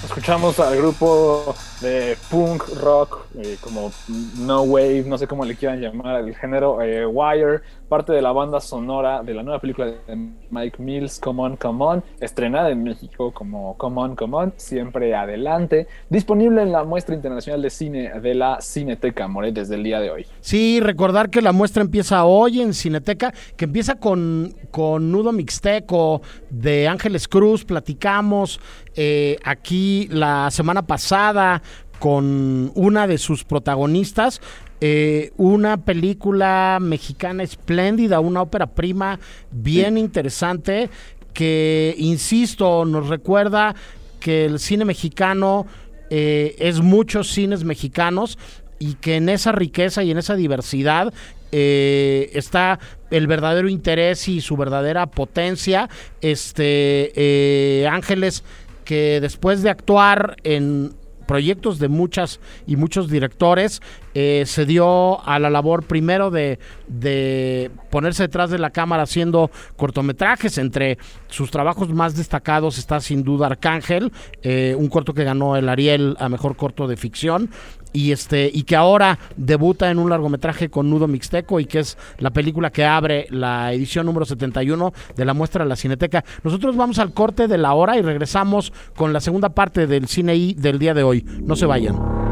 Escuchamos 0.05 0.59
al 0.59 0.77
grupo 0.77 1.55
de 1.83 2.17
punk 2.31 2.63
rock, 2.81 3.27
eh, 3.39 3.57
como 3.61 3.91
no 4.39 4.63
wave, 4.63 5.05
no 5.07 5.19
sé 5.19 5.27
cómo 5.27 5.45
le 5.45 5.57
quieran 5.57 5.81
llamar 5.81 6.21
el 6.21 6.35
género, 6.37 6.81
eh, 6.81 7.05
Wire, 7.05 7.61
parte 7.89 8.13
de 8.13 8.23
la 8.23 8.33
banda 8.33 8.61
sonora 8.61 9.23
de 9.23 9.35
la 9.35 9.43
nueva 9.43 9.59
película 9.59 9.87
de 9.87 10.31
Mike 10.51 10.81
Mills, 10.81 11.19
Come 11.19 11.43
On, 11.43 11.57
Come 11.57 11.85
On, 11.85 12.05
estrenada 12.21 12.71
en 12.71 12.83
México 12.85 13.33
como 13.33 13.77
Come 13.77 14.01
On, 14.01 14.17
Come 14.17 14.37
On, 14.37 14.53
siempre 14.57 15.15
adelante, 15.15 15.89
disponible 16.09 16.63
en 16.63 16.73
la 16.73 16.85
muestra 16.85 17.15
internacional 17.15 17.61
de 17.61 17.71
cine 17.71 18.21
de 18.21 18.35
la 18.35 18.61
Cineteca 18.61 19.27
More 19.27 19.53
desde 19.53 19.75
el 19.75 19.83
día 19.83 20.01
de 20.01 20.11
hoy. 20.11 20.27
Sí, 20.41 20.81
recordar 20.81 21.31
que 21.31 21.43
la 21.43 21.53
muestra 21.53 21.83
empieza 21.83 22.25
hoy 22.25 22.63
en 22.63 22.75
Cineteca, 22.75 23.35
que 23.57 23.65
empieza 23.65 23.97
con, 23.97 24.55
con 24.71 25.11
Nudo 25.11 25.33
Mixteco 25.33 26.23
de 26.49 26.87
Ángeles 26.87 27.27
Cruz, 27.27 27.65
platicamos 27.65 28.61
eh, 28.95 29.37
aquí 29.45 30.07
la 30.11 30.51
semana 30.51 30.83
pasada 30.83 31.63
con 32.03 32.73
una 32.75 33.07
de 33.07 33.17
sus 33.17 33.45
protagonistas, 33.45 34.41
eh, 34.81 35.31
una 35.37 35.85
película 35.85 36.79
mexicana 36.81 37.45
espléndida, 37.45 38.19
una 38.19 38.43
ópera 38.43 38.67
prima 38.67 39.21
bien 39.53 39.97
interesante 39.97 40.91
que, 41.33 41.95
insisto, 41.97 42.85
nos 42.87 43.09
recuerda 43.09 43.77
que 44.19 44.47
el 44.47 44.59
cine 44.59 44.85
mexicano 44.85 45.65
eh, 46.11 46.57
es 46.59 46.81
muchos 46.81 47.31
cines 47.31 47.63
mexicanos 47.63 48.37
y 48.81 48.95
que 48.95 49.15
en 49.15 49.29
esa 49.29 49.53
riqueza 49.53 50.03
y 50.03 50.11
en 50.11 50.19
esa 50.19 50.35
diversidad 50.35 51.15
eh, 51.53 52.31
está 52.35 52.81
el 53.13 53.29
verdadero 53.29 53.69
interés 53.69 54.27
y 54.27 54.41
su 54.41 54.57
verdadera 54.57 55.07
potencia. 55.07 55.89
Este 56.21 57.87
Ángeles 57.89 58.43
que 58.85 59.21
después 59.21 59.63
de 59.63 59.71
actuar 59.71 60.35
en 60.43 61.01
proyectos 61.33 61.79
de 61.79 61.89
muchas 61.89 62.41
y 62.67 62.77
muchos 62.77 63.09
directores, 63.09 63.81
eh, 64.15 64.45
se 64.47 64.67
dio 64.67 65.23
a 65.27 65.39
la 65.39 65.51
labor 65.51 65.85
primero 65.85 66.31
de, 66.31 66.59
de, 66.89 67.71
ponerse 67.91 68.25
detrás 68.25 68.51
de 68.51 68.59
la 68.59 68.71
cámara 68.71 69.05
haciendo 69.05 69.51
cortometrajes. 69.77 70.59
Entre 70.59 70.99
sus 71.29 71.51
trabajos 71.51 71.89
más 71.91 72.17
destacados 72.17 72.79
está 72.79 73.01
sin 73.01 73.23
duda 73.25 73.47
Arcángel, 73.47 74.13
eh, 74.43 74.75
un 74.77 74.89
corto 74.89 75.15
que 75.15 75.25
ganó 75.25 75.57
el 75.57 75.69
Ariel 75.69 76.17
a 76.19 76.29
mejor 76.29 76.57
corto 76.57 76.87
de 76.87 76.97
ficción 76.97 77.51
y 77.93 78.13
este 78.13 78.51
y 78.53 78.63
que 78.63 78.77
ahora 78.77 79.19
debuta 79.37 79.91
en 79.91 79.99
un 79.99 80.11
largometraje 80.11 80.71
con 80.71 80.89
Nudo 80.89 81.07
Mixteco 81.07 81.61
y 81.61 81.67
que 81.67 81.81
es 81.81 81.99
la 82.19 82.31
película 82.31 82.71
que 82.71 82.85
abre 82.85 83.27
la 83.31 83.73
edición 83.73 84.07
número 84.07 84.25
71 84.25 84.93
de 85.15 85.25
la 85.25 85.35
muestra 85.35 85.65
de 85.65 85.69
la 85.69 85.77
Cineteca. 85.77 86.25
Nosotros 86.43 86.77
vamos 86.77 86.99
al 86.99 87.13
corte 87.13 87.49
de 87.49 87.59
la 87.59 87.75
hora 87.75 87.99
y 87.99 88.03
regresamos 88.03 88.73
con 88.97 89.13
la 89.13 89.21
segunda 89.21 89.51
parte 89.51 89.87
del 89.87 90.09
cine 90.09 90.35
I 90.37 90.55
del 90.55 90.79
día 90.79 90.95
de 90.95 91.03
hoy. 91.03 91.25
No 91.43 91.57
se 91.57 91.67
vayan. 91.67 92.32